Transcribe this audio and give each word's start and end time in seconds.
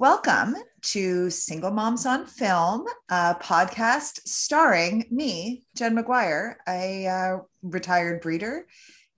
Welcome 0.00 0.56
to 0.80 1.28
Single 1.28 1.72
Moms 1.72 2.06
on 2.06 2.24
Film, 2.24 2.86
a 3.10 3.34
podcast 3.34 4.26
starring 4.26 5.04
me, 5.10 5.64
Jen 5.76 5.94
McGuire, 5.94 6.54
a 6.66 7.06
uh, 7.06 7.38
retired 7.60 8.22
breeder 8.22 8.66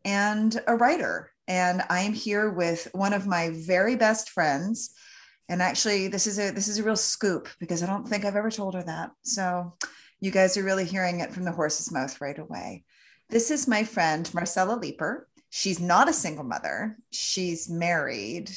and 0.04 0.60
a 0.66 0.74
writer. 0.74 1.30
And 1.46 1.84
I 1.88 2.00
am 2.00 2.12
here 2.12 2.50
with 2.50 2.88
one 2.94 3.12
of 3.12 3.28
my 3.28 3.50
very 3.50 3.94
best 3.94 4.30
friends. 4.30 4.92
And 5.48 5.62
actually, 5.62 6.08
this 6.08 6.26
is 6.26 6.40
a 6.40 6.50
this 6.50 6.66
is 6.66 6.80
a 6.80 6.82
real 6.82 6.96
scoop 6.96 7.48
because 7.60 7.84
I 7.84 7.86
don't 7.86 8.08
think 8.08 8.24
I've 8.24 8.34
ever 8.34 8.50
told 8.50 8.74
her 8.74 8.82
that. 8.82 9.12
So 9.22 9.74
you 10.18 10.32
guys 10.32 10.56
are 10.56 10.64
really 10.64 10.84
hearing 10.84 11.20
it 11.20 11.32
from 11.32 11.44
the 11.44 11.52
horse's 11.52 11.92
mouth 11.92 12.20
right 12.20 12.40
away. 12.40 12.82
This 13.30 13.52
is 13.52 13.68
my 13.68 13.84
friend 13.84 14.28
Marcella 14.34 14.74
Leeper. 14.74 15.28
She's 15.48 15.78
not 15.78 16.08
a 16.08 16.12
single 16.12 16.42
mother. 16.42 16.98
She's 17.12 17.70
married, 17.70 18.50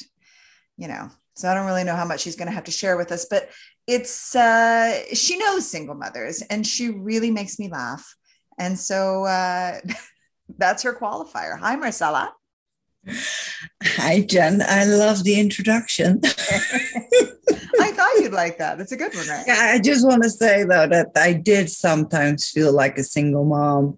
you 0.76 0.88
know, 0.88 1.12
so 1.36 1.50
I 1.50 1.54
don't 1.54 1.66
really 1.66 1.84
know 1.84 1.96
how 1.96 2.06
much 2.06 2.22
she's 2.22 2.36
going 2.36 2.48
to 2.48 2.54
have 2.54 2.64
to 2.66 2.72
share 2.72 2.98
with 2.98 3.12
us, 3.12 3.26
but 3.30 3.50
it's 3.88 4.36
uh, 4.36 5.04
she 5.14 5.38
knows 5.38 5.68
single 5.68 5.96
mothers 5.96 6.42
and 6.50 6.66
she 6.66 6.90
really 6.90 7.30
makes 7.30 7.60
me 7.60 7.70
laugh. 7.70 8.16
And 8.58 8.80
so 8.80 9.26
uh, 9.26 9.80
that's 10.58 10.84
her 10.84 10.94
qualifier. 10.94 11.60
Hi, 11.60 11.76
Marcella. 11.76 12.34
Hi, 13.84 14.22
Jen. 14.22 14.62
I 14.66 14.86
love 14.86 15.24
the 15.24 15.40
introduction. 15.40 16.22
I 16.24 17.92
thought 17.92 18.16
you'd 18.20 18.32
like 18.32 18.58
that. 18.58 18.80
It's 18.80 18.92
a 18.94 18.98
good 18.98 19.14
one, 19.14 19.28
right? 19.28 19.44
Yeah, 19.46 19.72
I 19.74 19.80
just 19.80 20.08
want 20.08 20.24
to 20.24 20.30
say 20.30 20.64
though 20.64 20.88
that 20.88 21.12
I 21.16 21.34
did 21.34 21.70
sometimes 21.70 22.50
feel 22.50 22.72
like 22.74 22.98
a 22.98 23.04
single 23.04 23.46
mom 23.46 23.98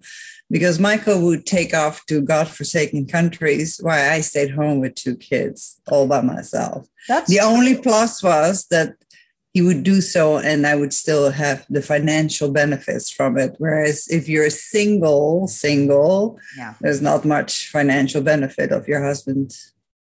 because 0.50 0.78
Michael 0.78 1.20
would 1.22 1.46
take 1.46 1.74
off 1.74 2.04
to 2.06 2.20
godforsaken 2.20 3.06
countries 3.06 3.78
while 3.82 4.12
I 4.12 4.20
stayed 4.20 4.50
home 4.50 4.80
with 4.80 4.94
two 4.94 5.16
kids 5.16 5.80
all 5.88 6.06
by 6.06 6.20
myself. 6.20 6.86
That's 7.06 7.30
the 7.30 7.38
true. 7.38 7.46
only 7.46 7.76
plus 7.76 8.22
was 8.22 8.66
that 8.70 8.94
he 9.52 9.62
would 9.62 9.82
do 9.82 10.00
so 10.00 10.38
and 10.38 10.66
I 10.66 10.76
would 10.76 10.92
still 10.92 11.30
have 11.30 11.66
the 11.68 11.82
financial 11.82 12.50
benefits 12.50 13.10
from 13.10 13.38
it. 13.38 13.56
Whereas 13.58 14.06
if 14.08 14.28
you're 14.28 14.50
single, 14.50 15.48
single, 15.48 16.38
yeah. 16.56 16.74
there's 16.80 17.02
not 17.02 17.24
much 17.24 17.68
financial 17.70 18.22
benefit 18.22 18.72
of 18.72 18.86
your 18.86 19.02
husband 19.02 19.56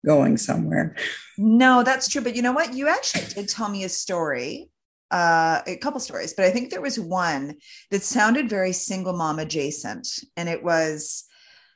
going 0.05 0.38
somewhere. 0.38 0.95
No, 1.38 1.83
that's 1.83 2.08
true. 2.08 2.22
But 2.22 2.36
you 2.36 2.42
know 2.42 2.53
what? 2.53 2.73
You 2.73 2.88
actually 2.88 3.25
did 3.33 3.50
tell 3.50 3.70
me 3.70 3.83
a 3.83 3.89
story 3.89 4.70
uh, 5.11 5.61
a 5.67 5.78
couple 5.78 6.00
stories, 6.00 6.34
but 6.34 6.45
I 6.45 6.52
think 6.52 6.70
there 6.70 6.81
was 6.81 7.00
one 7.00 7.56
that 7.92 8.03
sounded 8.03 8.50
very 8.50 8.73
single 8.73 9.14
mom 9.14 9.39
adjacent. 9.39 10.08
And 10.36 10.50
it 10.50 10.64
was 10.64 11.25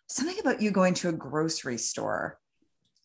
something 0.08 0.40
about 0.40 0.62
you 0.62 0.72
going 0.72 0.94
to 0.96 1.10
a 1.10 1.14
grocery 1.14 1.78
store. 1.78 2.40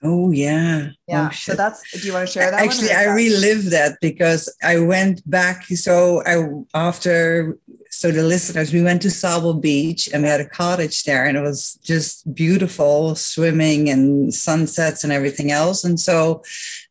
Oh 0.03 0.33
yeah. 0.33 0.91
Yeah. 1.09 1.29
Oh, 1.31 1.35
so 1.35 1.55
that's 1.55 1.83
do 1.93 2.07
you 2.07 2.13
want 2.13 2.27
to 2.27 2.33
share 2.33 2.51
that? 2.51 2.63
Actually, 2.63 2.93
I 2.93 3.07
relived 3.07 3.71
that 3.71 3.97
because 4.03 4.55
I 4.63 4.79
went 4.79 5.29
back. 5.29 5.65
So 5.65 6.23
I 6.27 6.47
after 6.75 7.59
so 7.89 8.11
the 8.11 8.23
listeners, 8.23 8.73
we 8.73 8.83
went 8.83 9.01
to 9.03 9.09
Sauble 9.09 9.61
Beach 9.63 10.11
and 10.13 10.23
we 10.23 10.29
had 10.29 10.41
a 10.41 10.49
cottage 10.49 11.05
there, 11.05 11.25
and 11.25 11.39
it 11.39 11.41
was 11.41 11.79
just 11.83 12.35
beautiful, 12.35 13.15
swimming 13.15 13.89
and 13.89 14.35
sunsets 14.35 15.05
and 15.05 15.13
everything 15.13 15.51
else. 15.51 15.85
And 15.85 15.99
so 15.99 16.43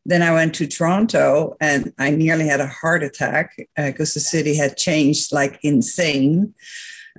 then 0.06 0.22
I 0.22 0.34
went 0.34 0.54
to 0.56 0.68
Toronto 0.68 1.56
and 1.62 1.94
I 1.98 2.12
nearly 2.12 2.48
had 2.48 2.60
a 2.60 2.68
heart 2.68 3.04
attack 3.04 3.56
because 3.76 4.12
uh, 4.12 4.16
the 4.16 4.20
city 4.20 4.56
had 4.56 4.78
changed 4.78 5.32
like 5.32 5.60
insane. 5.64 6.54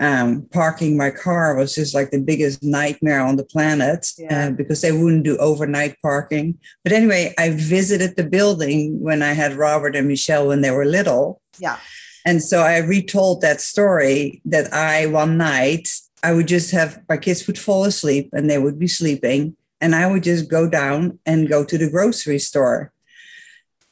Um, 0.00 0.48
parking 0.52 0.96
my 0.96 1.10
car 1.10 1.54
was 1.54 1.76
just 1.76 1.94
like 1.94 2.10
the 2.10 2.20
biggest 2.20 2.64
nightmare 2.64 3.20
on 3.20 3.36
the 3.36 3.44
planet 3.44 4.08
yeah. 4.18 4.48
uh, 4.48 4.50
because 4.50 4.80
they 4.80 4.90
wouldn't 4.90 5.22
do 5.22 5.36
overnight 5.36 5.96
parking. 6.02 6.58
But 6.82 6.92
anyway, 6.92 7.32
I 7.38 7.50
visited 7.50 8.16
the 8.16 8.24
building 8.24 9.00
when 9.00 9.22
I 9.22 9.34
had 9.34 9.54
Robert 9.54 9.94
and 9.94 10.08
Michelle 10.08 10.48
when 10.48 10.62
they 10.62 10.72
were 10.72 10.84
little. 10.84 11.40
Yeah. 11.58 11.78
And 12.26 12.42
so 12.42 12.62
I 12.62 12.78
retold 12.78 13.40
that 13.42 13.60
story 13.60 14.42
that 14.46 14.72
I 14.72 15.06
one 15.06 15.36
night 15.36 15.88
I 16.24 16.32
would 16.32 16.48
just 16.48 16.72
have 16.72 17.00
my 17.08 17.18
kids 17.18 17.46
would 17.46 17.58
fall 17.58 17.84
asleep 17.84 18.30
and 18.32 18.50
they 18.50 18.58
would 18.58 18.78
be 18.78 18.88
sleeping 18.88 19.56
and 19.80 19.94
I 19.94 20.10
would 20.10 20.22
just 20.22 20.48
go 20.48 20.68
down 20.68 21.18
and 21.26 21.48
go 21.48 21.64
to 21.64 21.78
the 21.78 21.90
grocery 21.90 22.38
store. 22.38 22.92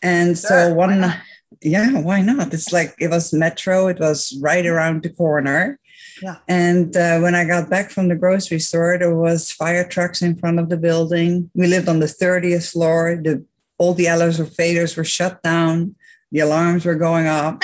And 0.03 0.37
sure, 0.39 0.49
so 0.49 0.75
one, 0.75 1.15
yeah, 1.61 2.01
why 2.01 2.23
not? 2.23 2.53
It's 2.53 2.73
like 2.73 2.95
it 2.99 3.09
was 3.09 3.33
metro, 3.33 3.89
it 3.89 4.01
was 4.01 4.37
right 4.41 4.67
around 4.67 5.03
the 5.03 5.11
corner. 5.11 5.79
Yeah. 6.23 6.37
And 6.49 6.97
uh, 6.97 7.19
when 7.21 7.35
I 7.35 7.45
got 7.45 7.71
back 7.71 7.91
from 7.91 8.09
the 8.09 8.17
grocery 8.17 8.61
store, 8.61 8.97
there 8.99 9.15
was 9.15 9.51
fire 9.51 9.87
trucks 9.87 10.23
in 10.23 10.37
front 10.37 10.61
of 10.61 10.69
the 10.69 10.77
building. 10.77 11.51
We 11.55 11.67
lived 11.67 11.89
on 11.89 11.99
the 11.99 12.07
30th 12.07 12.71
floor. 12.71 13.21
The 13.23 13.45
all 13.79 13.95
the 13.95 14.07
elevators 14.07 14.97
were 14.97 15.05
shut 15.05 15.43
down. 15.43 15.97
The 16.31 16.41
alarms 16.41 16.85
were 16.85 16.95
going 16.95 17.27
off. 17.27 17.59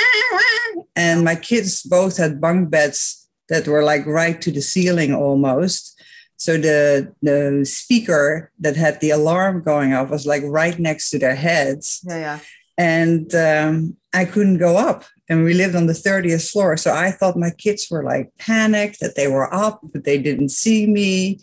And 0.97 1.25
my 1.25 1.37
kids 1.37 1.83
both 1.83 2.17
had 2.17 2.41
bunk 2.41 2.71
beds 2.71 3.29
that 3.49 3.69
were 3.69 3.85
like 3.85 4.05
right 4.05 4.41
to 4.43 4.51
the 4.51 4.61
ceiling 4.61 5.15
almost. 5.15 5.98
So 6.39 6.57
the 6.57 7.13
the 7.21 7.65
speaker 7.67 8.51
that 8.61 8.77
had 8.77 9.01
the 9.01 9.11
alarm 9.11 9.63
going 9.63 9.93
off 9.93 10.11
was 10.11 10.27
like 10.27 10.43
right 10.45 10.79
next 10.79 11.11
to 11.11 11.19
their 11.19 11.35
heads. 11.35 12.01
Yeah, 12.07 12.19
yeah. 12.19 12.39
And 12.79 13.35
um, 13.35 13.97
I 14.15 14.25
couldn't 14.25 14.59
go 14.59 14.77
up. 14.77 15.05
And 15.29 15.45
we 15.45 15.53
lived 15.53 15.75
on 15.75 15.87
the 15.87 15.93
30th 15.93 16.51
floor. 16.51 16.77
So 16.77 16.95
I 16.95 17.11
thought 17.11 17.37
my 17.37 17.51
kids 17.51 17.89
were 17.91 18.05
like 18.05 18.31
panicked 18.39 19.01
that 19.01 19.15
they 19.17 19.27
were 19.27 19.53
up, 19.53 19.81
but 19.93 20.05
they 20.05 20.17
didn't 20.17 20.51
see 20.51 20.87
me. 20.87 21.41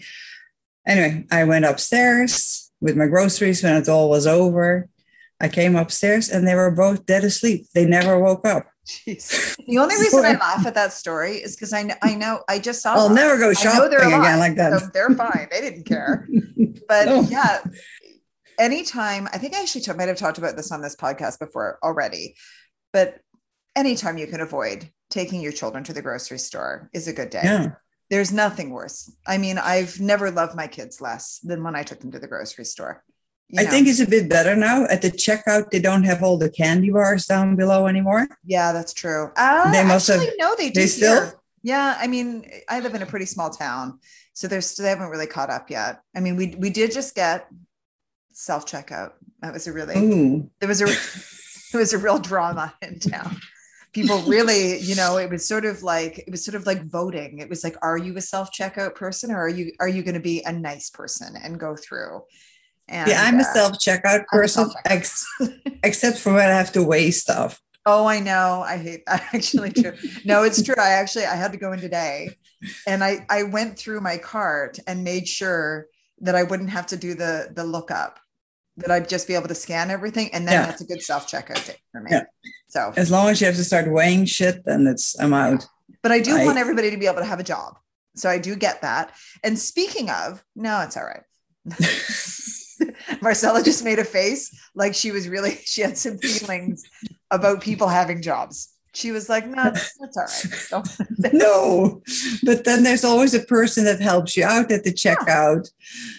Anyway, 0.87 1.25
I 1.29 1.43
went 1.43 1.65
upstairs 1.65 2.71
with 2.79 2.95
my 2.95 3.07
groceries 3.07 3.61
when 3.61 3.75
it 3.75 3.89
all 3.89 4.09
was 4.09 4.25
over. 4.25 4.87
I 5.41 5.49
came 5.49 5.75
upstairs 5.75 6.29
and 6.29 6.47
they 6.47 6.55
were 6.55 6.71
both 6.71 7.05
dead 7.05 7.23
asleep. 7.25 7.67
They 7.73 7.85
never 7.85 8.17
woke 8.17 8.47
up. 8.47 8.65
Jeez. 8.85 9.55
The 9.65 9.77
only 9.79 9.95
reason 9.95 10.23
I 10.23 10.33
laugh 10.33 10.65
at 10.65 10.75
that 10.75 10.93
story 10.93 11.37
is 11.37 11.55
because 11.55 11.73
I 11.73 11.83
know, 11.83 11.95
I 12.03 12.15
know 12.15 12.43
I 12.47 12.59
just 12.59 12.81
saw. 12.81 12.93
I'll 12.93 13.07
them. 13.07 13.15
never 13.15 13.37
go 13.37 13.51
shopping 13.53 13.97
again 13.97 14.39
like 14.39 14.55
that. 14.55 14.79
So 14.79 14.89
they're 14.93 15.09
fine. 15.09 15.47
They 15.51 15.61
didn't 15.61 15.85
care. 15.85 16.27
But 16.87 17.07
oh. 17.07 17.21
yeah, 17.31 17.63
anytime 18.59 19.27
I 19.33 19.39
think 19.39 19.55
I 19.55 19.61
actually 19.61 19.81
t- 19.81 19.93
might 19.93 20.07
have 20.07 20.17
talked 20.17 20.37
about 20.37 20.55
this 20.55 20.71
on 20.71 20.83
this 20.83 20.95
podcast 20.95 21.39
before 21.39 21.79
already, 21.81 22.35
but 22.93 23.19
anytime 23.75 24.19
you 24.19 24.27
can 24.27 24.39
avoid 24.39 24.91
taking 25.09 25.41
your 25.41 25.51
children 25.51 25.83
to 25.85 25.93
the 25.93 26.01
grocery 26.01 26.37
store 26.37 26.89
is 26.93 27.07
a 27.07 27.13
good 27.13 27.31
day. 27.31 27.41
Yeah. 27.43 27.71
There's 28.09 28.31
nothing 28.31 28.69
worse. 28.69 29.11
I 29.25 29.39
mean, 29.39 29.57
I've 29.57 29.99
never 29.99 30.29
loved 30.29 30.55
my 30.55 30.67
kids 30.67 31.01
less 31.01 31.39
than 31.39 31.63
when 31.63 31.75
I 31.75 31.81
took 31.81 32.01
them 32.01 32.11
to 32.11 32.19
the 32.19 32.27
grocery 32.27 32.65
store. 32.65 33.03
I 33.57 33.63
know. 33.63 33.69
think 33.69 33.87
it's 33.87 33.99
a 33.99 34.07
bit 34.07 34.27
better 34.27 34.55
now. 34.55 34.85
At 34.85 35.01
the 35.01 35.11
checkout, 35.11 35.69
they 35.69 35.79
don't 35.79 36.03
have 36.03 36.23
all 36.23 36.37
the 36.37 36.49
candy 36.49 36.89
bars 36.89 37.25
down 37.25 37.55
below 37.55 37.87
anymore. 37.87 38.27
Yeah, 38.43 38.71
that's 38.71 38.93
true. 38.93 39.31
Uh, 39.35 39.71
they 39.71 39.83
must 39.83 40.09
actually, 40.09 40.25
have. 40.25 40.35
No, 40.39 40.55
they 40.57 40.69
do. 40.69 40.81
They 40.81 40.87
still. 40.87 41.23
Here. 41.23 41.33
Yeah, 41.61 41.97
I 41.99 42.07
mean, 42.07 42.49
I 42.69 42.79
live 42.79 42.95
in 42.95 43.01
a 43.01 43.05
pretty 43.07 43.25
small 43.25 43.49
town, 43.49 43.99
so 44.33 44.47
they're 44.47 44.61
still, 44.61 44.83
they 44.83 44.89
haven't 44.89 45.09
really 45.09 45.27
caught 45.27 45.49
up 45.49 45.69
yet. 45.69 46.01
I 46.15 46.19
mean, 46.19 46.35
we 46.35 46.55
we 46.57 46.69
did 46.69 46.91
just 46.91 47.15
get 47.15 47.47
self 48.33 48.65
checkout. 48.65 49.13
That 49.41 49.53
was 49.53 49.67
a 49.67 49.73
really 49.73 49.95
Ooh. 49.97 50.49
there 50.59 50.69
was 50.69 50.81
a 50.81 50.87
it 51.73 51.77
was 51.77 51.93
a 51.93 51.97
real 51.97 52.19
drama 52.19 52.73
in 52.81 52.99
town. 52.99 53.37
People 53.93 54.19
really, 54.23 54.79
you 54.79 54.95
know, 54.95 55.17
it 55.17 55.29
was 55.29 55.47
sort 55.47 55.65
of 55.65 55.81
like 55.81 56.19
it 56.19 56.29
was 56.29 56.43
sort 56.43 56.55
of 56.55 56.65
like 56.65 56.83
voting. 56.83 57.39
It 57.39 57.49
was 57.49 57.63
like, 57.63 57.77
are 57.81 57.97
you 57.97 58.15
a 58.17 58.21
self 58.21 58.51
checkout 58.51 58.95
person, 58.95 59.31
or 59.31 59.39
are 59.39 59.49
you 59.49 59.71
are 59.79 59.87
you 59.87 60.03
going 60.03 60.15
to 60.15 60.19
be 60.19 60.43
a 60.43 60.51
nice 60.51 60.89
person 60.89 61.35
and 61.41 61.59
go 61.59 61.75
through? 61.75 62.21
And, 62.87 63.09
yeah, 63.09 63.23
I'm 63.23 63.39
a 63.39 63.43
uh, 63.43 63.53
self 63.53 63.73
checkout 63.73 64.25
person, 64.27 64.69
ex- 64.85 65.25
except 65.83 66.19
for 66.19 66.33
when 66.33 66.49
I 66.49 66.53
have 66.53 66.71
to 66.73 66.83
weigh 66.83 67.11
stuff. 67.11 67.59
Oh, 67.85 68.05
I 68.05 68.19
know. 68.19 68.63
I 68.65 68.77
hate 68.77 69.05
that. 69.05 69.23
Actually, 69.33 69.71
true. 69.71 69.93
No, 70.23 70.43
it's 70.43 70.61
true. 70.61 70.75
I 70.77 70.89
actually 70.89 71.25
I 71.25 71.35
had 71.35 71.51
to 71.51 71.57
go 71.57 71.71
in 71.71 71.79
today, 71.79 72.31
and 72.87 73.03
I 73.03 73.25
I 73.29 73.43
went 73.43 73.77
through 73.77 74.01
my 74.01 74.17
cart 74.17 74.79
and 74.87 75.03
made 75.03 75.27
sure 75.27 75.87
that 76.21 76.35
I 76.35 76.43
wouldn't 76.43 76.71
have 76.71 76.87
to 76.87 76.97
do 76.97 77.13
the 77.13 77.49
the 77.53 77.63
lookup. 77.63 78.19
That 78.77 78.91
I'd 78.91 79.07
just 79.07 79.27
be 79.27 79.35
able 79.35 79.47
to 79.47 79.55
scan 79.55 79.89
everything, 79.89 80.33
and 80.33 80.47
then 80.47 80.53
yeah. 80.53 80.65
that's 80.65 80.81
a 80.81 80.85
good 80.85 81.01
self 81.01 81.29
checkout 81.29 81.65
day 81.65 81.77
for 81.91 82.01
me. 82.01 82.11
Yeah. 82.11 82.23
So 82.67 82.91
as 82.97 83.09
long 83.09 83.29
as 83.29 83.39
you 83.39 83.47
have 83.47 83.55
to 83.55 83.63
start 83.63 83.89
weighing 83.89 84.25
shit, 84.25 84.65
then 84.65 84.85
it's 84.87 85.17
I'm 85.19 85.33
out. 85.33 85.65
But 86.01 86.11
I 86.11 86.19
do 86.19 86.35
I, 86.35 86.45
want 86.45 86.57
everybody 86.57 86.91
to 86.91 86.97
be 86.97 87.05
able 87.05 87.19
to 87.19 87.25
have 87.25 87.39
a 87.39 87.43
job, 87.43 87.77
so 88.15 88.29
I 88.29 88.37
do 88.37 88.55
get 88.55 88.81
that. 88.81 89.13
And 89.43 89.57
speaking 89.57 90.09
of, 90.09 90.43
no, 90.55 90.81
it's 90.81 90.97
all 90.97 91.05
right. 91.05 91.23
Marcella 93.21 93.63
just 93.63 93.83
made 93.83 93.99
a 93.99 94.03
face 94.03 94.55
like 94.75 94.95
she 94.95 95.11
was 95.11 95.27
really, 95.27 95.51
she 95.65 95.81
had 95.81 95.97
some 95.97 96.17
feelings 96.17 96.83
about 97.31 97.61
people 97.61 97.87
having 97.87 98.21
jobs. 98.21 98.71
She 98.93 99.11
was 99.11 99.27
like, 99.27 99.45
no, 99.45 99.55
that's, 99.55 99.97
all 99.99 100.09
right. 100.15 100.29
So, 100.29 100.83
no, 101.33 102.01
but 102.43 102.63
then 102.63 102.83
there's 102.83 103.03
always 103.03 103.33
a 103.33 103.41
person 103.41 103.83
that 103.83 103.99
helps 103.99 104.37
you 104.37 104.45
out 104.45 104.71
at 104.71 104.85
the 104.85 104.93
checkout. 104.93 105.69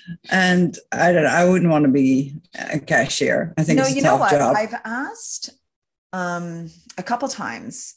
Yeah. 0.06 0.14
And 0.30 0.78
I 0.92 1.10
don't 1.10 1.24
know, 1.24 1.30
I 1.30 1.48
wouldn't 1.48 1.70
want 1.70 1.86
to 1.86 1.90
be 1.90 2.34
a 2.54 2.78
cashier. 2.78 3.54
I 3.56 3.64
think 3.64 3.78
no, 3.78 3.86
you 3.86 4.02
know 4.02 4.16
what? 4.16 4.30
Job. 4.30 4.54
I've 4.54 4.74
asked 4.84 5.50
um, 6.12 6.70
a 6.98 7.02
couple 7.02 7.28
times 7.28 7.94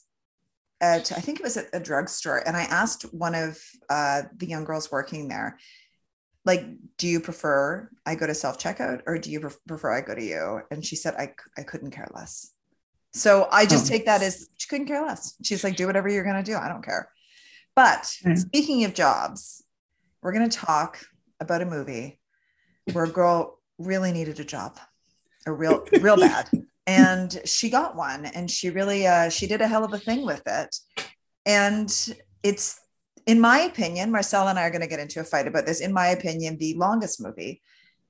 at, 0.82 1.12
I 1.12 1.20
think 1.20 1.40
it 1.40 1.44
was 1.44 1.58
at 1.58 1.66
a 1.74 1.80
drugstore, 1.80 2.42
and 2.48 2.56
I 2.56 2.64
asked 2.64 3.04
one 3.14 3.36
of 3.36 3.60
uh, 3.90 4.24
the 4.38 4.46
young 4.46 4.64
girls 4.64 4.92
working 4.92 5.28
there, 5.28 5.58
like, 6.50 6.66
do 6.98 7.08
you 7.08 7.20
prefer 7.20 7.90
I 8.08 8.16
go 8.16 8.26
to 8.26 8.34
self 8.34 8.58
checkout 8.58 9.02
or 9.06 9.20
do 9.20 9.30
you 9.30 9.40
prefer 9.68 9.92
I 9.92 10.02
go 10.02 10.16
to 10.16 10.24
you? 10.24 10.62
And 10.72 10.84
she 10.84 10.96
said, 10.96 11.14
I, 11.14 11.34
I 11.56 11.62
couldn't 11.62 11.92
care 11.92 12.10
less. 12.12 12.52
So 13.14 13.48
I 13.52 13.68
just 13.68 13.86
oh. 13.86 13.90
take 13.90 14.06
that 14.06 14.24
as 14.24 14.50
she 14.58 14.68
couldn't 14.68 14.88
care 14.88 15.06
less. 15.06 15.36
She's 15.44 15.64
like, 15.64 15.76
do 15.76 15.86
whatever 15.86 16.10
you're 16.10 16.24
going 16.24 16.44
to 16.44 16.52
do. 16.52 16.58
I 16.58 16.68
don't 16.68 16.84
care. 16.84 17.10
But 17.76 18.02
mm. 18.26 18.36
speaking 18.36 18.84
of 18.84 18.96
jobs, 18.96 19.64
we're 20.24 20.34
going 20.34 20.50
to 20.50 20.58
talk 20.58 21.00
about 21.40 21.62
a 21.62 21.66
movie 21.66 22.20
where 22.94 23.06
a 23.06 23.10
girl 23.10 23.60
really 23.78 24.12
needed 24.12 24.40
a 24.40 24.44
job, 24.44 24.80
a 25.46 25.52
real, 25.52 25.86
real 26.02 26.18
bad. 26.28 26.50
And 26.88 27.40
she 27.46 27.70
got 27.70 27.96
one 27.96 28.26
and 28.26 28.50
she 28.50 28.72
really, 28.72 29.06
uh, 29.06 29.30
she 29.30 29.46
did 29.46 29.62
a 29.62 29.68
hell 29.68 29.86
of 29.86 29.94
a 29.94 30.00
thing 30.00 30.26
with 30.26 30.42
it. 30.48 30.76
And 31.46 31.90
it's, 32.42 32.80
in 33.30 33.40
my 33.40 33.60
opinion, 33.60 34.12
Marcella 34.12 34.50
and 34.50 34.60
I 34.60 34.64
are 34.64 34.72
going 34.72 34.82
to 34.82 34.88
get 34.88 35.00
into 35.00 35.20
a 35.20 35.24
fight 35.24 35.48
about 35.48 35.66
this. 35.66 35.82
In 35.82 35.94
my 35.94 36.08
opinion, 36.08 36.58
the 36.58 36.74
longest 36.76 37.22
movie 37.22 37.62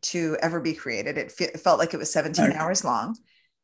to 0.01 0.37
ever 0.41 0.59
be 0.59 0.73
created. 0.73 1.17
It, 1.17 1.31
fe- 1.31 1.51
it 1.53 1.59
felt 1.59 1.79
like 1.79 1.93
it 1.93 1.97
was 1.97 2.11
17 2.11 2.45
okay. 2.45 2.57
hours 2.57 2.85
long 2.85 3.15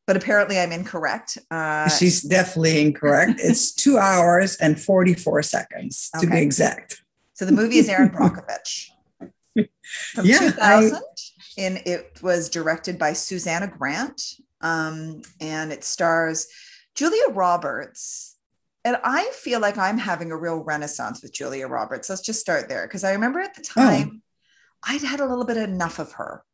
but 0.06 0.16
apparently 0.16 0.58
I'm 0.58 0.72
incorrect. 0.72 1.36
Uh, 1.50 1.88
She's 1.88 2.22
definitely 2.22 2.80
incorrect. 2.80 3.32
it's 3.38 3.74
two 3.74 3.98
hours 3.98 4.56
and 4.56 4.80
44 4.80 5.42
seconds 5.42 6.10
okay. 6.16 6.26
to 6.26 6.32
be 6.32 6.40
exact. 6.40 7.02
So 7.34 7.44
the 7.44 7.52
movie 7.52 7.78
is 7.78 7.88
Erin 7.88 8.10
Brockovich 8.10 8.88
from 9.54 10.24
yeah, 10.24 10.38
2000. 10.38 10.96
I, 10.96 11.00
and 11.58 11.82
it 11.84 12.20
was 12.22 12.48
directed 12.48 12.98
by 12.98 13.12
Susannah 13.12 13.66
Grant. 13.66 14.22
Um, 14.60 15.22
and 15.40 15.72
it 15.72 15.84
stars 15.84 16.46
Julia 16.94 17.28
Roberts. 17.30 18.35
And 18.86 18.98
I 19.02 19.28
feel 19.34 19.58
like 19.58 19.78
I'm 19.78 19.98
having 19.98 20.30
a 20.30 20.36
real 20.36 20.58
renaissance 20.58 21.20
with 21.20 21.32
Julia 21.32 21.66
Roberts. 21.66 22.08
Let's 22.08 22.22
just 22.22 22.40
start 22.40 22.68
there. 22.68 22.86
Because 22.86 23.02
I 23.02 23.14
remember 23.14 23.40
at 23.40 23.56
the 23.56 23.68
oh. 23.76 23.80
time, 23.80 24.22
oh. 24.22 24.94
I'd 24.94 25.02
had 25.02 25.18
a 25.18 25.26
little 25.26 25.44
bit 25.44 25.56
enough 25.56 25.98
of 25.98 26.12
her 26.12 26.44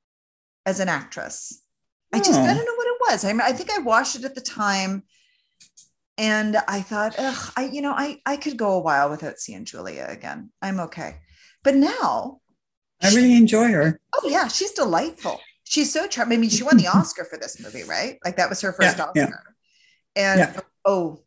as 0.64 0.80
an 0.80 0.88
actress. 0.88 1.62
I 2.10 2.20
just, 2.20 2.32
I 2.32 2.44
oh. 2.44 2.54
don't 2.54 2.64
know 2.64 2.74
what 2.74 2.86
it 2.86 2.96
was. 3.10 3.24
I, 3.26 3.32
mean, 3.34 3.42
I 3.42 3.52
think 3.52 3.70
I 3.70 3.80
watched 3.80 4.16
it 4.16 4.24
at 4.24 4.34
the 4.34 4.40
time 4.40 5.02
and 6.16 6.56
I 6.66 6.80
thought, 6.80 7.16
ugh, 7.18 7.52
I, 7.54 7.66
you 7.66 7.82
know, 7.82 7.92
I, 7.92 8.18
I 8.24 8.38
could 8.38 8.56
go 8.56 8.72
a 8.72 8.80
while 8.80 9.10
without 9.10 9.38
seeing 9.38 9.66
Julia 9.66 10.06
again. 10.08 10.52
I'm 10.62 10.80
okay. 10.80 11.18
But 11.62 11.74
now 11.74 12.40
I 13.02 13.10
she, 13.10 13.16
really 13.16 13.36
enjoy 13.36 13.70
her. 13.72 14.00
Oh 14.14 14.26
yeah. 14.30 14.48
She's 14.48 14.72
delightful. 14.72 15.38
She's 15.64 15.92
so 15.92 16.06
charming. 16.06 16.38
I 16.38 16.40
mean, 16.40 16.50
she 16.50 16.62
won 16.62 16.78
the 16.78 16.88
Oscar 16.88 17.26
for 17.26 17.36
this 17.36 17.60
movie, 17.62 17.84
right? 17.84 18.18
Like 18.24 18.38
that 18.38 18.48
was 18.48 18.62
her 18.62 18.72
first 18.72 18.96
yeah, 18.96 19.04
Oscar. 19.04 19.20
Yeah. 19.20 19.30
And 20.16 20.38
yeah. 20.40 20.60
oh 20.86 21.20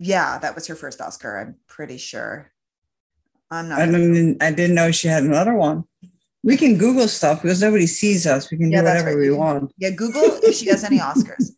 yeah, 0.00 0.38
that 0.38 0.54
was 0.54 0.66
her 0.66 0.74
first 0.74 1.00
Oscar. 1.00 1.38
I'm 1.38 1.56
pretty 1.68 1.98
sure. 1.98 2.50
I'm 3.50 3.68
not. 3.68 3.80
I 3.80 3.86
didn't, 3.86 4.42
I 4.42 4.50
didn't 4.50 4.74
know 4.74 4.90
she 4.90 5.08
had 5.08 5.24
another 5.24 5.54
one. 5.54 5.84
We 6.42 6.56
can 6.56 6.78
Google 6.78 7.06
stuff 7.06 7.42
because 7.42 7.60
nobody 7.60 7.86
sees 7.86 8.26
us. 8.26 8.50
We 8.50 8.56
can 8.56 8.72
yeah, 8.72 8.80
do 8.80 8.86
whatever 8.86 9.08
right. 9.10 9.18
we 9.18 9.30
want. 9.30 9.72
Yeah, 9.76 9.90
Google 9.90 10.22
if 10.42 10.56
she 10.56 10.68
has 10.70 10.84
any 10.84 10.98
Oscars. 11.00 11.50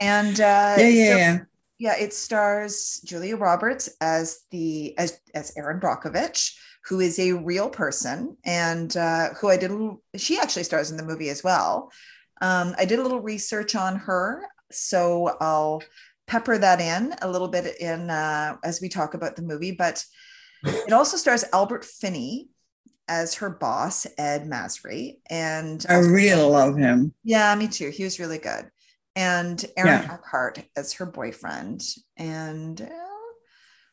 And 0.00 0.38
uh, 0.38 0.76
yeah, 0.78 0.88
yeah, 0.88 1.12
so, 1.12 1.16
yeah. 1.16 1.38
Yeah, 1.78 1.96
it 1.96 2.12
stars 2.12 3.00
Julia 3.04 3.36
Roberts 3.36 3.88
as 4.02 4.40
the 4.50 4.96
as 4.98 5.18
as 5.32 5.54
Erin 5.56 5.80
Brockovich, 5.80 6.56
who 6.84 7.00
is 7.00 7.18
a 7.18 7.32
real 7.32 7.70
person 7.70 8.36
and 8.44 8.94
uh, 8.98 9.30
who 9.34 9.48
I 9.48 9.56
did. 9.56 9.70
A 9.70 9.74
little, 9.74 10.02
she 10.16 10.38
actually 10.38 10.64
stars 10.64 10.90
in 10.90 10.98
the 10.98 11.04
movie 11.04 11.30
as 11.30 11.42
well. 11.42 11.90
Um, 12.42 12.74
I 12.76 12.84
did 12.84 12.98
a 12.98 13.02
little 13.02 13.20
research 13.20 13.74
on 13.74 13.96
her, 13.96 14.44
so 14.70 15.36
I'll 15.40 15.82
pepper 16.28 16.56
that 16.58 16.80
in 16.80 17.14
a 17.20 17.30
little 17.30 17.48
bit 17.48 17.80
in 17.80 18.10
uh, 18.10 18.56
as 18.62 18.80
we 18.80 18.88
talk 18.88 19.14
about 19.14 19.34
the 19.34 19.42
movie. 19.42 19.72
But 19.72 20.04
it 20.64 20.92
also 20.92 21.16
stars 21.16 21.44
Albert 21.52 21.84
Finney, 21.84 22.50
as 23.08 23.36
her 23.36 23.50
boss, 23.50 24.06
Ed 24.18 24.46
Masry. 24.46 25.18
And 25.28 25.84
I 25.88 25.96
really 25.96 26.42
love 26.42 26.76
him. 26.76 27.14
Yeah, 27.24 27.54
me 27.54 27.66
too. 27.66 27.90
He 27.90 28.04
was 28.04 28.20
really 28.20 28.38
good. 28.38 28.70
And 29.16 29.64
Aaron 29.76 30.02
yeah. 30.02 30.14
Eckhart 30.14 30.60
as 30.76 30.92
her 30.94 31.06
boyfriend. 31.06 31.82
And 32.16 32.80
uh, 32.80 32.88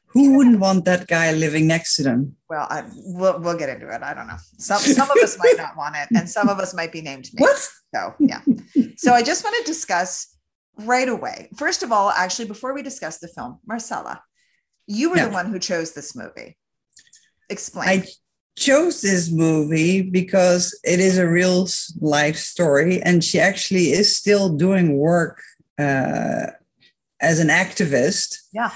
who 0.07 0.37
wouldn't 0.37 0.59
want 0.59 0.85
that 0.85 1.07
guy 1.07 1.31
living 1.31 1.65
next 1.65 1.95
to 1.95 2.03
them? 2.03 2.35
Well, 2.49 2.67
I, 2.69 2.83
we'll, 2.93 3.39
we'll 3.39 3.57
get 3.57 3.69
into 3.69 3.89
it. 3.89 4.03
I 4.03 4.13
don't 4.13 4.27
know. 4.27 4.37
Some, 4.57 4.79
some 4.79 5.09
of 5.09 5.17
us 5.23 5.37
might 5.39 5.55
not 5.57 5.75
want 5.75 5.95
it, 5.95 6.09
and 6.15 6.29
some 6.29 6.49
of 6.49 6.59
us 6.59 6.75
might 6.75 6.91
be 6.91 7.01
named. 7.01 7.29
Me. 7.33 7.41
What? 7.41 7.57
So, 7.93 8.13
yeah. 8.19 8.41
So, 8.97 9.13
I 9.13 9.23
just 9.23 9.43
want 9.43 9.55
to 9.57 9.63
discuss 9.71 10.34
right 10.79 11.07
away. 11.07 11.49
First 11.55 11.83
of 11.83 11.91
all, 11.91 12.09
actually, 12.09 12.47
before 12.47 12.73
we 12.73 12.81
discuss 12.81 13.19
the 13.19 13.27
film, 13.27 13.59
Marcella, 13.65 14.21
you 14.87 15.09
were 15.09 15.17
yeah. 15.17 15.27
the 15.27 15.33
one 15.33 15.47
who 15.47 15.59
chose 15.59 15.93
this 15.93 16.15
movie. 16.15 16.57
Explain. 17.49 17.87
I 17.87 18.05
chose 18.57 19.01
this 19.01 19.31
movie 19.31 20.01
because 20.01 20.79
it 20.83 20.99
is 20.99 21.17
a 21.17 21.27
real 21.27 21.67
life 21.99 22.37
story 22.37 23.01
and 23.01 23.23
she 23.23 23.39
actually 23.39 23.91
is 23.91 24.15
still 24.15 24.55
doing 24.55 24.97
work 24.97 25.41
uh, 25.77 26.47
as 27.19 27.39
an 27.39 27.49
activist 27.49 28.37
yeah 28.53 28.71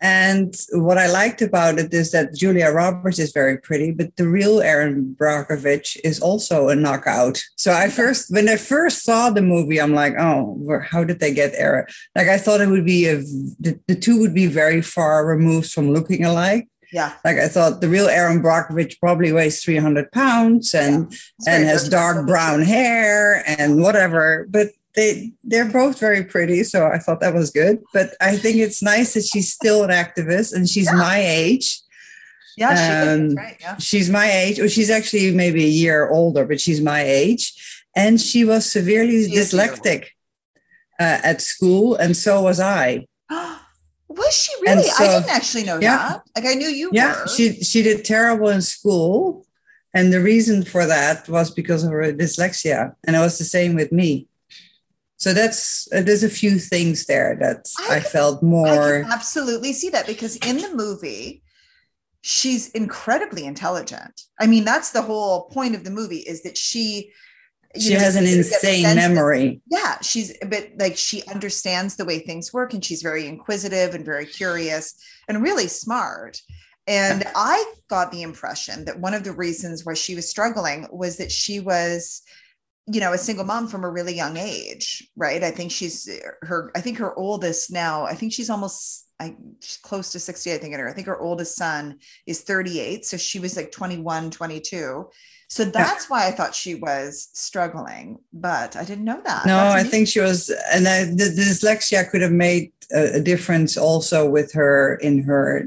and 0.00 0.54
what 0.72 0.96
I 0.96 1.08
liked 1.08 1.42
about 1.42 1.78
it 1.78 1.92
is 1.92 2.12
that 2.12 2.34
Julia 2.34 2.70
Roberts 2.70 3.18
is 3.18 3.32
very 3.32 3.58
pretty, 3.58 3.90
but 3.90 4.16
the 4.16 4.26
real 4.26 4.60
Erin 4.60 5.14
Brockovich 5.18 5.98
is 6.02 6.20
also 6.20 6.68
a 6.68 6.74
knockout. 6.74 7.38
So 7.56 7.72
I 7.72 7.90
first, 7.90 8.30
when 8.30 8.48
I 8.48 8.56
first 8.56 9.04
saw 9.04 9.28
the 9.28 9.42
movie, 9.42 9.78
I'm 9.78 9.94
like, 9.94 10.14
oh, 10.18 10.80
how 10.90 11.04
did 11.04 11.20
they 11.20 11.34
get 11.34 11.52
Erin? 11.54 11.84
Like 12.16 12.28
I 12.28 12.38
thought 12.38 12.62
it 12.62 12.68
would 12.68 12.86
be 12.86 13.06
a, 13.08 13.16
the, 13.16 13.78
the 13.88 13.94
two 13.94 14.18
would 14.20 14.34
be 14.34 14.46
very 14.46 14.80
far 14.80 15.26
removed 15.26 15.70
from 15.70 15.92
looking 15.92 16.24
alike. 16.24 16.68
Yeah. 16.92 17.12
Like 17.24 17.36
I 17.36 17.48
thought 17.48 17.82
the 17.82 17.88
real 17.88 18.08
Erin 18.08 18.42
Brockovich 18.42 18.98
probably 18.98 19.32
weighs 19.32 19.62
300 19.62 20.10
pounds 20.12 20.74
and, 20.74 21.12
yeah. 21.46 21.54
and 21.54 21.64
has 21.64 21.88
dark 21.88 22.26
brown 22.26 22.62
hair 22.62 23.44
and 23.46 23.80
whatever. 23.82 24.46
But 24.48 24.68
they 24.94 25.32
they're 25.44 25.70
both 25.70 25.98
very 25.98 26.24
pretty. 26.24 26.64
So 26.64 26.86
I 26.86 26.98
thought 26.98 27.20
that 27.20 27.34
was 27.34 27.50
good. 27.50 27.82
But 27.92 28.14
I 28.20 28.36
think 28.36 28.56
it's 28.56 28.82
nice 28.82 29.14
that 29.14 29.24
she's 29.24 29.52
still 29.52 29.84
an 29.84 29.90
activist 29.90 30.54
and 30.54 30.68
she's 30.68 30.86
yeah. 30.86 30.94
my 30.94 31.18
age. 31.18 31.80
Yeah, 32.56 32.74
she 32.74 33.10
um, 33.10 33.34
right. 33.34 33.56
Yeah. 33.60 33.76
She's 33.78 34.10
my 34.10 34.30
age. 34.30 34.58
Or 34.58 34.68
she's 34.68 34.90
actually 34.90 35.32
maybe 35.32 35.64
a 35.64 35.68
year 35.68 36.08
older, 36.10 36.44
but 36.44 36.60
she's 36.60 36.80
my 36.80 37.02
age. 37.02 37.54
And 37.96 38.20
she 38.20 38.44
was 38.44 38.70
severely 38.70 39.28
she 39.28 39.36
dyslexic 39.36 40.06
uh, 41.00 41.18
at 41.24 41.40
school, 41.40 41.96
and 41.96 42.16
so 42.16 42.42
was 42.42 42.60
I. 42.60 43.06
Was 44.10 44.34
she 44.34 44.52
really? 44.62 44.82
So, 44.82 45.04
I 45.04 45.06
didn't 45.06 45.30
actually 45.30 45.62
know 45.62 45.78
yeah, 45.78 45.96
that. 45.96 46.22
Like 46.34 46.44
I 46.44 46.54
knew 46.54 46.66
you 46.66 46.90
yeah, 46.92 47.22
were. 47.22 47.28
she 47.28 47.62
she 47.62 47.80
did 47.80 48.04
terrible 48.04 48.48
in 48.48 48.60
school. 48.60 49.46
And 49.94 50.12
the 50.12 50.20
reason 50.20 50.64
for 50.64 50.84
that 50.86 51.28
was 51.28 51.50
because 51.50 51.84
of 51.84 51.92
her 51.92 52.12
dyslexia. 52.12 52.94
And 53.04 53.14
it 53.14 53.20
was 53.20 53.38
the 53.38 53.44
same 53.44 53.74
with 53.74 53.92
me. 53.92 54.26
So 55.20 55.34
that's 55.34 55.86
uh, 55.92 56.00
there's 56.00 56.24
a 56.24 56.30
few 56.30 56.58
things 56.58 57.04
there 57.04 57.36
that 57.40 57.68
I, 57.90 57.96
I 57.96 58.00
felt 58.00 58.42
more 58.42 59.04
I 59.04 59.12
absolutely 59.12 59.74
see 59.74 59.90
that 59.90 60.06
because 60.06 60.36
in 60.36 60.56
the 60.56 60.74
movie 60.74 61.42
she's 62.22 62.70
incredibly 62.70 63.44
intelligent. 63.44 64.22
I 64.40 64.46
mean 64.46 64.64
that's 64.64 64.92
the 64.92 65.02
whole 65.02 65.44
point 65.50 65.74
of 65.74 65.84
the 65.84 65.90
movie 65.90 66.20
is 66.20 66.42
that 66.42 66.56
she 66.56 67.12
she 67.78 67.92
know, 67.92 68.00
has 68.00 68.16
an 68.16 68.26
insane 68.26 68.82
memory. 68.96 69.60
That, 69.70 69.78
yeah, 69.78 69.98
she's 70.00 70.34
a 70.42 70.46
bit 70.46 70.78
like 70.78 70.96
she 70.96 71.22
understands 71.26 71.96
the 71.96 72.06
way 72.06 72.20
things 72.20 72.52
work 72.52 72.72
and 72.72 72.82
she's 72.82 73.02
very 73.02 73.26
inquisitive 73.26 73.94
and 73.94 74.04
very 74.04 74.26
curious 74.26 74.94
and 75.28 75.42
really 75.42 75.68
smart. 75.68 76.40
And 76.86 77.24
I 77.36 77.72
got 77.88 78.10
the 78.10 78.22
impression 78.22 78.86
that 78.86 78.98
one 78.98 79.14
of 79.14 79.22
the 79.22 79.32
reasons 79.32 79.84
why 79.84 79.94
she 79.94 80.14
was 80.14 80.28
struggling 80.28 80.88
was 80.90 81.18
that 81.18 81.30
she 81.30 81.60
was, 81.60 82.22
you 82.86 83.00
know, 83.00 83.12
a 83.12 83.18
single 83.18 83.44
mom 83.44 83.68
from 83.68 83.84
a 83.84 83.90
really 83.90 84.14
young 84.14 84.36
age, 84.36 85.08
right? 85.16 85.42
I 85.42 85.50
think 85.50 85.70
she's 85.70 86.08
eh, 86.08 86.18
her, 86.42 86.70
I 86.74 86.80
think 86.80 86.98
her 86.98 87.16
oldest 87.16 87.72
now, 87.72 88.04
I 88.04 88.14
think 88.14 88.32
she's 88.32 88.50
almost 88.50 89.06
I 89.20 89.36
close 89.82 90.12
to 90.12 90.18
60, 90.18 90.52
I 90.52 90.58
think 90.58 90.72
in 90.72 90.80
her. 90.80 90.88
I 90.88 90.94
think 90.94 91.06
her 91.06 91.20
oldest 91.20 91.54
son 91.54 91.98
is 92.26 92.40
38. 92.40 93.04
So 93.04 93.18
she 93.18 93.38
was 93.38 93.54
like 93.54 93.70
21, 93.70 94.30
22 94.30 95.10
so 95.50 95.64
that's 95.64 96.08
why 96.08 96.28
I 96.28 96.30
thought 96.30 96.54
she 96.54 96.76
was 96.76 97.28
struggling, 97.32 98.20
but 98.32 98.76
I 98.76 98.84
didn't 98.84 99.04
know 99.04 99.20
that. 99.24 99.46
No, 99.46 99.58
I 99.58 99.82
think 99.82 100.06
she 100.06 100.20
was, 100.20 100.48
and 100.72 100.86
I, 100.86 101.06
the, 101.06 101.32
the, 101.34 101.42
dyslexia 101.42 102.08
could 102.08 102.22
have 102.22 102.30
made 102.30 102.70
a, 102.92 103.16
a 103.16 103.20
difference 103.20 103.76
also 103.76 104.30
with 104.30 104.52
her 104.52 104.94
in 104.94 105.24
her 105.24 105.64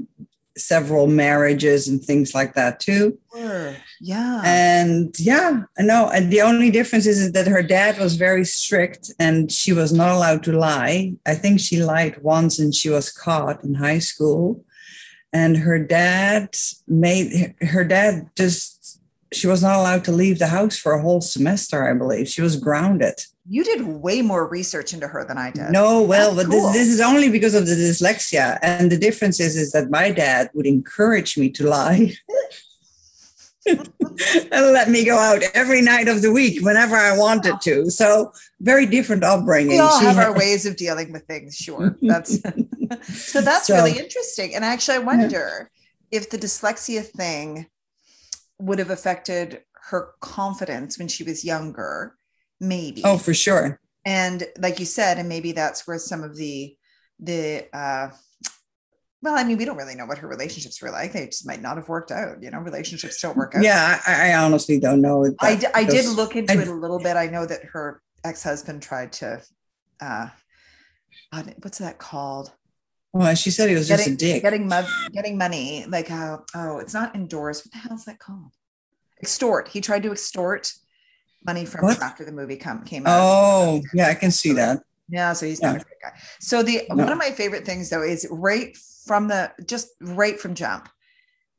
several 0.55 1.07
marriages 1.07 1.89
and 1.89 2.01
things 2.01 2.33
like 2.33 2.53
that 2.53 2.79
too. 2.79 3.19
Sure. 3.35 3.75
Yeah. 4.05 4.41
And 4.43 5.17
yeah, 5.17 5.63
no. 5.79 6.09
And 6.09 6.29
the 6.29 6.41
only 6.41 6.69
difference 6.71 7.05
is, 7.05 7.21
is 7.21 7.31
that 7.31 7.47
her 7.47 7.63
dad 7.63 7.97
was 7.97 8.17
very 8.17 8.43
strict 8.43 9.13
and 9.17 9.49
she 9.49 9.71
was 9.71 9.93
not 9.93 10.09
allowed 10.13 10.43
to 10.43 10.51
lie. 10.51 11.13
I 11.25 11.35
think 11.35 11.61
she 11.61 11.81
lied 11.81 12.21
once 12.21 12.59
and 12.59 12.75
she 12.75 12.89
was 12.89 13.13
caught 13.13 13.63
in 13.63 13.75
high 13.75 13.99
school. 13.99 14.65
And 15.31 15.55
her 15.55 15.79
dad 15.79 16.53
made 16.85 17.55
her 17.61 17.85
dad 17.85 18.29
just 18.35 18.99
she 19.31 19.47
was 19.47 19.63
not 19.63 19.79
allowed 19.79 20.03
to 20.03 20.11
leave 20.11 20.37
the 20.37 20.47
house 20.47 20.77
for 20.77 20.91
a 20.93 21.01
whole 21.01 21.21
semester, 21.21 21.89
I 21.89 21.93
believe. 21.93 22.27
She 22.27 22.41
was 22.41 22.57
grounded. 22.57 23.15
You 23.47 23.63
did 23.63 23.87
way 23.87 24.21
more 24.21 24.47
research 24.47 24.93
into 24.93 25.07
her 25.07 25.25
than 25.25 25.37
I 25.37 25.51
did. 25.51 25.71
No, 25.71 26.01
well, 26.01 26.35
That's 26.35 26.47
but 26.47 26.51
cool. 26.51 26.67
this, 26.67 26.73
this 26.73 26.87
is 26.89 27.01
only 27.01 27.29
because 27.29 27.55
of 27.55 27.65
the 27.65 27.73
dyslexia. 27.73 28.59
And 28.61 28.91
the 28.91 28.97
difference 28.97 29.39
is, 29.39 29.55
is 29.55 29.71
that 29.71 29.89
my 29.89 30.11
dad 30.11 30.49
would 30.53 30.67
encourage 30.67 31.37
me 31.37 31.49
to 31.51 31.65
lie. 31.67 32.13
and 33.65 33.89
let 34.51 34.89
me 34.89 35.05
go 35.05 35.17
out 35.17 35.41
every 35.53 35.81
night 35.81 36.07
of 36.07 36.21
the 36.21 36.31
week 36.31 36.63
whenever 36.63 36.95
I 36.95 37.17
wanted 37.17 37.61
to. 37.61 37.89
So 37.89 38.31
very 38.59 38.85
different 38.85 39.23
upbringing. 39.23 39.69
We 39.73 39.79
all 39.79 39.99
She 39.99 40.05
have 40.05 40.15
had- 40.15 40.25
our 40.27 40.37
ways 40.37 40.65
of 40.65 40.75
dealing 40.75 41.11
with 41.11 41.23
things, 41.25 41.55
sure. 41.55 41.97
That's 42.01 42.39
so 43.31 43.41
that's 43.41 43.67
So- 43.67 43.75
really 43.75 43.97
interesting. 43.97 44.55
And 44.55 44.63
actually, 44.65 44.95
I 44.97 44.99
wonder 44.99 45.69
if 46.11 46.29
the 46.29 46.37
dyslexia 46.37 47.03
thing 47.05 47.67
would 48.59 48.79
have 48.79 48.89
affected 48.91 49.61
her 49.89 50.11
confidence 50.21 50.97
when 50.97 51.07
she 51.07 51.23
was 51.23 51.43
younger, 51.43 52.15
maybe. 52.59 53.01
Oh, 53.03 53.17
for 53.17 53.33
sure. 53.33 53.79
and 54.05 54.43
like 54.59 54.79
you 54.79 54.85
said, 54.85 55.17
and 55.17 55.27
maybe 55.29 55.51
that's 55.53 55.87
where 55.87 55.97
some 55.99 56.23
of 56.23 56.35
the 56.37 56.75
the 57.19 57.65
uh 57.73 58.09
well, 59.23 59.35
I 59.35 59.43
mean, 59.43 59.57
we 59.57 59.65
don't 59.65 59.77
really 59.77 59.95
know 59.95 60.05
what 60.05 60.17
her 60.19 60.27
relationships 60.27 60.79
were 60.81 60.91
like. 60.91 61.13
They 61.13 61.25
just 61.27 61.47
might 61.47 61.61
not 61.61 61.77
have 61.77 61.89
worked 61.89 62.11
out. 62.11 62.43
You 62.43 62.51
know, 62.51 62.59
relationships 62.59 63.19
don't 63.21 63.35
work 63.37 63.55
out. 63.55 63.63
Yeah, 63.63 63.99
I, 64.05 64.29
I 64.31 64.35
honestly 64.35 64.79
don't 64.79 65.01
know. 65.01 65.23
that 65.23 65.35
I, 65.39 65.55
d- 65.55 65.67
I 65.73 65.83
did 65.85 66.05
look 66.15 66.35
into 66.35 66.53
I- 66.53 66.61
it 66.61 66.67
a 66.67 66.73
little 66.73 66.99
bit. 66.99 67.15
I 67.15 67.27
know 67.27 67.45
that 67.45 67.63
her 67.73 68.01
ex-husband 68.25 68.81
tried 68.81 69.11
to 69.13 69.41
uh 70.01 70.27
what's 71.61 71.77
that 71.79 71.97
called? 71.97 72.51
Well, 73.11 73.35
she 73.35 73.51
said 73.51 73.69
he 73.69 73.75
was 73.75 73.87
just 73.87 74.07
a 74.07 74.09
Getting 74.11 74.17
dick. 74.17 74.41
getting 74.41 74.67
mud 74.67 74.85
getting 75.13 75.37
money. 75.37 75.85
Like 75.87 76.09
uh, 76.11 76.37
oh, 76.55 76.79
it's 76.79 76.93
not 76.93 77.15
endorse. 77.15 77.63
What 77.65 77.71
the 77.71 77.77
hell's 77.79 78.05
that 78.05 78.19
called? 78.19 78.51
Extort. 79.21 79.67
He 79.69 79.81
tried 79.81 80.03
to 80.03 80.11
extort 80.11 80.71
money 81.45 81.65
from 81.65 81.85
What? 81.85 81.97
her 81.97 82.03
after 82.03 82.25
the 82.25 82.31
movie 82.31 82.55
come 82.57 82.83
came 82.83 83.05
out. 83.05 83.19
Oh, 83.21 83.81
yeah, 83.93 84.07
I 84.07 84.15
can 84.15 84.31
see 84.31 84.53
that. 84.53 84.81
Yeah, 85.09 85.33
so 85.33 85.45
he's 85.45 85.61
not 85.61 85.75
a 85.75 85.79
great 85.79 86.01
guy. 86.01 86.11
So 86.39 86.63
the 86.63 86.81
No. 86.89 87.03
one 87.03 87.11
of 87.11 87.17
my 87.17 87.29
favorite 87.31 87.65
things 87.65 87.89
though 87.89 88.01
is 88.03 88.25
right 88.31 88.75
from 89.05 89.27
the 89.27 89.51
just 89.65 89.89
right 90.01 90.39
from 90.39 90.55
jump. 90.55 90.89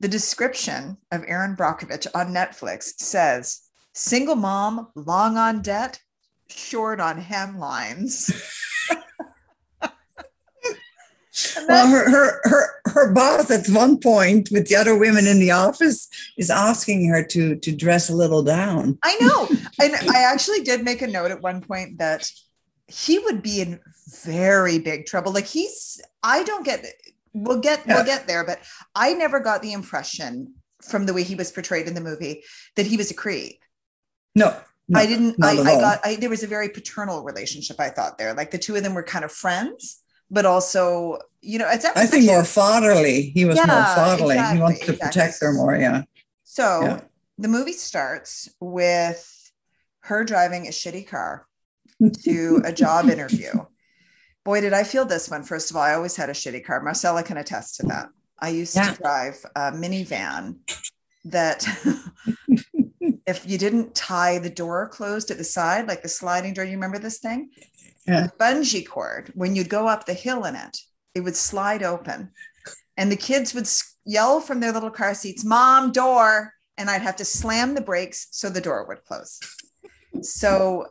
The 0.01 0.09
description 0.09 0.99
of 1.13 1.25
Erin 1.27 1.57
Brockovich 1.57 2.07
on 2.15 2.35
Netflix 2.35 2.95
says 2.99 3.63
single 3.93 4.37
mom, 4.37 4.89
long 4.95 5.37
on 5.37 5.63
debt, 5.63 6.01
short 6.49 7.01
on 7.01 7.23
hemlines. 7.23 8.33
Well, 11.69 11.89
her, 11.89 12.11
her 12.11 12.41
her 12.45 12.67
her 12.87 13.13
boss 13.13 13.51
at 13.51 13.67
one 13.69 13.99
point 13.99 14.51
with 14.53 14.69
the 14.69 14.77
other 14.77 14.97
women 14.97 15.27
in 15.27 15.41
the 15.41 15.51
office 15.51 16.09
is 16.37 16.51
asking 16.51 17.09
her 17.09 17.25
to 17.25 17.57
to 17.57 17.73
dress 17.73 18.09
a 18.09 18.15
little 18.15 18.43
down. 18.43 18.99
I 19.03 19.17
know. 19.21 19.49
And 19.83 19.95
I 20.09 20.23
actually 20.33 20.61
did 20.61 20.85
make 20.85 21.03
a 21.03 21.07
note 21.09 21.33
at 21.33 21.43
one 21.43 21.61
point 21.61 21.99
that 21.99 22.31
he 22.87 23.19
would 23.19 23.43
be 23.43 23.61
in 23.61 23.81
very 24.23 24.79
big 24.79 25.07
trouble. 25.07 25.33
Like 25.33 25.47
he's 25.47 26.01
I 26.23 26.45
don't 26.45 26.65
get 26.65 26.87
we'll 27.35 27.61
get 27.61 27.83
Yeah. 27.87 27.97
we'll 27.97 28.05
get 28.07 28.27
there, 28.27 28.45
but 28.45 28.61
I 28.95 29.13
never 29.13 29.41
got 29.41 29.61
the 29.61 29.73
impression 29.73 30.55
from 30.83 31.05
the 31.07 31.13
way 31.13 31.23
he 31.23 31.35
was 31.35 31.51
portrayed 31.53 31.87
in 31.87 31.95
the 31.95 32.01
movie 32.01 32.43
that 32.77 32.87
he 32.87 32.97
was 32.97 33.11
a 33.11 33.15
creep. 33.15 33.61
No, 34.35 34.57
no, 34.89 34.99
I 35.01 35.07
didn't 35.07 35.37
I, 35.43 35.51
I 35.61 35.81
got 35.81 36.01
I 36.05 36.17
there 36.17 36.31
was 36.31 36.43
a 36.43 36.47
very 36.47 36.69
paternal 36.71 37.23
relationship, 37.25 37.79
I 37.79 37.91
thought 37.91 38.19
there. 38.19 38.33
Like 38.35 38.51
the 38.51 38.59
two 38.59 38.77
of 38.77 38.83
them 38.83 38.95
were 38.95 39.03
kind 39.03 39.25
of 39.25 39.33
friends, 39.33 40.01
but 40.31 40.45
also, 40.47 41.19
you 41.41 41.59
know, 41.59 41.69
it's 41.71 41.85
I 41.85 42.07
think 42.07 42.27
more 42.27 42.45
fatherly. 42.45 43.23
He 43.35 43.45
was 43.45 43.57
more 43.57 43.67
fatherly. 43.67 44.35
exactly, 44.35 44.57
he 44.57 44.63
wanted 44.63 44.77
to 44.77 44.93
exactly. 44.93 45.07
protect 45.07 45.41
her 45.43 45.53
more. 45.53 45.77
Yeah. 45.77 46.03
So 46.45 46.83
Yeah. 46.83 47.01
the 47.39 47.49
movie 47.49 47.73
starts 47.73 48.49
with 48.61 49.31
her 50.01 50.25
driving 50.25 50.67
a 50.67 50.71
shitty 50.71 51.07
car 51.07 51.47
to 52.25 52.61
a 52.65 52.73
job 52.73 53.09
interview. 53.17 53.53
Boy, 54.45 54.61
did 54.61 54.73
I 54.75 54.85
feel 54.85 55.05
this 55.07 55.31
one. 55.31 55.43
First 55.43 55.71
of 55.71 55.77
all, 55.77 55.83
I 55.83 55.95
always 55.95 56.17
had 56.17 56.29
a 56.29 56.35
shitty 56.35 56.65
car. 56.65 56.83
Marcella 56.83 57.23
can 57.23 57.39
attest 57.39 57.77
to 57.77 57.87
that. 57.87 58.09
I 58.39 58.51
used 58.51 58.77
Yeah. 58.77 58.93
to 58.93 59.03
drive 59.03 59.45
a 59.57 59.73
minivan 59.73 60.57
that 61.25 61.67
if 63.27 63.49
you 63.49 63.57
didn't 63.57 63.95
tie 63.95 64.39
the 64.39 64.51
door 64.51 64.89
closed 64.89 65.31
at 65.31 65.39
the 65.39 65.45
side, 65.45 65.89
like 65.89 66.03
the 66.03 66.09
sliding 66.09 66.53
door, 66.53 66.65
you 66.65 66.73
remember 66.73 66.99
this 66.99 67.19
thing? 67.19 67.51
Yeah. 68.07 68.27
The 68.27 68.33
bungee 68.39 68.87
cord, 68.87 69.33
when 69.35 69.57
you'd 69.57 69.71
go 69.71 69.89
up 69.89 70.05
the 70.05 70.13
hill 70.15 70.45
in 70.45 70.57
it, 70.57 70.79
it 71.15 71.21
would 71.21 71.37
slide 71.37 71.83
open. 71.83 72.31
And 72.99 73.11
the 73.11 73.17
kids 73.17 73.55
would 73.55 73.69
yell 74.05 74.41
from 74.41 74.61
their 74.61 74.73
little 74.73 74.91
car 74.91 75.15
seats, 75.15 75.43
Mom, 75.45 75.91
door. 75.91 76.53
And 76.77 76.91
I'd 76.91 77.03
have 77.03 77.17
to 77.17 77.25
slam 77.25 77.75
the 77.75 77.81
brakes 77.81 78.27
so 78.31 78.51
the 78.51 78.61
door 78.61 78.85
would 78.89 79.05
close. 79.05 79.41
So 80.23 80.89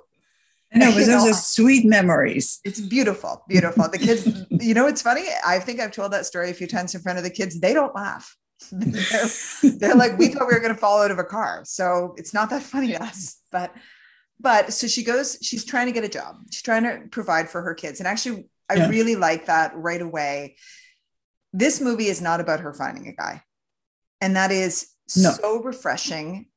Know, 0.80 0.90
but 0.92 0.96
those 1.06 1.08
know, 1.08 1.30
are 1.30 1.34
sweet 1.34 1.86
memories. 1.86 2.60
it's 2.66 2.80
beautiful, 2.80 3.44
beautiful. 3.48 3.88
The 3.90 4.00
kids, 4.00 4.28
you 4.50 4.74
know, 4.74 4.88
it's 4.88 5.02
funny. 5.04 5.26
I 5.46 5.60
think 5.60 5.80
I've 5.80 5.92
told 5.92 6.12
that 6.14 6.26
story 6.26 6.50
a 6.50 6.54
few 6.54 6.66
times 6.68 6.96
in 6.96 7.02
front 7.02 7.20
of 7.20 7.24
the 7.24 7.30
kids. 7.30 7.60
They 7.60 7.74
don't 7.74 7.94
laugh. 7.94 8.36
they're, 8.72 9.30
they're 9.78 9.96
like, 9.96 10.18
we 10.18 10.30
thought 10.30 10.48
we 10.48 10.54
were 10.54 10.60
going 10.60 10.74
to 10.74 10.80
fall 10.80 11.02
out 11.04 11.12
of 11.12 11.20
a 11.20 11.24
car. 11.24 11.62
So 11.66 12.16
it's 12.18 12.34
not 12.34 12.50
that 12.50 12.64
funny 12.64 12.88
to 12.88 13.04
us. 13.04 13.40
But, 13.52 13.72
but 14.40 14.74
so 14.74 14.88
she 14.88 15.04
goes, 15.04 15.38
she's 15.44 15.64
trying 15.64 15.86
to 15.88 15.92
get 15.92 16.04
a 16.06 16.10
job. 16.10 16.38
She's 16.52 16.64
trying 16.64 16.84
to 16.84 17.08
provide 17.12 17.50
for 17.50 17.62
her 17.62 17.76
kids. 17.76 18.00
And 18.00 18.08
actually, 18.08 18.48
I 18.70 18.76
Yeah. 18.76 18.90
really 18.90 19.16
like 19.16 19.46
that 19.46 19.74
right 19.76 20.02
away. 20.02 20.56
This 21.52 21.82
movie 21.82 22.08
is 22.08 22.20
not 22.22 22.40
about 22.40 22.62
her 22.62 22.74
finding 22.74 23.08
a 23.08 23.14
guy. 23.14 23.44
And 24.22 24.36
that 24.38 24.52
is 24.52 24.88
No. 25.16 25.32
so 25.34 25.62
refreshing 25.62 26.48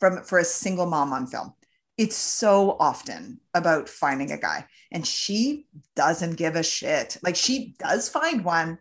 from 0.00 0.22
for 0.24 0.38
a 0.38 0.44
single 0.44 0.84
mom 0.86 1.12
on 1.14 1.26
film. 1.28 1.54
It's 2.02 2.16
so 2.16 2.76
often 2.80 3.38
about 3.54 3.88
finding 3.88 4.32
a 4.32 4.36
guy 4.36 4.66
and 4.90 5.06
she 5.06 5.66
doesn't 5.94 6.34
give 6.34 6.56
a 6.56 6.64
shit. 6.64 7.16
Like 7.22 7.36
she 7.36 7.76
does 7.78 8.08
find 8.08 8.44
one. 8.44 8.78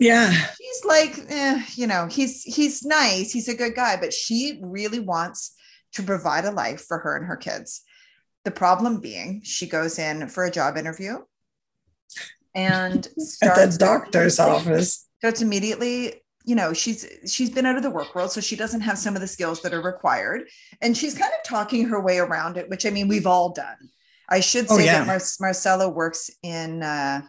Yeah. 0.00 0.32
She's 0.32 0.84
like, 0.84 1.16
eh, 1.28 1.62
you 1.76 1.86
know, 1.86 2.08
he's 2.10 2.42
he's 2.42 2.82
nice, 2.82 3.30
he's 3.30 3.46
a 3.46 3.54
good 3.54 3.76
guy, 3.76 3.96
but 3.96 4.12
she 4.12 4.58
really 4.60 4.98
wants 4.98 5.54
to 5.92 6.02
provide 6.02 6.46
a 6.46 6.50
life 6.50 6.84
for 6.84 6.98
her 6.98 7.16
and 7.16 7.26
her 7.26 7.36
kids. 7.36 7.82
The 8.42 8.50
problem 8.50 8.98
being, 8.98 9.42
she 9.44 9.68
goes 9.68 10.00
in 10.00 10.26
for 10.26 10.44
a 10.44 10.50
job 10.50 10.76
interview 10.76 11.18
and 12.56 13.06
At 13.42 13.70
the 13.70 13.76
doctor's 13.78 14.40
office. 14.40 15.06
starts 15.18 15.42
immediately 15.42 16.23
you 16.44 16.54
know 16.54 16.72
she's 16.72 17.06
she's 17.26 17.50
been 17.50 17.66
out 17.66 17.76
of 17.76 17.82
the 17.82 17.90
work 17.90 18.14
world 18.14 18.30
so 18.30 18.40
she 18.40 18.54
doesn't 18.56 18.82
have 18.82 18.98
some 18.98 19.14
of 19.14 19.20
the 19.22 19.26
skills 19.26 19.62
that 19.62 19.72
are 19.72 19.80
required 19.82 20.48
and 20.82 20.96
she's 20.96 21.16
kind 21.16 21.32
of 21.38 21.42
talking 21.48 21.88
her 21.88 22.00
way 22.00 22.18
around 22.18 22.56
it 22.56 22.68
which 22.68 22.84
i 22.86 22.90
mean 22.90 23.08
we've 23.08 23.26
all 23.26 23.50
done 23.52 23.76
i 24.28 24.40
should 24.40 24.66
Oh, 24.68 24.76
say 24.76 24.84
yeah. 24.86 24.98
that 25.00 25.06
Mar- 25.06 25.20
marcella 25.40 25.88
works 25.88 26.30
in 26.42 26.82
uh 26.82 27.22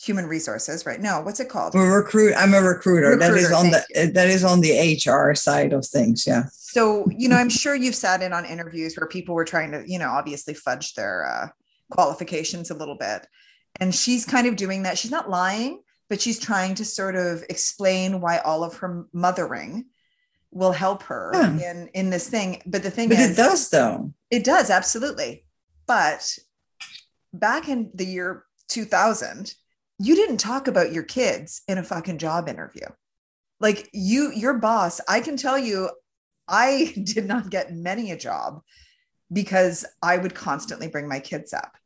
human 0.00 0.26
resources 0.26 0.84
right 0.86 1.00
no 1.00 1.20
what's 1.22 1.40
it 1.40 1.48
called 1.48 1.72
Well, 1.74 1.86
recruit. 1.86 2.34
I'm 2.36 2.52
a 2.52 2.60
recruiter. 2.60 3.16
that 3.16 3.32
is 3.34 3.50
on 3.52 3.70
the 3.70 4.10
that 4.12 4.28
is 4.28 4.44
on 4.44 4.60
the 4.60 4.72
HR 5.06 5.34
side 5.34 5.72
of 5.72 5.86
things. 5.86 6.26
Yeah. 6.26 6.44
so 6.52 7.06
you 7.16 7.28
know 7.28 7.36
i'm 7.36 7.48
sure 7.48 7.74
you've 7.74 7.94
sat 7.94 8.20
in 8.22 8.32
on 8.32 8.44
interviews 8.44 8.96
where 8.96 9.06
people 9.08 9.34
were 9.34 9.44
trying 9.44 9.70
to 9.72 9.82
you 9.86 9.98
know 9.98 10.08
obviously 10.10 10.52
fudge 10.54 10.94
their 10.94 11.26
uh, 11.26 11.48
qualifications 11.90 12.70
a 12.70 12.74
little 12.74 12.96
bit 12.96 13.26
and 13.80 13.94
she's 13.94 14.24
kind 14.24 14.46
of 14.46 14.56
doing 14.56 14.82
that 14.82 14.98
she's 14.98 15.10
not 15.12 15.30
lying 15.30 15.80
but 16.08 16.20
she's 16.20 16.38
trying 16.38 16.74
to 16.76 16.84
sort 16.84 17.16
of 17.16 17.42
explain 17.48 18.20
why 18.20 18.38
all 18.38 18.62
of 18.64 18.76
her 18.78 19.06
mothering 19.12 19.86
will 20.50 20.72
help 20.72 21.02
her 21.04 21.30
Yeah. 21.34 21.70
in 21.72 21.88
in 21.88 22.10
this 22.10 22.28
thing 22.28 22.62
but 22.66 22.82
the 22.82 22.90
thing 22.90 23.08
But 23.08 23.18
is 23.18 23.30
it 23.32 23.36
does 23.36 23.68
though. 23.70 24.12
it 24.30 24.44
does 24.44 24.70
absolutely 24.70 25.44
but 25.86 26.38
back 27.32 27.68
in 27.68 27.90
the 27.94 28.06
year 28.06 28.44
2000 28.68 29.54
you 29.98 30.14
didn't 30.14 30.38
talk 30.38 30.68
about 30.68 30.92
your 30.92 31.02
kids 31.02 31.62
in 31.68 31.78
a 31.78 31.82
fucking 31.82 32.18
job 32.18 32.48
interview 32.48 32.86
like 33.60 33.88
you 33.92 34.30
your 34.32 34.54
boss 34.54 35.00
i 35.08 35.20
can 35.20 35.36
tell 35.36 35.58
you 35.58 35.90
i 36.46 36.92
did 37.04 37.26
not 37.26 37.50
get 37.50 37.72
many 37.74 38.10
a 38.12 38.16
job 38.16 38.60
because 39.32 39.84
i 40.02 40.16
would 40.16 40.34
constantly 40.34 40.86
bring 40.88 41.08
my 41.08 41.18
kids 41.18 41.52
up 41.52 41.76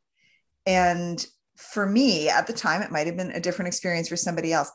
and 0.65 1.25
for 1.59 1.85
me 1.85 2.29
at 2.29 2.47
the 2.47 2.53
time 2.53 2.81
it 2.81 2.91
might 2.91 3.05
have 3.05 3.17
been 3.17 3.31
a 3.31 3.39
different 3.39 3.67
experience 3.67 4.07
for 4.07 4.15
somebody 4.15 4.53
else 4.53 4.71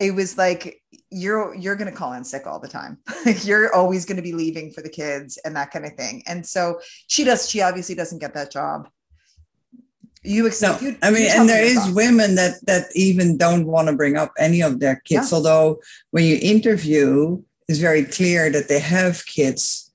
it 0.00 0.14
was 0.14 0.36
like 0.36 0.82
you're 1.10 1.54
you're 1.54 1.76
going 1.76 1.90
to 1.90 1.96
call 1.96 2.12
in 2.12 2.24
sick 2.24 2.46
all 2.46 2.58
the 2.58 2.68
time 2.68 2.98
you're 3.42 3.72
always 3.74 4.04
going 4.04 4.16
to 4.16 4.22
be 4.22 4.32
leaving 4.32 4.72
for 4.72 4.82
the 4.82 4.88
kids 4.88 5.38
and 5.44 5.54
that 5.54 5.70
kind 5.70 5.84
of 5.86 5.94
thing 5.94 6.22
and 6.26 6.44
so 6.44 6.80
she 7.06 7.22
does 7.24 7.48
she 7.48 7.62
obviously 7.62 7.94
doesn't 7.94 8.18
get 8.18 8.34
that 8.34 8.50
job 8.50 8.88
you 10.22 10.42
No, 10.42 10.48
accept 10.48 10.82
you, 10.82 10.96
I 11.02 11.10
mean, 11.10 11.30
and 11.30 11.48
there 11.48 11.64
is 11.64 11.76
thoughts. 11.76 11.92
women 11.92 12.34
that 12.34 12.64
that 12.66 12.88
even 12.94 13.38
don't 13.38 13.66
want 13.66 13.88
to 13.88 13.96
bring 13.96 14.16
up 14.16 14.32
any 14.38 14.62
of 14.62 14.78
their 14.80 14.96
kids. 14.96 15.32
Yeah. 15.32 15.36
Although 15.36 15.80
when 16.10 16.24
you 16.24 16.38
interview, 16.42 17.42
it's 17.68 17.78
very 17.78 18.04
clear 18.04 18.50
that 18.50 18.68
they 18.68 18.80
have 18.80 19.24
kids, 19.24 19.89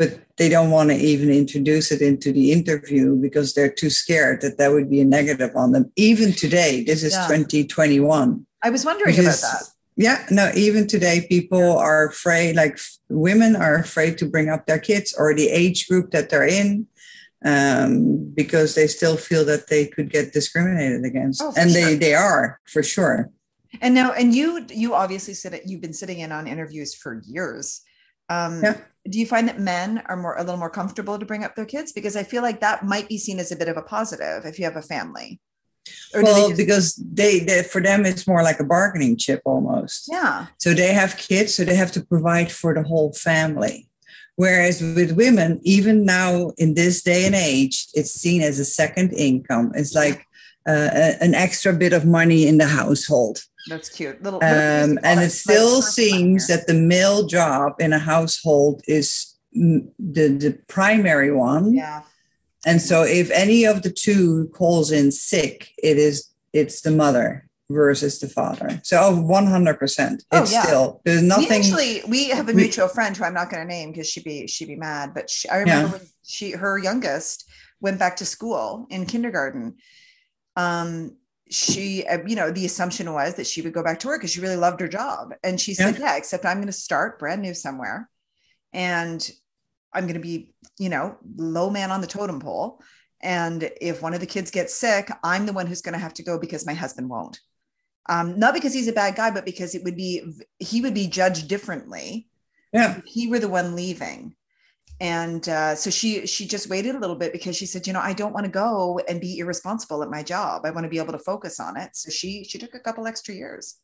but 0.00 0.18
they 0.38 0.48
don't 0.48 0.70
want 0.70 0.88
to 0.88 0.96
even 0.96 1.28
introduce 1.28 1.92
it 1.92 2.00
into 2.00 2.32
the 2.32 2.52
interview 2.52 3.16
because 3.16 3.52
they're 3.52 3.70
too 3.70 3.90
scared 3.90 4.40
that 4.40 4.56
that 4.56 4.72
would 4.72 4.88
be 4.88 5.02
a 5.02 5.04
negative 5.04 5.54
on 5.54 5.72
them. 5.72 5.92
Even 5.94 6.32
today, 6.32 6.82
this 6.82 7.02
is 7.02 7.12
Yeah. 7.12 7.26
2021. 7.28 8.46
i 8.62 8.70
was 8.70 8.82
wondering 8.86 9.14
about 9.18 9.34
is- 9.34 9.42
that 9.42 9.64
Yeah, 9.96 10.24
no, 10.30 10.50
even 10.54 10.86
today, 10.86 11.26
people 11.28 11.76
are 11.76 12.08
afraid, 12.08 12.56
like 12.56 12.78
women 13.10 13.54
are 13.54 13.76
afraid 13.76 14.16
to 14.18 14.24
bring 14.24 14.48
up 14.48 14.64
their 14.64 14.78
kids 14.78 15.14
or 15.18 15.34
the 15.34 15.50
age 15.50 15.86
group 15.88 16.12
that 16.12 16.30
they're 16.30 16.52
in 16.62 16.86
um, 17.44 18.32
because 18.34 18.74
they 18.74 18.86
still 18.86 19.18
feel 19.18 19.44
that 19.44 19.68
they 19.68 19.84
could 19.94 20.08
get 20.08 20.32
discriminated 20.32 21.04
against. 21.04 21.42
Oh, 21.42 21.52
and 21.60 21.68
they, 21.76 21.90
sure. 21.90 21.96
they 22.04 22.14
are, 22.14 22.58
for 22.64 22.82
sure. 22.82 23.28
And 23.82 23.94
now, 23.94 24.12
and 24.12 24.34
you, 24.34 24.64
you 24.82 24.94
obviously 24.94 25.34
sit, 25.34 25.66
you've 25.66 25.82
been 25.82 25.98
sitting 26.02 26.20
in 26.20 26.32
on 26.32 26.46
interviews 26.46 26.94
for 26.94 27.20
years. 27.26 27.82
Um, 28.30 28.62
Yeah. 28.62 28.76
Do 29.10 29.18
you 29.18 29.26
find 29.26 29.48
that 29.48 29.58
men 29.58 30.02
are 30.10 30.16
more 30.16 30.36
a 30.36 30.40
little 30.44 30.58
more 30.58 30.68
comfortable 30.70 31.18
to 31.18 31.24
bring 31.24 31.42
up 31.42 31.56
their 31.56 31.64
kids? 31.64 31.90
Because 31.90 32.16
I 32.16 32.22
feel 32.22 32.42
like 32.42 32.60
that 32.60 32.84
might 32.84 33.08
be 33.08 33.16
seen 33.16 33.38
as 33.40 33.50
a 33.50 33.56
bit 33.56 33.68
of 33.68 33.78
a 33.78 33.82
positive 33.82 34.44
if 34.44 34.58
you 34.58 34.66
have 34.66 34.76
a 34.76 34.82
family. 34.82 35.40
Or 36.14 36.20
do 36.20 36.26
they 36.26 36.32
well, 36.32 36.48
just- 36.48 36.58
because 36.58 36.86
they, 36.96 37.40
they, 37.40 37.62
for 37.62 37.80
them, 37.80 38.04
it's 38.04 38.26
more 38.26 38.42
like 38.42 38.60
a 38.60 38.64
bargaining 38.64 39.16
chip 39.16 39.40
almost. 39.46 40.06
yeah, 40.12 40.46
So 40.58 40.74
they 40.74 40.92
have 40.92 41.16
kids, 41.16 41.54
so 41.54 41.64
they 41.64 41.76
have 41.76 41.92
to 41.92 42.04
provide 42.04 42.52
for 42.52 42.74
the 42.74 42.82
whole 42.82 43.12
family. 43.14 43.88
Whereas 44.36 44.82
with 44.82 45.12
women, 45.12 45.60
even 45.62 46.04
now 46.04 46.52
in 46.58 46.74
this 46.74 47.02
day 47.02 47.24
and 47.26 47.34
age, 47.34 47.86
it's 47.94 48.12
seen 48.12 48.42
as 48.42 48.58
a 48.58 48.64
second 48.66 49.12
income. 49.14 49.72
It's 49.74 49.94
like 49.94 50.26
uh, 50.68 50.90
an 51.20 51.34
extra 51.34 51.72
bit 51.72 51.94
of 51.94 52.04
money 52.04 52.46
in 52.46 52.58
the 52.58 52.66
household. 52.68 53.44
That's 53.68 53.88
cute. 53.88 54.22
Little, 54.22 54.38
Um, 54.42 54.98
and 55.02 55.20
it 55.20 55.30
still 55.30 55.82
seems 55.82 56.46
that 56.48 56.66
the 56.66 56.74
male 56.74 57.26
job 57.26 57.74
in 57.80 57.92
a 57.92 57.98
household 57.98 58.82
is 58.86 59.34
the, 59.52 59.82
the 59.98 60.58
primary 60.68 61.32
one. 61.32 61.72
yeah, 61.72 62.02
And 62.66 62.80
so 62.80 63.02
if 63.02 63.30
any 63.30 63.64
of 63.64 63.82
the 63.82 63.90
two 63.90 64.48
calls 64.54 64.90
in 64.90 65.10
sick, 65.12 65.72
it 65.82 65.98
is 65.98 66.28
it's 66.52 66.80
the 66.80 66.90
mother 66.90 67.46
versus 67.68 68.18
the 68.18 68.28
father. 68.28 68.80
So 68.82 68.96
100%. 68.96 70.22
Oh, 70.32 70.42
It's 70.42 70.52
yeah. 70.52 70.62
still 70.62 71.00
there's 71.04 71.22
we 71.22 71.28
nothing 71.28 71.52
actually 71.52 72.02
we 72.08 72.30
have 72.30 72.48
a 72.48 72.52
we- 72.52 72.62
mutual 72.62 72.88
friend 72.88 73.16
who 73.16 73.24
I'm 73.24 73.34
not 73.34 73.50
going 73.50 73.62
to 73.62 73.68
name 73.68 73.92
because 73.92 74.08
she'd 74.08 74.24
be 74.24 74.46
she'd 74.48 74.66
be 74.68 74.76
mad. 74.76 75.14
But 75.14 75.30
she, 75.30 75.48
I 75.48 75.58
remember 75.58 75.98
when 75.98 76.06
she 76.24 76.52
her 76.52 76.78
youngest 76.78 77.48
went 77.80 77.98
back 77.98 78.16
to 78.16 78.24
school 78.24 78.86
in 78.90 79.06
kindergarten. 79.06 79.76
Um, 80.56 81.16
she 81.50 82.06
uh, 82.06 82.18
you 82.26 82.36
know 82.36 82.50
the 82.50 82.66
assumption 82.66 83.12
was 83.12 83.34
that 83.34 83.46
she 83.46 83.62
would 83.62 83.72
go 83.72 83.82
back 83.82 84.00
to 84.00 84.06
work 84.06 84.20
because 84.20 84.32
she 84.32 84.40
really 84.40 84.56
loved 84.56 84.80
her 84.80 84.88
job, 84.88 85.34
and 85.42 85.60
she 85.60 85.74
said, 85.74 85.98
"Yeah, 85.98 86.16
except 86.16 86.44
I'm 86.44 86.58
going 86.58 86.66
to 86.66 86.72
start 86.72 87.18
brand 87.18 87.42
new 87.42 87.54
somewhere, 87.54 88.08
and 88.72 89.28
I'm 89.92 90.04
going 90.04 90.14
to 90.14 90.20
be 90.20 90.54
you 90.78 90.88
know 90.88 91.16
low 91.36 91.70
man 91.70 91.90
on 91.90 92.00
the 92.00 92.06
totem 92.06 92.40
pole." 92.40 92.80
And 93.22 93.70
if 93.80 94.00
one 94.00 94.14
of 94.14 94.20
the 94.20 94.26
kids 94.26 94.50
gets 94.50 94.74
sick, 94.74 95.10
I'm 95.22 95.44
the 95.44 95.52
one 95.52 95.66
who's 95.66 95.82
going 95.82 95.92
to 95.92 95.98
have 95.98 96.14
to 96.14 96.22
go 96.22 96.38
because 96.38 96.64
my 96.64 96.72
husband 96.72 97.10
won't 97.10 97.38
um, 98.10 98.38
not 98.38 98.54
because 98.54 98.74
he's 98.74 98.88
a 98.88 98.92
bad 98.92 99.14
guy, 99.14 99.30
but 99.30 99.44
because 99.44 99.74
it 99.74 99.84
would 99.84 99.96
be 99.96 100.22
he 100.58 100.80
would 100.80 100.94
be 100.94 101.06
judged 101.06 101.48
differently. 101.48 102.28
yeah. 102.72 102.98
if 102.98 103.04
He 103.04 103.28
were 103.28 103.38
the 103.38 103.48
one 103.48 103.76
leaving, 103.76 104.34
and 105.00 105.48
uh, 105.48 105.74
so 105.74 105.88
she 105.88 106.26
she 106.26 106.46
just 106.46 106.68
waited 106.68 106.94
a 106.94 106.98
little 106.98 107.16
bit 107.16 107.32
because 107.32 107.56
she 107.56 107.64
said, 107.64 107.86
you 107.86 107.92
know, 107.94 108.00
I 108.00 108.12
don't 108.12 108.34
want 108.34 108.44
to 108.44 108.52
go 108.52 109.00
and 109.08 109.20
be 109.20 109.38
irresponsible 109.38 110.02
at 110.02 110.10
my 110.10 110.22
job. 110.22 110.66
I 110.66 110.70
want 110.70 110.84
to 110.84 110.90
be 110.90 110.98
able 110.98 111.12
to 111.12 111.18
focus 111.18 111.58
on 111.58 111.78
it. 111.78 111.96
So 111.96 112.10
she 112.10 112.44
she 112.44 112.58
took 112.58 112.74
a 112.74 112.80
couple 112.80 113.06
extra 113.06 113.34
years 113.34 113.76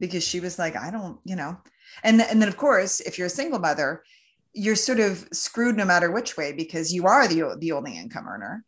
because 0.00 0.26
she 0.26 0.40
was 0.40 0.58
like, 0.58 0.76
I 0.76 0.90
don't, 0.90 1.18
you 1.24 1.36
know, 1.36 1.56
and 2.02 2.20
and 2.20 2.42
then 2.42 2.48
of 2.48 2.56
course, 2.56 2.98
if 3.00 3.16
you're 3.16 3.28
a 3.28 3.30
single 3.30 3.60
mother, 3.60 4.02
you're 4.52 4.74
sort 4.74 4.98
of 4.98 5.28
screwed 5.32 5.76
no 5.76 5.84
matter 5.84 6.10
which 6.10 6.36
way 6.36 6.52
because 6.52 6.92
you 6.92 7.06
are 7.06 7.28
the 7.28 7.56
the 7.60 7.70
only 7.70 7.96
income 7.96 8.26
earner. 8.26 8.64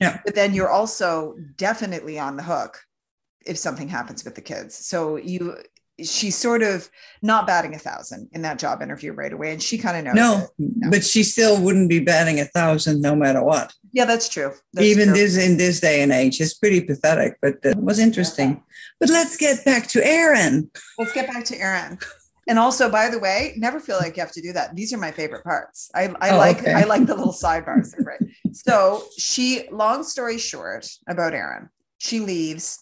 Yeah. 0.00 0.20
But 0.24 0.36
then 0.36 0.54
you're 0.54 0.70
also 0.70 1.34
definitely 1.56 2.20
on 2.20 2.36
the 2.36 2.42
hook 2.44 2.80
if 3.44 3.58
something 3.58 3.88
happens 3.88 4.24
with 4.24 4.36
the 4.36 4.40
kids. 4.40 4.76
So 4.86 5.16
you 5.16 5.56
she's 6.02 6.36
sort 6.36 6.62
of 6.62 6.88
not 7.22 7.46
batting 7.46 7.74
a 7.74 7.78
thousand 7.78 8.28
in 8.32 8.42
that 8.42 8.58
job 8.58 8.82
interview 8.82 9.12
right 9.12 9.32
away. 9.32 9.52
And 9.52 9.62
she 9.62 9.78
kind 9.78 10.06
of 10.06 10.14
knows. 10.14 10.48
No, 10.58 10.90
but 10.90 11.04
she 11.04 11.22
still 11.22 11.60
wouldn't 11.60 11.88
be 11.88 12.00
batting 12.00 12.40
a 12.40 12.44
thousand 12.46 13.00
no 13.00 13.14
matter 13.14 13.42
what. 13.42 13.72
Yeah, 13.92 14.04
that's 14.06 14.28
true. 14.28 14.52
That's 14.72 14.86
Even 14.86 15.08
true. 15.08 15.16
this 15.16 15.36
in 15.36 15.56
this 15.58 15.80
day 15.80 16.02
and 16.02 16.12
age, 16.12 16.40
it's 16.40 16.54
pretty 16.54 16.80
pathetic, 16.80 17.36
but 17.42 17.54
uh, 17.64 17.70
it 17.70 17.76
was 17.76 17.98
interesting. 17.98 18.62
But 18.98 19.10
let's 19.10 19.36
get 19.36 19.64
back 19.64 19.86
to 19.88 20.04
Erin. 20.06 20.70
Let's 20.98 21.12
get 21.12 21.26
back 21.28 21.44
to 21.46 21.58
Erin. 21.58 21.98
And 22.48 22.58
also, 22.58 22.90
by 22.90 23.08
the 23.08 23.18
way, 23.20 23.54
never 23.56 23.78
feel 23.78 23.98
like 23.98 24.16
you 24.16 24.22
have 24.22 24.32
to 24.32 24.42
do 24.42 24.52
that. 24.54 24.74
These 24.74 24.92
are 24.92 24.98
my 24.98 25.12
favorite 25.12 25.44
parts. 25.44 25.90
I, 25.94 26.12
I 26.20 26.30
Oh, 26.30 26.38
like 26.38 26.58
okay. 26.60 26.72
I 26.72 26.84
like 26.84 27.06
the 27.06 27.14
little 27.14 27.32
sidebars. 27.32 27.94
They're. 27.96 28.18
So 28.52 29.04
she, 29.16 29.68
long 29.70 30.02
story 30.02 30.38
short, 30.38 30.88
about 31.06 31.34
Erin, 31.34 31.68
she 31.98 32.18
leaves. 32.20 32.80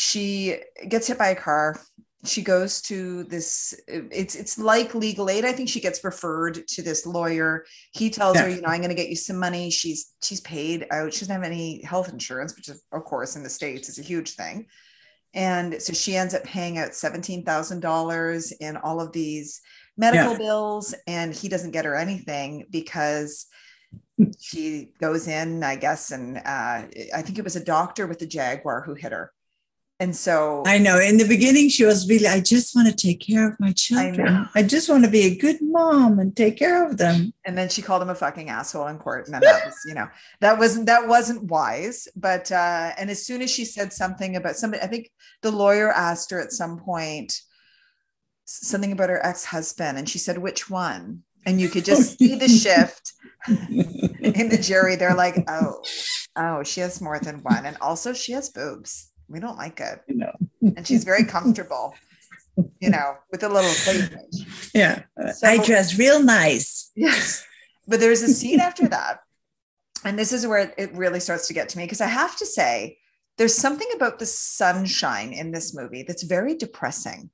She 0.00 0.56
gets 0.88 1.06
hit 1.08 1.18
by 1.18 1.28
a 1.28 1.34
car. 1.36 1.78
She 2.24 2.40
goes 2.42 2.80
to 2.82 3.24
this. 3.24 3.74
It's 3.86 4.34
it's 4.34 4.58
like 4.58 4.94
legal 4.94 5.28
aid. 5.28 5.44
I 5.44 5.52
think 5.52 5.68
she 5.68 5.80
gets 5.80 6.02
referred 6.04 6.66
to 6.68 6.80
this 6.82 7.04
lawyer. 7.04 7.64
He 7.92 8.08
tells 8.08 8.38
her, 8.38 8.48
you 8.48 8.62
know, 8.62 8.68
I'm 8.68 8.80
going 8.80 8.96
to 8.96 9.02
get 9.02 9.10
you 9.10 9.16
some 9.16 9.38
money. 9.38 9.70
She's 9.70 10.12
she's 10.22 10.40
paid 10.40 10.86
out. 10.90 11.12
She 11.12 11.20
doesn't 11.20 11.34
have 11.34 11.42
any 11.42 11.82
health 11.82 12.08
insurance, 12.10 12.56
which 12.56 12.68
is, 12.70 12.82
of 12.92 13.04
course, 13.04 13.36
in 13.36 13.42
the 13.42 13.50
states 13.50 13.88
is 13.90 13.98
a 13.98 14.02
huge 14.02 14.30
thing. 14.36 14.66
And 15.34 15.80
so 15.82 15.92
she 15.92 16.16
ends 16.16 16.34
up 16.34 16.44
paying 16.44 16.78
out 16.78 16.90
$17,000 16.90 18.52
in 18.60 18.76
all 18.78 19.00
of 19.00 19.12
these 19.12 19.60
medical 19.96 20.32
Yeah. 20.32 20.38
bills, 20.38 20.94
and 21.06 21.32
he 21.34 21.48
doesn't 21.48 21.70
get 21.72 21.84
her 21.84 21.94
anything 21.94 22.66
because 22.70 23.46
she 24.40 24.92
goes 25.00 25.28
in, 25.28 25.62
I 25.62 25.76
guess, 25.76 26.10
and 26.10 26.38
uh, 26.38 26.82
I 27.14 27.22
think 27.22 27.38
it 27.38 27.44
was 27.44 27.56
a 27.56 27.64
doctor 27.64 28.06
with 28.06 28.18
the 28.18 28.26
Jaguar 28.26 28.82
who 28.82 28.94
hit 28.94 29.12
her. 29.12 29.32
And 30.00 30.16
so 30.16 30.62
I 30.66 30.78
know. 30.78 30.98
In 30.98 31.18
the 31.18 31.28
beginning, 31.28 31.68
she 31.68 31.84
was 31.84 32.08
really, 32.08 32.26
I 32.26 32.40
just 32.40 32.74
want 32.74 32.88
to 32.88 32.94
take 32.94 33.20
care 33.20 33.46
of 33.46 33.60
my 33.60 33.72
children. 33.72 34.16
know. 34.16 34.46
I, 34.54 34.62
just 34.62 34.88
want 34.88 35.04
to 35.04 35.10
be 35.10 35.24
a 35.24 35.36
good 35.36 35.58
mom 35.60 36.18
and 36.18 36.34
take 36.34 36.56
care 36.56 36.86
of 36.86 36.96
them. 36.96 37.34
and 37.44 37.56
then 37.56 37.68
she 37.68 37.82
called 37.82 38.00
him 38.00 38.08
a 38.08 38.14
fucking 38.14 38.48
asshole 38.48 38.86
in 38.86 38.98
court 38.98 39.26
and 39.26 39.34
then 39.34 39.42
that 39.42 39.66
was 39.66 39.76
you 39.86 39.94
know 39.94 40.08
that 40.40 40.58
wasn't 40.58 40.86
that 40.86 41.06
wasn't 41.06 41.42
wise 41.44 42.08
but 42.16 42.50
uh 42.52 42.92
and 42.96 43.10
as 43.10 43.26
soon 43.26 43.42
as 43.42 43.50
she 43.50 43.64
said 43.64 43.92
something 43.92 44.36
about 44.36 44.56
somebody 44.56 44.82
i 44.82 44.86
think 44.86 45.10
the 45.42 45.50
lawyer 45.50 45.90
asked 45.92 46.30
her 46.30 46.40
at 46.40 46.52
some 46.52 46.78
point 46.78 47.40
something 48.44 48.92
about 48.92 49.10
her 49.10 49.24
ex-husband 49.24 49.98
and 49.98 50.08
she 50.08 50.18
said 50.18 50.38
which 50.38 50.70
one 50.70 51.22
and 51.46 51.60
you 51.60 51.68
could 51.68 51.84
just 51.84 52.18
see 52.18 52.36
the 52.36 52.48
shift 52.48 53.12
in 53.48 54.48
the 54.48 54.58
jury 54.60 54.96
they're 54.96 55.14
like 55.14 55.36
oh 55.48 55.82
oh 56.36 56.62
she 56.62 56.80
has 56.80 57.00
more 57.00 57.18
than 57.18 57.42
one 57.42 57.66
and 57.66 57.76
also 57.80 58.12
she 58.12 58.32
has 58.32 58.50
boobs 58.50 59.09
we 59.30 59.40
don't 59.40 59.56
like 59.56 59.80
it 59.80 60.02
You 60.08 60.16
know. 60.16 60.34
and 60.76 60.86
she's 60.86 61.04
very 61.04 61.24
comfortable 61.24 61.94
you 62.80 62.90
know 62.90 63.16
with 63.30 63.42
a 63.42 63.48
little 63.48 63.70
cleavage 63.84 64.46
Yeah. 64.74 65.02
So- 65.34 65.46
I 65.48 65.58
dress 65.64 65.98
real 65.98 66.22
nice. 66.22 66.90
Yes. 66.94 67.44
But 67.88 68.00
there's 68.00 68.22
a 68.22 68.28
scene 68.28 68.60
after 68.60 68.86
that. 68.88 69.20
And 70.04 70.18
this 70.18 70.32
is 70.32 70.46
where 70.46 70.72
it 70.78 70.92
really 70.94 71.20
starts 71.20 71.46
to 71.48 71.54
get 71.54 71.68
to 71.70 71.78
me 71.78 71.84
because 71.84 72.00
I 72.00 72.06
have 72.06 72.36
to 72.36 72.46
say, 72.46 72.98
there's 73.36 73.54
something 73.54 73.88
about 73.94 74.18
the 74.18 74.26
sunshine 74.26 75.32
in 75.32 75.50
this 75.50 75.74
movie 75.74 76.04
that's 76.06 76.22
very 76.22 76.54
depressing. 76.54 77.30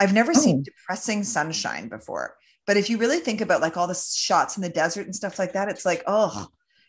I've 0.00 0.14
never 0.14 0.32
seen 0.34 0.58
Oh. 0.60 0.62
depressing 0.62 1.24
sunshine 1.24 1.88
before. 1.88 2.36
But 2.66 2.76
if 2.76 2.88
you 2.90 2.96
really 2.98 3.18
think 3.20 3.40
about 3.40 3.60
like 3.60 3.76
all 3.76 3.86
the 3.88 3.94
shots 4.28 4.56
in 4.56 4.62
the 4.62 4.68
desert 4.68 5.06
and 5.06 5.14
stuff 5.16 5.38
like 5.38 5.52
that, 5.54 5.68
it's 5.68 5.84
like, 5.84 6.02
oh, 6.06 6.48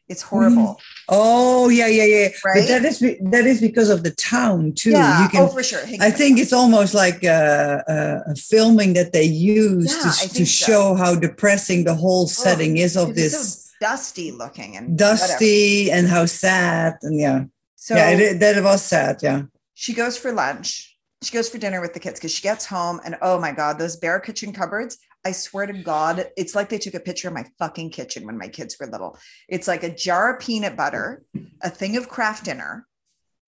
it's 0.10 0.24
horrible. 0.24 0.80
Mm. 0.80 1.06
Oh, 1.10 1.70
yeah, 1.70 1.88
yeah, 1.88 2.04
yeah. 2.04 2.28
Right? 2.46 2.62
But 2.62 2.68
that 2.68 2.86
is 2.86 3.00
that 3.00 3.46
is 3.46 3.62
because 3.62 3.90
of 3.90 4.04
the 4.04 4.12
town 4.12 4.74
too. 4.74 4.92
Yeah. 4.92 5.24
You 5.24 5.30
can 5.30 5.42
oh, 5.44 5.48
for 5.48 5.64
sure. 5.64 5.82
I 6.02 6.12
think 6.12 6.40
it's 6.40 6.52
almost 6.54 6.94
like 6.94 7.24
a, 7.24 7.84
a, 7.88 8.32
a 8.32 8.36
filming 8.36 8.94
that 8.94 9.14
they 9.14 9.24
use 9.24 9.96
Yeah, 9.96 10.12
to, 10.12 10.34
to 10.34 10.46
so. 10.46 10.66
show 10.66 10.96
how 10.96 11.16
depressing 11.16 11.84
the 11.86 11.96
whole 11.96 12.28
setting 12.28 12.78
is 12.78 12.98
of 12.98 13.16
this 13.16 13.66
so 13.66 13.70
dusty 13.80 14.32
looking 14.32 14.76
and 14.76 14.92
whatever. 14.92 15.18
dusty 15.18 15.90
and 15.92 16.08
how 16.08 16.26
sad 16.26 16.98
and 17.02 17.18
yeah, 17.18 17.46
So 17.76 17.96
yeah, 17.96 18.10
it, 18.10 18.40
that 18.40 18.62
was 18.64 18.82
sad. 18.84 19.20
Yeah, 19.22 19.44
she 19.74 19.94
goes 19.94 20.18
for 20.18 20.32
lunch. 20.32 20.98
She 21.22 21.32
goes 21.34 21.50
for 21.50 21.58
dinner 21.58 21.82
with 21.82 21.94
the 21.94 22.00
kids 22.00 22.20
because 22.20 22.34
she 22.34 22.42
gets 22.42 22.66
home 22.66 23.00
and 23.06 23.16
oh 23.22 23.40
my 23.40 23.52
God, 23.52 23.78
those 23.80 23.96
bare 23.96 24.20
kitchen 24.20 24.54
cupboards. 24.54 24.98
I 25.26 25.34
swear 25.34 25.66
to 25.66 25.74
God, 25.74 26.28
it's 26.38 26.56
like 26.56 26.70
they 26.70 26.78
took 26.78 26.94
a 26.94 27.00
picture 27.00 27.28
of 27.28 27.34
my 27.34 27.46
fucking 27.60 27.92
kitchen 27.92 28.26
when 28.26 28.38
my 28.38 28.48
kids 28.48 28.78
were 28.80 28.88
little. 28.88 29.18
It's 29.48 29.68
like 29.68 29.84
a 29.84 29.94
jar 29.94 30.36
of 30.36 30.40
peanut 30.40 30.78
butter, 30.78 31.22
a 31.62 31.70
thing 31.70 31.98
of 31.98 32.08
Kraft 32.08 32.46
dinner, 32.46 32.88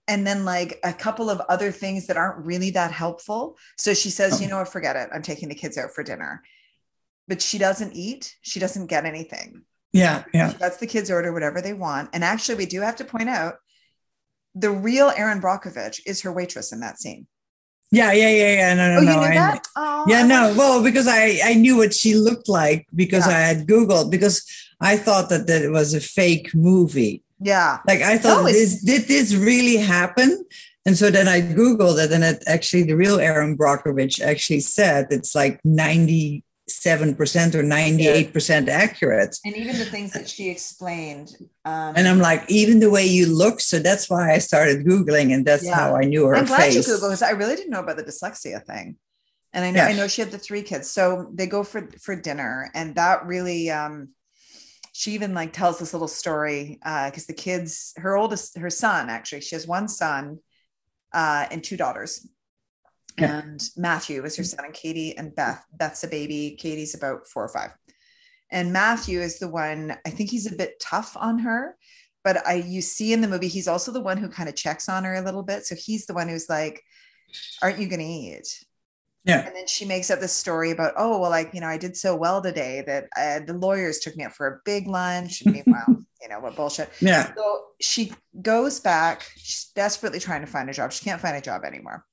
and 0.07 0.27
then 0.27 0.43
like 0.43 0.79
a 0.83 0.91
couple 0.91 1.29
of 1.29 1.39
other 1.41 1.71
things 1.71 2.07
that 2.07 2.17
aren't 2.17 2.45
really 2.45 2.71
that 2.71 2.91
helpful. 2.91 3.57
So 3.77 3.93
she 3.93 4.09
says, 4.09 4.41
you 4.41 4.47
oh. 4.47 4.49
know 4.49 4.57
what, 4.57 4.67
forget 4.67 4.97
it. 4.97 5.09
I'm 5.13 5.21
taking 5.21 5.47
the 5.47 5.55
kids 5.55 5.77
out 5.77 5.91
for 5.91 6.03
dinner. 6.03 6.43
But 7.27 7.41
she 7.41 7.57
doesn't 7.57 7.93
eat, 7.93 8.35
she 8.41 8.59
doesn't 8.59 8.87
get 8.87 9.05
anything. 9.05 9.61
yeah, 9.93 10.23
yeah. 10.33 10.53
Lets 10.59 10.77
the 10.77 10.87
kids 10.87 11.09
order 11.09 11.31
whatever 11.31 11.61
they 11.61 11.73
want. 11.73 12.09
And 12.11 12.23
actually, 12.23 12.55
we 12.55 12.65
do 12.65 12.81
have 12.81 12.97
to 12.97 13.05
point 13.05 13.29
out 13.29 13.55
the 14.55 14.71
real 14.71 15.11
Erin 15.15 15.41
Brockovich 15.41 16.01
is 16.05 16.21
her 16.21 16.33
waitress 16.33 16.73
in 16.73 16.81
that 16.81 16.99
scene. 16.99 17.27
Yeah, 17.91 18.11
yeah, 18.13 18.29
yeah, 18.29 18.53
yeah. 18.53 18.73
No, 18.73 18.93
no, 18.93 18.97
Oh, 18.99 19.03
no. 19.03 19.11
you 19.11 19.17
knew 19.19 19.23
I- 19.25 19.35
that? 19.35 19.67
Oh, 19.75 20.05
yeah, 20.07 20.23
no. 20.25 20.53
Well, 20.57 20.81
because 20.83 21.07
I 21.07 21.39
I 21.43 21.53
knew 21.55 21.75
what 21.77 21.93
she 21.93 22.15
looked 22.15 22.47
like 22.47 22.87
because 22.95 23.27
Yeah. 23.27 23.37
I 23.37 23.41
had 23.41 23.67
Googled 23.67 24.09
because 24.09 24.43
I 24.79 24.95
thought 24.97 25.29
that 25.29 25.47
that 25.47 25.61
it 25.61 25.71
was 25.71 25.93
a 25.93 25.99
fake 25.99 26.55
movie. 26.55 27.21
Yeah. 27.41 27.79
Like 27.87 28.01
I 28.01 28.17
thought, 28.17 28.45
this 28.45 28.81
did 28.81 29.07
this 29.07 29.33
really 29.35 29.77
happen? 29.77 30.45
And 30.85 30.97
so 30.97 31.11
then 31.11 31.27
I 31.27 31.41
Googled 31.41 32.03
it, 32.03 32.11
and 32.11 32.23
it 32.23 32.41
actually 32.47 32.83
the 32.83 32.95
real 32.95 33.19
Erin 33.19 33.57
Brockovich 33.57 34.21
actually 34.21 34.61
said 34.61 35.07
it's 35.11 35.35
like 35.35 35.59
ninety 35.63 36.43
seven 36.75 37.15
percent 37.15 37.55
or 37.55 37.63
ninety 37.63 38.07
eight 38.07 38.33
percent 38.33 38.69
accurate. 38.69 39.37
And 39.45 39.55
even 39.55 39.77
the 39.77 39.85
things 39.85 40.13
that 40.13 40.29
she 40.29 40.49
explained. 40.49 41.35
Um, 41.65 41.93
And 41.95 42.07
I'm 42.07 42.19
like, 42.19 42.43
even 42.49 42.79
the 42.79 42.89
way 42.89 43.05
you 43.05 43.25
look. 43.27 43.59
So 43.59 43.79
that's 43.79 44.09
why 44.09 44.31
I 44.33 44.37
started 44.39 44.85
Googling, 44.85 45.33
and 45.33 45.45
that's 45.45 45.65
Yeah. 45.65 45.75
how 45.75 45.95
I 45.95 46.01
knew 46.01 46.25
her 46.27 46.35
I'm 46.35 46.45
glad 46.45 46.63
face. 46.63 46.75
you 46.75 46.83
Google 46.83 47.09
because 47.09 47.21
I 47.21 47.31
really 47.31 47.55
didn't 47.55 47.71
know 47.71 47.81
about 47.81 47.97
the 47.97 48.03
dyslexia 48.03 48.65
thing. 48.65 48.97
And 49.53 49.65
I 49.65 49.71
know 49.71 49.83
I 49.83 49.93
know 49.93 50.07
she 50.07 50.21
had 50.21 50.31
the 50.31 50.37
three 50.37 50.61
kids. 50.63 50.89
So 50.89 51.29
they 51.33 51.47
go 51.47 51.63
for 51.63 51.89
for 52.01 52.15
dinner 52.15 52.71
and 52.73 52.95
that 52.95 53.25
really 53.25 53.69
um 53.69 54.09
she 54.93 55.11
even 55.11 55.33
like 55.33 55.51
tells 55.53 55.79
this 55.79 55.93
little 55.93 56.07
story 56.07 56.79
uh 56.83 57.09
because 57.09 57.25
the 57.25 57.33
kids 57.33 57.93
her 57.97 58.15
oldest 58.17 58.57
her 58.57 58.69
son 58.69 59.09
actually 59.09 59.41
she 59.41 59.55
has 59.55 59.65
one 59.67 59.87
son 59.87 60.39
uh 61.13 61.45
and 61.51 61.63
two 61.63 61.75
daughters. 61.77 62.25
Yeah. 63.17 63.39
And 63.39 63.61
Matthew 63.77 64.23
is 64.23 64.35
her 64.37 64.43
son 64.43 64.65
and 64.65 64.73
Katie 64.73 65.17
and 65.17 65.35
Beth. 65.35 65.63
Beth's 65.73 66.03
a 66.03 66.07
baby, 66.07 66.57
Katie's 66.59 66.95
about 66.95 67.27
4 67.27 67.45
or 67.45 67.49
5. 67.49 67.71
And 68.51 68.73
Matthew 68.73 69.21
is 69.21 69.39
the 69.39 69.47
one 69.47 69.97
I 70.05 70.09
think 70.09 70.29
he's 70.29 70.51
a 70.51 70.55
bit 70.55 70.79
tough 70.79 71.15
on 71.17 71.39
her 71.39 71.77
but 72.23 72.45
I 72.45 72.55
you 72.55 72.81
see 72.81 73.13
in 73.13 73.21
the 73.21 73.27
movie 73.27 73.47
he's 73.47 73.67
also 73.67 73.91
the 73.91 74.01
one 74.01 74.17
who 74.17 74.29
kind 74.29 74.49
of 74.49 74.55
checks 74.55 74.89
on 74.89 75.03
her 75.03 75.15
a 75.15 75.21
little 75.21 75.43
bit. 75.43 75.65
So 75.65 75.75
he's 75.75 76.05
the 76.05 76.13
one 76.13 76.27
who's 76.27 76.49
like, 76.49 76.83
"Aren't 77.61 77.79
you 77.79 77.87
going 77.87 77.99
to 77.99 78.05
eat?" 78.05 78.63
Yeah. 79.23 79.45
And 79.45 79.55
then 79.55 79.67
she 79.67 79.85
makes 79.85 80.09
up 80.09 80.19
this 80.19 80.33
story 80.33 80.71
about, 80.71 80.93
"Oh, 80.97 81.19
well, 81.19 81.29
like 81.29 81.53
you 81.53 81.61
know, 81.61 81.67
I 81.67 81.77
did 81.77 81.97
so 81.97 82.15
well 82.15 82.41
today 82.41 82.83
that 82.85 83.07
uh, 83.17 83.45
the 83.45 83.57
lawyers 83.57 83.99
took 83.99 84.15
me 84.15 84.23
out 84.23 84.33
for 84.33 84.47
a 84.47 84.59
big 84.65 84.87
lunch." 84.87 85.41
And 85.41 85.53
meanwhile, 85.53 85.85
you 86.21 86.29
know 86.29 86.39
what 86.39 86.55
bullshit. 86.55 86.89
Yeah. 86.99 87.33
So 87.35 87.61
she 87.79 88.13
goes 88.41 88.79
back. 88.79 89.23
She's 89.37 89.71
desperately 89.75 90.19
trying 90.19 90.41
to 90.41 90.47
find 90.47 90.69
a 90.69 90.73
job. 90.73 90.91
She 90.91 91.03
can't 91.03 91.21
find 91.21 91.35
a 91.35 91.41
job 91.41 91.63
anymore, 91.63 92.05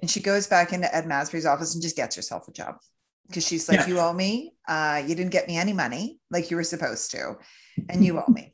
and 0.00 0.10
she 0.10 0.20
goes 0.20 0.46
back 0.46 0.72
into 0.72 0.94
Ed 0.94 1.04
Masry's 1.06 1.46
office 1.46 1.74
and 1.74 1.82
just 1.82 1.96
gets 1.96 2.16
herself 2.16 2.46
a 2.48 2.52
job 2.52 2.76
because 3.28 3.46
she's 3.46 3.68
like, 3.68 3.80
Yeah. 3.80 3.86
"You 3.88 4.00
owe 4.00 4.12
me. 4.12 4.54
Uh, 4.68 5.02
you 5.06 5.14
didn't 5.14 5.32
get 5.32 5.48
me 5.48 5.56
any 5.56 5.72
money 5.72 6.18
like 6.30 6.50
you 6.50 6.56
were 6.56 6.64
supposed 6.64 7.10
to, 7.12 7.36
and 7.88 8.04
you 8.04 8.18
owe 8.18 8.24
me." 8.32 8.52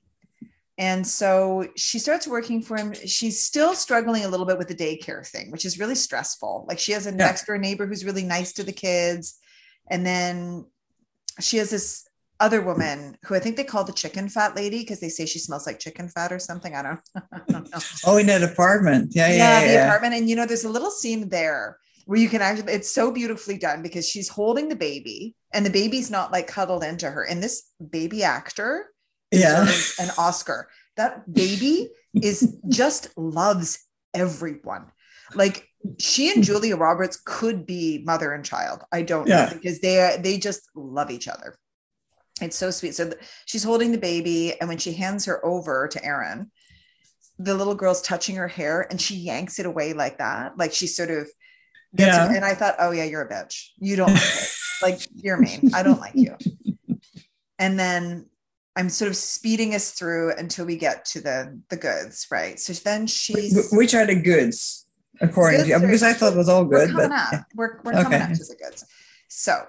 And 0.79 1.07
so 1.07 1.68
she 1.76 1.98
starts 1.98 2.26
working 2.26 2.62
for 2.62 2.76
him. 2.76 2.94
She's 2.94 3.42
still 3.44 3.74
struggling 3.74 4.24
a 4.24 4.29
little 4.29 4.46
bit 4.46 4.57
with 4.57 4.68
the 4.68 4.74
daycare 4.74 5.26
thing, 5.26 5.50
which 5.50 5.64
is 5.66 5.79
really 5.79 5.94
stressful. 5.94 6.64
Like 6.68 6.79
she 6.79 6.92
has 6.92 7.07
a 7.07 7.11
Yeah. 7.11 7.16
next 7.16 7.44
door 7.46 7.59
neighbor 7.59 7.87
who's 7.87 8.05
really 8.05 8.24
nice 8.24 8.53
to 8.55 8.62
the 8.62 8.72
kids. 8.72 9.37
And 9.90 10.07
then 10.07 10.64
she 11.40 11.59
has 11.59 11.68
this 11.70 12.07
other 12.40 12.61
woman 12.62 13.16
who 13.24 13.35
I 13.35 13.38
think 13.38 13.57
they 13.57 13.64
call 13.64 13.85
the 13.85 13.92
chicken 13.92 14.29
fat 14.29 14.57
lady 14.57 14.81
because 14.81 15.00
they 15.00 15.09
say 15.11 15.26
she 15.26 15.38
smells 15.38 15.66
like 15.66 15.79
chicken 15.79 16.09
fat 16.09 16.33
or 16.33 16.38
something. 16.38 16.74
I 16.74 16.83
don't, 16.83 17.00
I 17.33 17.40
don't 17.48 17.70
know. 17.72 17.79
Oh, 18.07 18.16
in 18.16 18.26
that 18.26 18.42
apartment. 18.42 19.12
Yeah, 19.14 19.29
yeah, 19.29 19.35
Yeah, 19.37 19.61
yeah. 19.61 19.66
the 19.66 19.72
yeah. 19.74 19.85
apartment. 19.87 20.14
And 20.14 20.29
you 20.29 20.37
know, 20.37 20.46
there's 20.46 20.64
a 20.64 20.70
little 20.70 20.90
scene 20.90 21.29
there 21.29 21.79
where 22.07 22.18
you 22.18 22.29
can 22.29 22.42
actually, 22.42 22.72
it's 22.72 22.90
so 22.90 23.12
beautifully 23.12 23.59
done 23.59 23.83
because 23.83 24.09
she's 24.09 24.29
holding 24.29 24.68
the 24.68 24.76
baby 24.76 25.37
and 25.53 25.64
the 25.64 25.70
baby's 25.70 26.11
not 26.11 26.33
like 26.33 26.46
cuddled 26.48 26.83
into 26.83 27.09
her. 27.11 27.22
And 27.24 27.42
this 27.42 27.68
baby 27.90 28.24
actor 28.24 28.87
Yeah. 29.31 29.70
an 30.00 30.11
Oscar. 30.18 30.68
That 30.96 31.33
baby 31.33 31.90
is 32.14 32.57
just 32.68 33.16
loves 33.16 33.79
everyone. 34.14 34.87
Like 35.35 35.68
she 35.98 36.31
and 36.33 36.42
Julia 36.42 36.76
Roberts 36.76 37.20
could 37.24 37.64
be 37.64 38.03
mother 38.05 38.33
and 38.33 38.44
child. 38.44 38.83
I 38.92 39.03
don't 39.03 39.29
know 39.29 39.48
because 39.53 39.81
they 39.81 40.18
they 40.20 40.37
just 40.38 40.62
love 40.74 41.11
each 41.11 41.29
other. 41.29 41.57
It's 42.40 42.57
so 42.57 42.70
sweet. 42.70 42.94
So 42.94 43.05
th- 43.11 43.18
she's 43.46 43.64
holding 43.64 43.92
the 43.92 43.98
baby, 43.98 44.59
and 44.61 44.68
when 44.68 44.79
she 44.79 44.92
hands 44.94 45.24
her 45.26 45.44
over 45.44 45.88
to 45.88 46.05
Erin, 46.05 46.50
the 47.38 47.55
little 47.55 47.74
girl's 47.74 48.03
touching 48.03 48.37
her 48.37 48.48
hair, 48.48 48.87
and 48.90 49.00
she 49.00 49.16
yanks 49.16 49.59
it 49.59 49.66
away 49.66 49.92
like 49.92 50.18
that, 50.18 50.57
like 50.59 50.72
she 50.72 50.87
sort 50.87 51.11
of. 51.11 51.29
Gets 51.96 52.16
Yeah. 52.16 52.33
And 52.33 52.44
I 52.44 52.55
thought, 52.55 52.76
oh 52.79 52.92
yeah, 52.92 53.03
you're 53.05 53.22
a 53.22 53.29
bitch. 53.29 53.70
You 53.79 53.96
don't 53.96 54.12
like, 54.12 54.22
it. 54.22 54.53
like 54.83 55.00
you're 55.16 55.37
mean. 55.38 55.70
I 55.74 55.83
don't 55.83 55.98
like 55.98 56.12
you. 56.14 56.37
And 57.59 57.79
then 57.79 58.26
I'm 58.76 58.88
sort 58.88 59.11
of 59.11 59.16
speeding 59.16 59.74
us 59.74 59.90
through 59.90 60.35
until 60.37 60.66
we 60.66 60.76
get 60.76 61.05
to 61.07 61.20
the 61.20 61.61
the 61.68 61.76
goods, 61.76 62.29
right? 62.31 62.61
So 62.61 62.72
then 62.74 63.07
she's 63.09 63.70
Wh- 63.72 63.76
Which 63.76 63.94
are 63.94 64.07
the 64.07 64.14
goods, 64.14 64.87
according 65.20 65.62
to 65.62 65.66
you? 65.66 65.72
Goods 65.74 65.83
are- 65.83 65.87
Because 65.88 66.03
I 66.05 66.12
thought 66.12 66.33
it 66.35 66.37
was 66.37 66.48
all 66.48 66.64
good. 66.64 66.94
we're 66.94 67.09
coming 67.09 67.09
but 67.09 67.35
up. 67.35 67.44
We're, 67.57 67.81
we're 67.83 67.92
coming 67.92 68.07
Okay. 68.07 68.22
up 68.22 68.29
to 68.31 68.44
the 68.44 68.57
goods. 68.62 68.85
So 69.29 69.61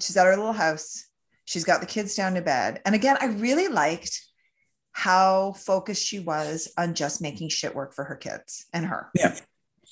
she's 0.00 0.16
at 0.16 0.24
her 0.24 0.36
little 0.36 0.52
house. 0.54 1.04
She's 1.46 1.64
got 1.64 1.80
the 1.80 1.86
kids 1.86 2.14
down 2.14 2.34
to 2.34 2.42
bed. 2.42 2.82
And 2.84 2.94
again, 2.94 3.16
I 3.20 3.26
really 3.26 3.68
liked 3.68 4.22
how 4.92 5.52
focused 5.52 6.06
she 6.06 6.18
was 6.18 6.70
on 6.76 6.94
just 6.94 7.22
making 7.22 7.48
shit 7.48 7.74
work 7.74 7.94
for 7.94 8.04
her 8.04 8.16
kids 8.16 8.66
and 8.72 8.84
her. 8.86 9.10
Yeah. 9.14 9.38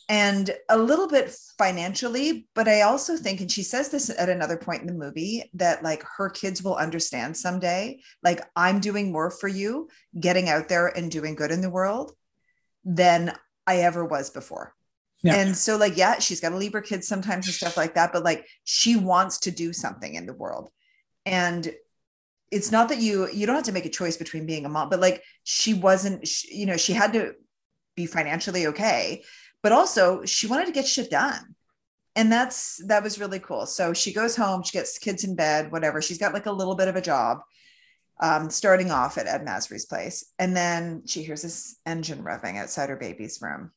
And 0.08 0.50
a 0.68 0.76
little 0.76 1.08
bit 1.08 1.34
financially, 1.56 2.46
but 2.54 2.68
I 2.68 2.82
also 2.82 3.16
think, 3.16 3.40
and 3.40 3.50
she 3.50 3.62
says 3.62 3.88
this 3.88 4.10
at 4.10 4.28
another 4.28 4.58
point 4.58 4.82
in 4.82 4.86
the 4.86 4.92
movie, 4.92 5.50
that 5.54 5.82
like 5.82 6.04
her 6.16 6.28
kids 6.28 6.62
will 6.62 6.74
understand 6.76 7.36
someday, 7.36 8.00
like 8.22 8.42
I'm 8.54 8.80
doing 8.80 9.12
more 9.12 9.30
for 9.30 9.48
you, 9.48 9.88
getting 10.18 10.50
out 10.50 10.68
there 10.68 10.88
and 10.88 11.10
doing 11.10 11.34
good 11.34 11.50
in 11.50 11.62
the 11.62 11.70
world 11.70 12.12
than 12.84 13.34
I 13.66 13.78
ever 13.78 14.04
was 14.04 14.28
before. 14.28 14.74
Yeah. 15.22 15.36
And 15.36 15.56
so, 15.56 15.78
like, 15.78 15.96
yeah, 15.96 16.18
she's 16.18 16.40
got 16.40 16.50
to 16.50 16.56
leave 16.56 16.74
her 16.74 16.82
kids 16.82 17.08
sometimes 17.08 17.46
and 17.46 17.54
stuff 17.54 17.78
like 17.78 17.94
that, 17.94 18.12
but 18.12 18.24
like 18.24 18.46
she 18.64 18.96
wants 18.96 19.38
to 19.40 19.50
do 19.50 19.72
something 19.72 20.14
in 20.14 20.26
the 20.26 20.34
world. 20.34 20.68
And 21.26 21.72
it's 22.50 22.70
not 22.70 22.88
that 22.90 22.98
you 22.98 23.28
you 23.30 23.46
don't 23.46 23.56
have 23.56 23.64
to 23.64 23.72
make 23.72 23.86
a 23.86 23.90
choice 23.90 24.16
between 24.16 24.46
being 24.46 24.64
a 24.64 24.68
mom, 24.68 24.88
but 24.90 25.00
like 25.00 25.22
she 25.42 25.74
wasn't, 25.74 26.26
she, 26.26 26.54
you 26.56 26.66
know, 26.66 26.76
she 26.76 26.92
had 26.92 27.12
to 27.14 27.34
be 27.96 28.06
financially 28.06 28.66
okay, 28.68 29.22
but 29.62 29.72
also 29.72 30.24
she 30.24 30.46
wanted 30.46 30.66
to 30.66 30.72
get 30.72 30.86
shit 30.86 31.10
done. 31.10 31.54
And 32.16 32.30
that's 32.30 32.80
that 32.86 33.02
was 33.02 33.18
really 33.18 33.40
cool. 33.40 33.66
So 33.66 33.92
she 33.92 34.12
goes 34.12 34.36
home, 34.36 34.62
she 34.62 34.72
gets 34.72 34.98
kids 34.98 35.24
in 35.24 35.34
bed, 35.34 35.72
whatever. 35.72 36.00
She's 36.00 36.18
got 36.18 36.34
like 36.34 36.46
a 36.46 36.52
little 36.52 36.76
bit 36.76 36.88
of 36.88 36.96
a 36.96 37.00
job 37.00 37.38
um, 38.20 38.50
starting 38.50 38.92
off 38.92 39.18
at 39.18 39.26
Ed 39.26 39.44
masry's 39.44 39.86
place. 39.86 40.24
And 40.38 40.56
then 40.56 41.02
she 41.06 41.24
hears 41.24 41.42
this 41.42 41.76
engine 41.84 42.22
revving 42.22 42.56
outside 42.56 42.88
her 42.88 42.96
baby's 42.96 43.40
room. 43.42 43.72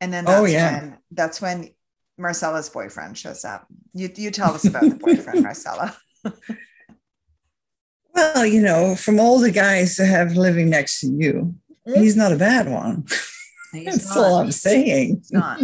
And 0.00 0.12
then 0.12 0.24
that's 0.24 0.40
Oh, 0.40 0.44
yeah. 0.44 0.80
when 0.80 0.98
that's 1.10 1.40
when 1.40 1.70
Marcella's 2.22 2.68
boyfriend 2.70 3.18
shows 3.18 3.44
up. 3.44 3.66
You 3.92 4.10
you 4.16 4.30
tell 4.30 4.54
us 4.54 4.64
about 4.64 4.82
the 4.88 4.94
boyfriend, 4.96 5.42
Marcella. 5.48 5.96
well, 8.14 8.46
you 8.46 8.60
know, 8.62 8.94
from 8.94 9.18
all 9.20 9.38
the 9.38 9.50
guys 9.50 9.96
that 9.96 10.06
have 10.06 10.32
living 10.36 10.70
next 10.70 11.00
to 11.00 11.08
you, 11.08 11.54
hmm? 11.86 11.94
he's 11.94 12.16
not 12.16 12.32
a 12.32 12.36
bad 12.36 12.68
one. 12.70 13.04
He's 13.72 13.84
That's 13.86 14.08
not. 14.16 14.18
all 14.18 14.34
I'm 14.38 14.52
saying. 14.52 15.16
He's 15.22 15.32
not. 15.32 15.60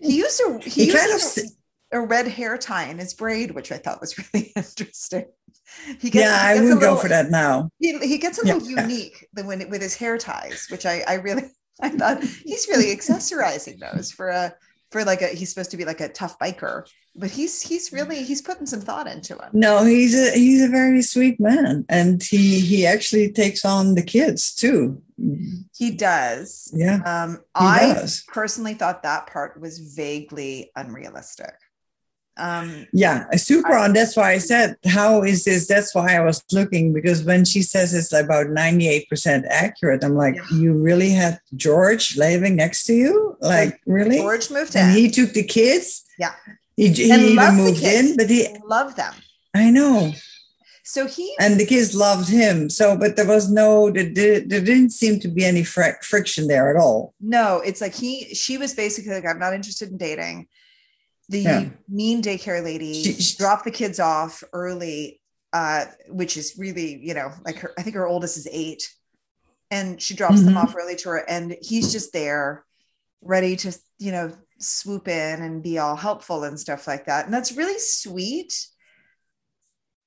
He 0.00 0.16
used 0.16 0.40
a 0.46 0.58
he, 0.62 0.86
He 0.86 0.92
kind 0.92 1.10
used 1.12 1.38
of 1.38 1.44
a, 1.92 1.98
a 1.98 2.06
red 2.06 2.26
hair 2.28 2.58
tie 2.58 2.88
in 2.88 2.98
his 2.98 3.14
braid, 3.14 3.52
which 3.52 3.70
I 3.70 3.78
thought 3.78 4.00
was 4.00 4.16
really 4.18 4.52
interesting. 4.56 5.26
He 6.00 6.10
gets, 6.10 6.26
yeah, 6.26 6.42
he 6.42 6.48
I 6.50 6.54
gets 6.58 6.70
a 6.70 6.74
would 6.74 6.80
go 6.82 6.96
for 6.96 7.08
that 7.08 7.30
now. 7.30 7.70
He, 7.78 7.96
he 8.00 8.18
gets 8.18 8.42
a 8.42 8.46
Yeah. 8.46 8.54
little 8.54 8.68
unique 8.68 9.26
when 9.44 9.70
with 9.70 9.80
his 9.80 9.94
hair 9.96 10.18
ties, 10.18 10.66
which 10.70 10.84
I 10.84 11.02
I 11.06 11.14
really 11.14 11.44
I 11.80 11.88
thought 11.90 12.22
he's 12.22 12.66
really 12.68 12.94
accessorizing 12.94 13.78
those 13.78 14.10
for 14.12 14.28
a 14.28 14.54
for 14.92 15.04
like 15.04 15.22
a 15.22 15.28
he's 15.28 15.48
supposed 15.48 15.70
to 15.72 15.76
be 15.76 15.84
like 15.84 16.00
a 16.00 16.08
tough 16.08 16.38
biker, 16.38 16.86
but 17.16 17.30
he's 17.30 17.62
he's 17.62 17.92
really 17.92 18.22
he's 18.22 18.42
putting 18.42 18.66
some 18.66 18.80
thought 18.80 19.06
into 19.06 19.34
it. 19.36 19.48
No, 19.52 19.84
he's 19.84 20.14
a 20.14 20.30
he's 20.36 20.62
a 20.62 20.68
very 20.68 21.02
sweet 21.02 21.40
man, 21.40 21.84
and 21.88 22.22
he 22.22 22.60
he 22.60 22.86
actually 22.86 23.32
takes 23.32 23.64
on 23.64 23.94
the 23.94 24.02
kids 24.02 24.54
too. 24.54 25.02
He 25.76 25.90
does. 25.92 26.70
Yeah, 26.74 27.00
Um, 27.06 27.40
I 27.54 27.94
does. 27.94 28.24
personally 28.28 28.74
thought 28.74 29.02
that 29.04 29.26
part 29.28 29.60
was 29.60 29.78
vaguely 29.78 30.70
unrealistic. 30.76 31.54
Um, 32.36 32.86
Yeah, 32.92 33.30
super 33.36 33.72
I- 33.74 33.84
on. 33.84 33.92
That's 33.92 34.16
why 34.16 34.32
I 34.32 34.38
said, 34.38 34.76
how 34.86 35.22
is 35.22 35.44
this? 35.44 35.66
That's 35.66 35.94
why 35.94 36.16
I 36.16 36.20
was 36.20 36.42
looking 36.52 36.92
because 36.92 37.22
when 37.24 37.44
she 37.44 37.62
says 37.62 37.92
it's 37.94 38.12
about 38.12 38.46
98% 38.46 39.44
accurate, 39.50 40.02
I'm 40.02 40.14
like, 40.14 40.36
Yeah. 40.36 40.58
you 40.58 40.72
really 40.72 41.10
had 41.10 41.40
George 41.56 42.16
living 42.16 42.56
next 42.56 42.84
to 42.86 42.94
you? 42.94 43.36
Like, 43.40 43.80
really? 43.86 44.16
George 44.18 44.50
moved 44.50 44.74
and 44.76 44.90
in. 44.90 44.96
he 44.96 45.10
took 45.10 45.32
the 45.34 45.42
kids? 45.44 46.04
Yeah. 46.18 46.32
He, 46.76 46.88
he 46.88 47.10
And 47.10 47.22
even 47.22 47.54
moved 47.56 47.82
in, 47.82 48.16
but 48.16 48.30
he, 48.30 48.48
loved 48.64 48.96
them. 48.96 49.12
I 49.54 49.70
know. 49.70 50.12
So 50.84 51.06
he 51.06 51.34
And 51.38 51.60
the 51.60 51.66
kids 51.66 51.94
loved 51.94 52.28
him. 52.28 52.68
So, 52.70 52.96
but 52.96 53.16
there 53.16 53.26
was 53.26 53.50
no, 53.50 53.90
there, 53.90 54.40
there 54.40 54.60
didn't 54.60 54.90
seem 54.90 55.20
to 55.20 55.28
be 55.28 55.44
any 55.44 55.64
fr- 55.64 56.00
friction 56.02 56.48
there 56.48 56.74
at 56.74 56.80
all. 56.82 57.14
no, 57.20 57.60
it's 57.64 57.80
like 57.82 57.94
he 57.94 58.34
she 58.34 58.56
was 58.58 58.74
basically 58.74 59.12
like, 59.14 59.26
I'm 59.26 59.38
not 59.38 59.52
interested 59.54 59.90
in 59.90 59.96
dating. 59.98 60.48
The 61.32 61.40
Yeah. 61.40 61.68
mean 61.88 62.22
daycare 62.22 62.62
lady 62.62 63.02
She- 63.02 63.14
she- 63.14 63.36
dropped 63.38 63.64
the 63.64 63.70
kids 63.70 63.98
off 63.98 64.44
early, 64.52 65.20
uh, 65.54 65.86
which 66.08 66.36
is 66.36 66.58
really, 66.58 66.98
you 67.02 67.14
know, 67.14 67.32
like 67.44 67.56
her, 67.56 67.72
I 67.78 67.82
think 67.82 67.96
her 67.96 68.06
oldest 68.06 68.36
is 68.36 68.46
eight. 68.50 68.92
And 69.70 70.00
she 70.00 70.12
drops 70.14 70.42
them 70.42 70.52
Mhm. 70.54 70.62
off 70.62 70.76
early 70.76 70.94
to 70.96 71.08
her, 71.08 71.28
and 71.30 71.56
he's 71.62 71.90
just 71.90 72.12
there, 72.12 72.66
ready 73.22 73.56
to, 73.56 73.72
you 73.98 74.12
know, 74.12 74.36
swoop 74.58 75.08
in 75.08 75.42
and 75.42 75.62
be 75.62 75.78
all 75.78 75.96
helpful 75.96 76.44
and 76.44 76.60
stuff 76.60 76.86
like 76.86 77.06
that. 77.06 77.24
And 77.24 77.32
that's 77.32 77.52
really 77.52 77.78
sweet. 77.78 78.68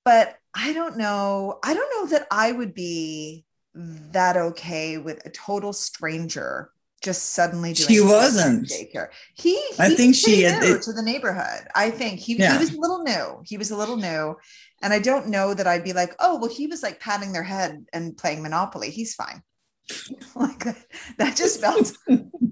But 0.03 0.37
I 0.53 0.73
don't 0.73 0.97
know. 0.97 1.59
I 1.63 1.73
don't 1.73 1.89
know 1.89 2.05
that 2.15 2.27
I 2.29 2.51
would 2.51 2.75
be 2.75 3.45
that 3.73 4.37
okay 4.37 4.99
with 4.99 5.25
a 5.25 5.31
total 5.31 5.73
stranger 5.73 6.69
just 7.03 7.31
suddenly 7.33 7.73
doing 7.73 7.87
She 7.89 8.01
wasn't. 8.01 8.67
daycare. 8.67 9.07
He, 9.35 9.61
I 9.77 9.89
think 9.93 10.15
she 10.15 10.41
had- 10.43 10.63
it- 10.63 10.81
to 10.83 10.93
the 10.93 11.03
neighborhood. 11.03 11.67
I 11.75 11.91
think 11.91 12.19
he, 12.19 12.35
he 12.35 12.57
was 12.57 12.73
a 12.73 12.79
little 12.79 13.03
new. 13.03 13.41
He 13.45 13.57
was 13.57 13.71
a 13.71 13.77
little 13.77 13.97
new. 13.97 14.35
And 14.81 14.93
I 14.93 14.99
don't 14.99 15.27
know 15.27 15.53
that 15.53 15.67
I'd 15.67 15.83
be 15.83 15.93
like, 15.93 16.15
oh, 16.19 16.39
well, 16.39 16.49
he 16.49 16.67
was 16.67 16.81
like 16.83 16.99
patting 16.99 17.31
their 17.33 17.43
head 17.43 17.85
and 17.93 18.17
playing 18.17 18.41
Monopoly. 18.43 18.89
He's 18.89 19.13
fine. 19.15 19.41
like 20.35 20.63
that, 20.63 20.77
that 21.19 21.35
just 21.37 21.61
felt 21.61 21.93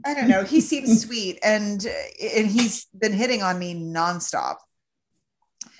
i 0.05 0.13
don't 0.13 0.27
know 0.27 0.43
he 0.43 0.61
seems 0.61 1.01
sweet 1.07 1.39
and 1.43 1.83
and 2.21 2.45
he's 2.45 2.85
been 2.95 3.11
hitting 3.11 3.41
on 3.41 3.57
me 3.57 3.73
nonstop 3.73 4.57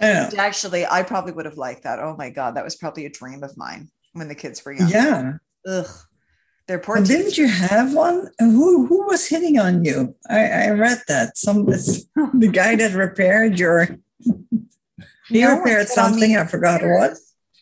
Yeah. 0.01 0.31
actually 0.35 0.83
i 0.87 1.03
probably 1.03 1.31
would 1.31 1.45
have 1.45 1.57
liked 1.57 1.83
that 1.83 1.99
oh 1.99 2.15
my 2.17 2.31
god 2.31 2.55
that 2.55 2.63
was 2.63 2.75
probably 2.75 3.05
a 3.05 3.09
dream 3.11 3.43
of 3.43 3.55
mine 3.55 3.89
when 4.13 4.29
the 4.29 4.33
kids 4.33 4.65
were 4.65 4.71
young 4.71 4.89
Yeah. 4.89 5.31
ugh 5.67 5.87
they're 6.67 6.81
Well, 6.87 7.03
didn't 7.03 7.37
you 7.37 7.47
have 7.47 7.93
one? 7.93 8.29
Who 8.39 8.87
who 8.87 9.05
was 9.07 9.27
hitting 9.27 9.59
on 9.59 9.83
you? 9.83 10.15
I, 10.29 10.45
I 10.47 10.69
read 10.71 11.01
that. 11.07 11.37
Some 11.37 11.65
the 11.65 12.49
guy 12.51 12.75
that 12.75 12.93
repaired 12.93 13.59
your 13.59 13.87
he 15.27 15.41
No 15.41 15.57
repaired 15.57 15.87
something. 15.87 16.35
I 16.37 16.45
forgot 16.45 16.81
what. 16.83 17.13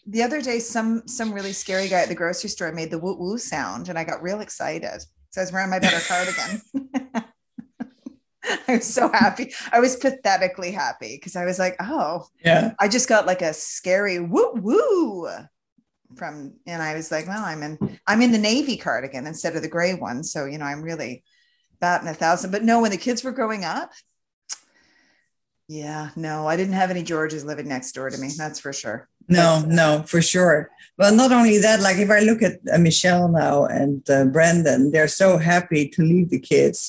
the 0.07 0.23
other 0.23 0.41
day 0.41 0.59
some 0.59 1.07
some 1.07 1.31
really 1.33 1.53
scary 1.53 1.87
guy 1.87 2.01
at 2.01 2.09
the 2.09 2.15
grocery 2.15 2.49
store 2.49 2.71
made 2.71 2.89
the 2.91 2.97
woo 2.99 3.15
woo 3.15 3.37
sound 3.37 3.87
and 3.89 3.97
i 3.99 4.03
got 4.03 4.21
real 4.23 4.41
excited 4.41 4.99
so 5.29 5.41
i 5.41 5.43
was 5.43 5.51
wearing 5.53 5.69
my 5.69 5.77
better 5.79 6.01
cardigan 6.09 6.61
i 8.67 8.75
was 8.75 8.85
so 8.91 9.07
happy 9.13 9.53
i 9.71 9.79
was 9.79 9.95
pathetically 9.95 10.71
happy 10.71 11.15
because 11.17 11.35
i 11.35 11.45
was 11.45 11.59
like 11.59 11.75
oh 11.79 12.25
Yeah. 12.43 12.73
i 12.79 12.87
just 12.87 13.07
got 13.07 13.27
like 13.27 13.43
a 13.43 13.53
scary 13.53 14.19
woo 14.19 14.51
woo 14.55 15.29
from 16.21 16.53
and 16.67 16.83
i 16.83 16.93
was 16.93 17.09
like 17.09 17.25
well 17.27 17.43
i'm 17.43 17.63
in 17.63 17.79
i'm 18.05 18.21
in 18.21 18.31
the 18.31 18.37
navy 18.37 18.77
cardigan 18.77 19.25
instead 19.25 19.55
of 19.55 19.63
the 19.63 19.67
gray 19.75 19.95
one 19.95 20.23
so 20.23 20.45
you 20.45 20.59
know 20.59 20.65
i'm 20.65 20.83
really 20.83 21.23
batting 21.79 22.07
a 22.07 22.13
thousand 22.13 22.51
but 22.51 22.63
no 22.63 22.79
when 22.79 22.91
the 22.91 22.97
kids 23.05 23.23
were 23.23 23.31
growing 23.31 23.65
up 23.65 23.89
yeah 25.67 26.09
no 26.15 26.45
i 26.45 26.55
didn't 26.55 26.73
have 26.81 26.91
any 26.91 27.01
georges 27.01 27.43
living 27.43 27.67
next 27.67 27.93
door 27.93 28.07
to 28.11 28.19
me 28.19 28.29
that's 28.37 28.59
for 28.59 28.71
sure 28.71 29.07
No, 29.27 29.63
no, 29.81 30.03
for 30.11 30.21
sure. 30.21 30.57
Well, 30.99 31.13
not 31.15 31.31
only 31.31 31.55
that, 31.63 31.79
like 31.79 31.99
if 32.05 32.09
I 32.17 32.19
look 32.19 32.41
at 32.43 32.55
uh, 32.73 32.77
Michelle 32.87 33.29
now 33.29 33.63
and 33.79 34.01
uh, 34.09 34.25
Brendan, 34.35 34.91
they're 34.91 35.07
so 35.23 35.37
happy 35.37 35.87
to 35.95 36.01
leave 36.11 36.29
the 36.33 36.41
kids. 36.53 36.79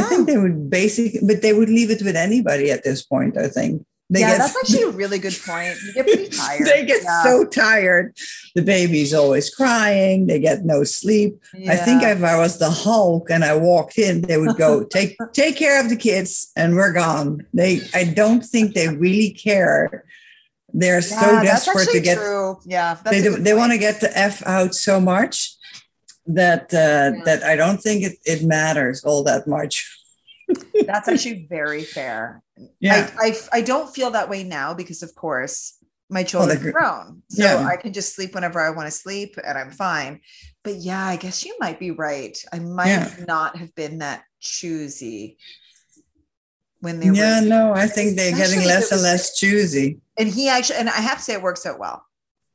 I 0.00 0.02
think 0.02 0.22
Mm. 0.22 0.26
they 0.28 0.36
would 0.42 0.58
basically, 0.68 1.20
but 1.28 1.40
they 1.40 1.54
would 1.58 1.70
leave 1.78 1.90
it 1.96 2.02
with 2.06 2.16
anybody 2.28 2.66
at 2.74 2.84
this 2.84 3.00
point. 3.12 3.34
I 3.38 3.48
think 3.48 3.86
they 4.08 4.20
yeah, 4.20 4.30
get 4.32 4.38
that's 4.38 4.56
actually 4.56 4.82
a 4.84 4.90
really 5.02 5.18
good 5.18 5.36
point. 5.44 5.76
You 5.84 5.94
get 5.94 6.06
pretty 6.06 6.28
tired. 6.36 6.66
they 6.66 6.84
get 6.86 7.02
Yeah. 7.02 7.22
so 7.24 7.44
tired. 7.44 8.16
The 8.54 8.62
baby's 8.62 9.12
always 9.12 9.52
crying. 9.52 10.26
They 10.26 10.38
get 10.38 10.64
no 10.64 10.84
sleep. 10.84 11.40
I 11.68 11.76
think 11.76 12.02
if 12.02 12.22
I 12.22 12.36
was 12.38 12.58
the 12.58 12.70
Hulk 12.70 13.30
and 13.30 13.44
I 13.44 13.56
walked 13.56 13.98
in, 13.98 14.20
they 14.22 14.38
would 14.38 14.56
go 14.56 14.84
take 14.96 15.16
take 15.32 15.56
care 15.56 15.80
of 15.80 15.88
the 15.88 15.96
kids 15.96 16.52
and 16.56 16.76
we're 16.76 16.92
gone. 16.92 17.44
They 17.52 17.80
I 17.94 18.04
don't 18.04 18.42
think 18.44 18.74
they 18.74 18.88
really 18.88 19.30
care. 19.30 20.04
They're 20.72 21.02
so 21.02 21.16
Yeah, 21.16 21.42
that's 21.42 21.64
desperate 21.64 21.88
to 21.90 22.00
get 22.00 22.18
true. 22.18 22.58
Yeah, 22.64 22.94
that's 22.94 23.10
they 23.10 23.22
do, 23.22 23.36
they 23.36 23.54
want 23.54 23.72
to 23.72 23.78
get 23.78 24.00
the 24.00 24.16
F 24.16 24.42
out 24.46 24.74
so 24.74 25.00
much 25.00 25.54
that 26.26 26.72
uh, 26.74 27.16
Yeah. 27.16 27.24
that 27.24 27.42
I 27.42 27.56
don't 27.56 27.82
think 27.82 28.02
it, 28.04 28.18
it 28.24 28.44
matters 28.44 29.02
all 29.04 29.22
that 29.24 29.46
much. 29.46 29.84
That's 30.86 31.08
actually 31.08 31.46
very 31.48 31.82
fair. 31.82 32.42
Yeah. 32.80 33.10
I, 33.18 33.26
I 33.28 33.58
I 33.58 33.60
don't 33.60 33.94
feel 33.94 34.10
that 34.12 34.28
way 34.28 34.42
now 34.44 34.74
because 34.74 35.02
of 35.02 35.14
course 35.14 35.76
my 36.08 36.22
children 36.22 36.62
they're 36.62 36.72
grown. 36.72 37.22
So 37.28 37.42
Yeah. 37.42 37.66
I 37.66 37.76
can 37.76 37.92
just 37.92 38.14
sleep 38.14 38.34
whenever 38.34 38.60
I 38.60 38.70
want 38.70 38.86
to 38.86 38.90
sleep 38.92 39.36
and 39.44 39.58
I'm 39.58 39.70
fine. 39.72 40.20
But 40.62 40.76
yeah, 40.76 41.04
I 41.04 41.16
guess 41.16 41.44
you 41.44 41.56
might 41.60 41.78
be 41.80 41.90
right. 41.90 42.36
I 42.52 42.58
might 42.60 42.88
Yeah. 42.88 43.10
not 43.26 43.56
have 43.56 43.74
been 43.74 43.98
that 43.98 44.22
choosy 44.40 45.36
when 46.80 47.00
they 47.00 47.10
were. 47.10 47.16
yeah, 47.16 47.40
were 47.40 47.46
no, 47.46 47.72
I 47.72 47.86
think 47.88 48.16
they're 48.16 48.36
getting 48.36 48.60
less 48.64 48.92
and 48.92 49.02
less 49.02 49.36
choosy. 49.36 50.00
and 50.18 50.28
he 50.28 50.48
actually 50.48 50.78
and 50.78 50.88
I 50.88 51.00
have 51.00 51.18
to 51.18 51.24
say 51.24 51.32
it 51.34 51.42
works 51.42 51.66
out 51.66 51.78
well. 51.78 52.04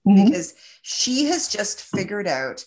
Mhm. 0.08 0.26
because 0.26 0.56
she 0.82 1.26
has 1.26 1.48
just 1.48 1.82
figured 1.84 2.26
out 2.28 2.66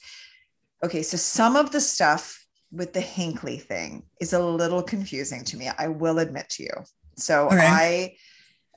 okay 0.85 1.03
so 1.03 1.17
some 1.17 1.57
of 1.57 1.73
the 1.73 1.81
stuff 1.81 2.47
with 2.71 2.93
the 2.93 3.01
hinkley 3.01 3.61
thing 3.61 4.05
is 4.21 4.33
a 4.33 4.39
little 4.39 4.85
confusing 4.85 5.43
to 5.43 5.57
me 5.57 5.69
i 5.77 5.89
will 5.89 6.21
admit 6.21 6.49
to 6.51 6.63
you 6.63 6.71
so 7.17 7.47
Okay. 7.47 7.59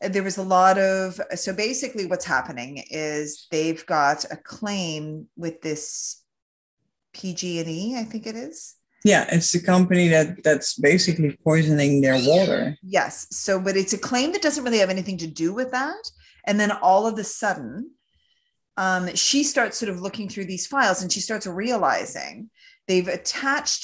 i 0.02 0.08
there 0.10 0.24
was 0.24 0.38
a 0.38 0.44
lot 0.44 0.78
of 0.78 1.20
so 1.36 1.54
basically 1.54 2.06
what's 2.06 2.26
happening 2.26 2.84
is 2.92 3.48
they've 3.52 3.86
got 3.86 4.26
a 4.32 4.38
claim 4.38 5.28
with 5.36 5.62
this 5.62 6.24
pg&e 7.14 7.96
i 7.98 8.04
think 8.04 8.28
it 8.28 8.36
is 8.36 8.76
Yeah, 9.04 9.26
it's 9.32 9.54
a 9.56 9.62
company 9.62 10.10
that 10.10 10.44
that's 10.44 10.74
basically 10.92 11.38
poisoning 11.44 12.02
their 12.02 12.20
water. 12.32 12.76
Yes. 12.82 13.28
So, 13.32 13.60
but 13.66 13.78
it's 13.78 13.94
a 13.94 13.98
claim 14.10 14.32
that 14.34 14.42
doesn't 14.42 14.64
really 14.66 14.80
have 14.84 14.90
anything 14.90 15.18
to 15.20 15.28
do 15.44 15.54
with 15.54 15.70
that. 15.72 16.04
And 16.48 16.60
then 16.60 16.72
all 16.72 17.06
of 17.08 17.18
a 17.20 17.24
sudden, 17.24 17.92
um, 18.76 19.04
she 19.16 19.44
starts 19.44 19.78
sort 19.78 19.92
of 19.94 20.02
looking 20.02 20.28
through 20.30 20.48
these 20.50 20.68
files 20.68 21.02
and 21.02 21.12
she 21.12 21.22
starts 21.22 21.48
realizing 21.48 22.50
they've 22.88 23.08
attached 23.20 23.84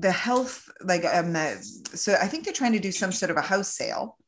the 0.00 0.12
health, 0.12 0.68
like, 0.82 1.04
um, 1.04 1.32
the, 1.32 1.56
so 1.94 2.14
I 2.20 2.26
think 2.26 2.44
they're 2.44 2.52
trying 2.52 2.72
to 2.72 2.78
do 2.80 2.92
some 2.92 3.12
sort 3.12 3.30
of 3.30 3.36
a 3.36 3.42
house 3.42 3.68
sale. 3.68 4.18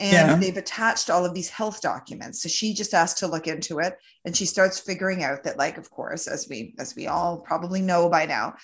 And 0.00 0.28
Yeah. 0.28 0.36
they've 0.36 0.56
attached 0.56 1.08
all 1.08 1.24
of 1.24 1.34
these 1.34 1.50
health 1.50 1.80
documents. 1.80 2.42
So 2.42 2.48
she 2.48 2.74
just 2.74 2.94
asked 2.94 3.18
to 3.18 3.28
look 3.28 3.46
into 3.46 3.78
it 3.78 3.96
and 4.24 4.36
she 4.36 4.44
starts 4.44 4.80
figuring 4.80 5.22
out 5.22 5.44
that, 5.44 5.56
like, 5.56 5.78
of 5.78 5.88
course, 5.88 6.26
as 6.26 6.48
we 6.48 6.74
as 6.78 6.96
we 6.96 7.06
all 7.06 7.38
probably 7.38 7.80
know 7.80 8.08
by 8.08 8.26
now, 8.26 8.54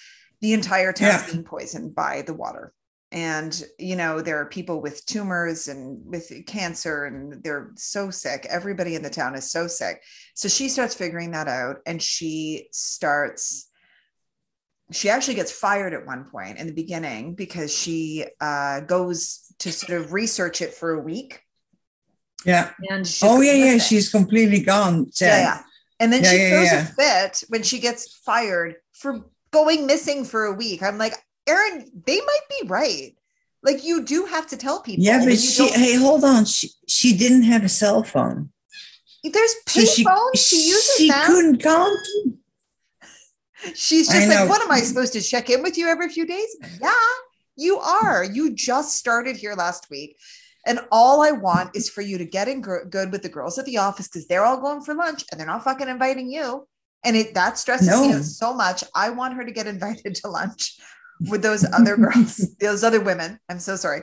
the 0.40 0.52
entire 0.52 0.92
town's 0.92 1.22
Yeah. 1.22 1.33
being 1.33 1.44
poisoned 1.44 1.94
by 1.94 2.22
the 2.22 2.35
water 2.35 2.72
and 3.12 3.64
you 3.78 3.96
know 3.96 4.20
there 4.20 4.38
are 4.38 4.46
people 4.46 4.80
with 4.80 5.04
tumors 5.04 5.66
and 5.68 6.00
with 6.06 6.30
cancer 6.46 7.06
and 7.06 7.42
they're 7.42 7.72
so 7.74 8.09
sick 8.11 8.46
everybody 8.48 8.94
in 8.94 9.02
the 9.02 9.11
town 9.11 9.35
is 9.35 9.50
so 9.50 9.66
sick 9.66 10.00
so 10.35 10.48
she 10.48 10.68
starts 10.68 10.94
figuring 10.94 11.33
that 11.33 11.48
out 11.48 11.78
and 11.87 12.00
she 12.00 12.68
starts 12.72 13.68
she 14.92 15.09
actually 15.09 15.35
gets 15.35 15.53
fired 15.53 15.94
at 15.94 16.07
one 16.07 16.24
point 16.24 16.59
in 16.59 16.66
the 16.66 16.72
beginning 16.72 17.35
because 17.35 17.72
she 17.74 18.24
uh, 18.40 18.81
goes 18.81 19.53
to 19.61 19.70
sort 19.72 20.00
of 20.00 20.12
research 20.12 20.61
it 20.62 20.74
for 20.74 20.92
a 20.92 21.00
week 21.00 21.42
Yeah. 22.44 22.70
and 22.90 23.07
oh 23.22 23.40
yeah, 23.40 23.53
yeah. 23.53 23.64
missing. 23.74 23.81
She's 23.88 24.11
completely 24.11 24.61
gone. 24.61 25.07
yeah, 25.07 25.11
Jen. 25.14 25.40
yeah. 25.42 25.62
and 26.00 26.12
then 26.12 26.22
Yeah, 26.24 26.31
she 26.31 26.37
yeah, 26.38 26.50
throws 26.50 26.72
yeah. 26.72 26.83
a 26.83 26.87
fit 27.26 27.44
when 27.48 27.62
she 27.62 27.79
gets 27.79 28.16
fired 28.24 28.76
for 28.92 29.24
going 29.53 29.87
missing 29.87 30.24
for 30.24 30.44
a 30.44 30.53
week 30.53 30.81
i'm 30.83 30.96
like 30.98 31.14
Erin, 31.46 31.90
they 32.07 32.18
might 32.20 32.46
be 32.50 32.68
right. 32.68 33.16
Like 33.62 33.83
you 33.83 34.05
do 34.05 34.26
have 34.26 34.46
to 34.48 34.57
tell 34.57 34.81
people. 34.83 35.03
Yeah, 35.05 35.24
but 35.24 35.37
she. 35.38 35.59
don't- 35.59 35.74
Hey, 35.74 35.96
hold 35.96 36.22
on. 36.22 36.44
She 36.44 36.68
she 36.87 37.16
didn't 37.16 37.42
have 37.44 37.64
a 37.64 37.68
cell 37.68 38.05
phone. 38.05 38.50
there's 39.24 39.55
So 39.66 39.81
she 39.81 40.05
payphones. 40.05 40.37
She, 40.37 40.57
uses 40.68 40.94
she 40.96 41.11
couldn't 41.11 41.59
count. 41.62 41.98
She's 43.74 44.08
just 44.08 44.28
like, 44.28 44.48
what 44.48 44.62
am 44.62 44.70
I 44.70 44.80
supposed 44.80 45.12
to 45.14 45.20
check 45.20 45.50
in 45.50 45.62
with 45.62 45.76
you 45.76 45.88
every 45.88 46.08
few 46.08 46.26
days? 46.26 46.56
Yeah, 46.80 46.92
you 47.56 47.78
are. 47.78 48.24
You 48.24 48.54
just 48.54 48.96
started 48.96 49.36
here 49.36 49.54
last 49.54 49.88
week. 49.90 50.16
And 50.66 50.80
all 50.92 51.22
I 51.22 51.30
want 51.32 51.74
is 51.74 51.88
for 51.88 52.02
you 52.02 52.18
to 52.18 52.24
get 52.24 52.46
in 52.48 52.60
gr- 52.60 52.84
good 52.88 53.12
with 53.12 53.22
the 53.22 53.28
girls 53.30 53.58
at 53.58 53.64
the 53.64 53.78
office 53.78 54.08
because 54.08 54.26
they're 54.26 54.44
all 54.44 54.60
going 54.60 54.82
for 54.82 54.94
lunch 54.94 55.24
and 55.30 55.40
they're 55.40 55.46
not 55.46 55.64
fucking 55.64 55.88
inviting 55.88 56.30
you. 56.30 56.66
And 57.02 57.16
it 57.16 57.32
that 57.34 57.56
stresses 57.56 57.88
me 57.88 58.08
No. 58.08 58.16
out 58.18 58.24
so 58.24 58.52
much. 58.52 58.84
I 58.94 59.08
want 59.10 59.34
her 59.34 59.44
to 59.44 59.52
get 59.52 59.66
invited 59.66 60.14
to 60.16 60.28
lunch 60.28 60.78
with 61.30 61.42
those 61.42 61.64
other 61.72 61.96
girls, 61.96 62.54
those 62.60 62.84
other 62.84 63.00
women. 63.00 63.38
I'm 63.48 63.58
so 63.58 63.76
sorry. 63.76 64.02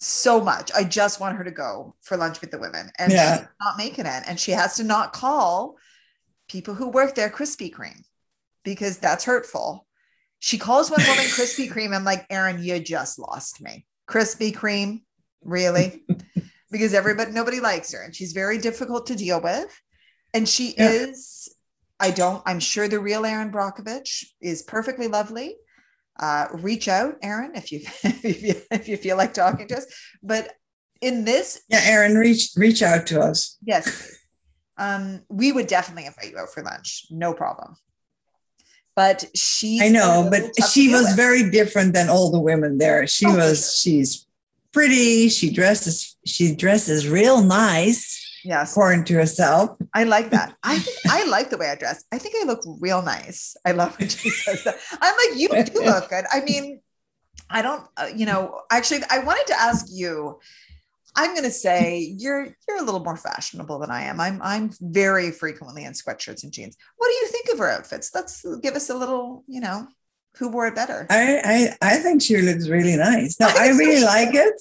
So 0.00 0.42
much. 0.42 0.70
I 0.74 0.84
just 0.84 1.18
want 1.18 1.38
her 1.38 1.44
to 1.44 1.50
go 1.50 1.94
for 2.02 2.18
lunch 2.18 2.42
with 2.42 2.50
the 2.50 2.58
women 2.58 2.90
and 2.98 3.10
Yeah. 3.12 3.38
she's 3.38 3.46
not 3.60 3.78
making 3.78 4.04
it. 4.06 4.24
And 4.26 4.38
she 4.38 4.52
has 4.52 4.76
to 4.76 4.84
not 4.84 5.14
call 5.14 5.76
people 6.48 6.74
who 6.74 6.88
work 6.88 7.14
there 7.14 7.30
Krispy 7.30 7.72
Kreme 7.72 8.02
because 8.66 8.98
that's 8.98 9.24
hurtful. 9.24 9.86
She 10.40 10.58
calls 10.58 10.90
one 10.90 11.00
woman 11.00 11.24
Krispy 11.24 11.70
Kreme. 11.72 11.94
I'm 11.96 12.04
like, 12.04 12.26
Erin, 12.28 12.62
you 12.62 12.78
just 12.80 13.18
lost 13.18 13.62
me. 13.62 13.86
Krispy 14.06 14.52
Kreme, 14.54 15.02
really? 15.42 16.04
because 16.70 16.92
everybody, 16.92 17.30
nobody 17.30 17.60
likes 17.60 17.92
her, 17.92 18.02
and 18.02 18.14
she's 18.14 18.32
very 18.32 18.58
difficult 18.58 19.06
to 19.06 19.14
deal 19.16 19.40
with. 19.40 19.80
And 20.34 20.46
she 20.46 20.74
Yeah. 20.76 20.90
is, 20.90 21.48
I 21.98 22.10
don't, 22.10 22.42
I'm 22.44 22.60
sure 22.60 22.88
the 22.88 22.98
real 23.00 23.24
Erin 23.24 23.50
Brockovich 23.50 24.26
is 24.42 24.62
perfectly 24.62 25.08
lovely. 25.08 25.56
Uh, 26.18 26.48
reach 26.52 26.88
out, 26.88 27.14
Erin, 27.22 27.52
if 27.54 27.70
you 27.72 27.80
if 28.02 28.42
you 28.42 28.54
if 28.70 28.88
you 28.88 28.96
feel 28.96 29.16
like 29.16 29.32
talking 29.32 29.68
to 29.68 29.76
us. 29.78 29.86
But 30.22 30.50
in 31.00 31.24
this, 31.24 31.62
Yeah, 31.68 31.80
Erin, 31.84 32.14
reach 32.16 32.50
reach 32.56 32.82
out 32.82 33.06
to 33.08 33.20
us. 33.20 33.56
Yes. 33.62 34.14
Um, 34.78 35.22
we 35.30 35.52
would 35.52 35.66
definitely 35.66 36.04
invite 36.06 36.30
you 36.32 36.38
out 36.38 36.52
for 36.52 36.62
lunch, 36.62 37.06
no 37.10 37.32
problem. 37.32 37.76
But 38.96 39.26
she 39.34 39.78
I 39.82 39.88
know, 39.90 40.26
but 40.30 40.44
she 40.70 40.88
was 40.88 41.08
with. 41.08 41.16
very 41.16 41.50
different 41.50 41.92
than 41.92 42.08
all 42.08 42.30
the 42.32 42.40
women 42.40 42.78
there. 42.78 43.06
She 43.06 43.26
Oh, 43.26 43.36
was 43.36 43.76
she's 43.76 44.26
pretty. 44.72 45.28
She 45.28 45.50
dresses 45.52 46.16
she 46.24 46.54
dresses 46.54 47.06
real 47.06 47.42
nice 47.42 48.00
yes. 48.42 48.72
according 48.72 49.04
to 49.04 49.14
herself. 49.14 49.76
I 49.92 50.04
like 50.04 50.30
that. 50.30 50.56
I 50.62 50.78
think 50.78 50.96
I 51.10 51.24
like 51.26 51.50
the 51.50 51.58
way 51.58 51.68
I 51.68 51.74
dress. 51.76 52.04
I 52.10 52.16
think 52.18 52.34
I 52.40 52.44
look 52.46 52.62
real 52.80 53.02
nice. 53.02 53.54
I 53.66 53.72
love 53.72 53.98
when 53.98 54.08
she 54.08 54.30
says 54.30 54.64
that. 54.64 54.76
I'm 55.02 55.14
like, 55.14 55.38
you 55.38 55.48
do 55.50 55.84
look 55.84 56.08
good. 56.08 56.24
I 56.32 56.40
mean, 56.40 56.80
I 57.50 57.60
don't, 57.62 57.84
uh, 57.98 58.08
you 58.16 58.24
know, 58.26 58.62
actually, 58.72 59.02
I 59.10 59.18
wanted 59.20 59.46
to 59.48 59.60
ask 59.60 59.86
you. 59.90 60.40
I'm 61.16 61.32
going 61.32 61.44
to 61.44 61.50
say 61.50 62.14
you're 62.18 62.48
you're 62.68 62.78
a 62.78 62.84
little 62.84 63.02
more 63.02 63.16
fashionable 63.16 63.78
than 63.78 63.90
I 63.90 64.02
am. 64.02 64.20
I'm 64.20 64.40
I'm 64.42 64.70
very 64.80 65.30
frequently 65.30 65.84
in 65.84 65.92
sweatshirts 65.92 66.44
and 66.44 66.52
jeans. 66.52 66.76
What 66.96 67.08
do 67.08 67.14
you 67.14 67.28
think 67.28 67.48
of 67.52 67.58
her 67.58 67.70
outfits? 67.70 68.10
Let's 68.14 68.44
give 68.62 68.74
us 68.74 68.90
a 68.90 68.94
little, 68.94 69.42
you 69.48 69.60
know, 69.60 69.88
who 70.36 70.50
wore 70.50 70.66
it 70.66 70.74
better? 70.74 71.06
I 71.08 71.74
I, 71.82 71.94
I 71.94 71.96
think 71.96 72.22
she 72.22 72.36
looks 72.42 72.68
really 72.68 72.96
nice. 72.96 73.40
No, 73.40 73.46
I, 73.48 73.68
I 73.68 73.68
really 73.70 74.00
so. 74.00 74.06
like 74.06 74.34
it. 74.34 74.60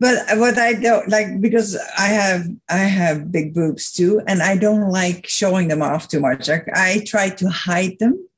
But 0.00 0.38
what 0.38 0.58
I 0.58 0.74
don't 0.74 1.08
like 1.08 1.40
because 1.40 1.78
I 1.98 2.08
have 2.08 2.46
I 2.68 2.78
have 2.78 3.30
big 3.30 3.54
boobs 3.54 3.92
too, 3.92 4.22
and 4.26 4.42
I 4.42 4.56
don't 4.56 4.90
like 4.90 5.26
showing 5.26 5.68
them 5.68 5.82
off 5.82 6.08
too 6.08 6.20
much. 6.20 6.48
I, 6.48 6.62
I 6.74 7.02
try 7.06 7.30
to 7.30 7.48
hide 7.48 7.98
them 7.98 8.28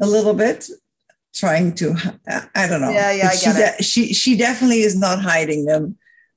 a 0.00 0.06
little 0.06 0.34
bit, 0.34 0.68
trying 1.34 1.74
to 1.76 1.94
I 2.54 2.66
don't 2.68 2.80
know. 2.80 2.90
Yeah, 2.90 3.12
yeah, 3.12 3.28
I 3.28 3.34
she, 3.34 3.44
get 3.46 3.80
it. 3.80 3.84
she 3.84 4.12
she 4.12 4.36
definitely 4.36 4.82
is 4.82 4.96
not 4.96 5.20
hiding 5.20 5.64
them. 5.64 5.96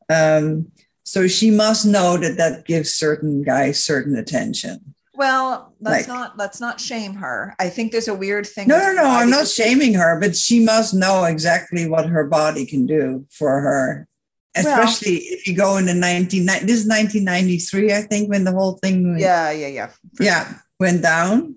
Um, 0.10 0.72
so 1.04 1.28
she 1.28 1.52
must 1.52 1.86
know 1.86 2.18
that 2.18 2.38
that 2.38 2.66
gives 2.66 2.94
certain 2.94 3.44
guys 3.44 3.84
certain 3.84 4.16
attention. 4.16 4.96
Well, 5.16 5.74
let's 5.80 6.08
like, 6.08 6.16
not 6.16 6.38
let's 6.38 6.60
not 6.60 6.80
shame 6.80 7.16
her. 7.16 7.56
I 7.60 7.70
think 7.70 7.92
there's 7.92 8.08
a 8.08 8.16
weird 8.16 8.48
thing. 8.48 8.68
No, 8.68 8.80
no, 8.80 8.94
no. 8.94 9.04
I'm 9.04 9.30
not 9.30 9.48
shaming 9.48 9.94
her, 9.94 10.20
but 10.20 10.36
she 10.36 10.64
must 10.64 10.94
know 10.94 11.26
exactly 11.26 11.88
what 11.88 12.08
her 12.08 12.28
body 12.28 12.66
can 12.66 12.86
do 12.86 13.26
for 13.30 13.62
her 13.62 14.08
especially 14.56 15.14
well, 15.14 15.22
if 15.24 15.48
you 15.48 15.56
go 15.56 15.78
in 15.78 15.86
the 15.86 15.94
19 15.94 16.46
this 16.46 16.62
is 16.62 16.88
1993 16.88 17.94
i 17.94 18.02
think 18.02 18.30
when 18.30 18.44
the 18.44 18.52
whole 18.52 18.74
thing 18.74 19.10
went, 19.10 19.22
yeah 19.22 19.52
yeah 19.52 19.68
yeah 19.68 19.90
yeah 20.20 20.48
sure. 20.48 20.64
went 20.80 21.02
down 21.02 21.56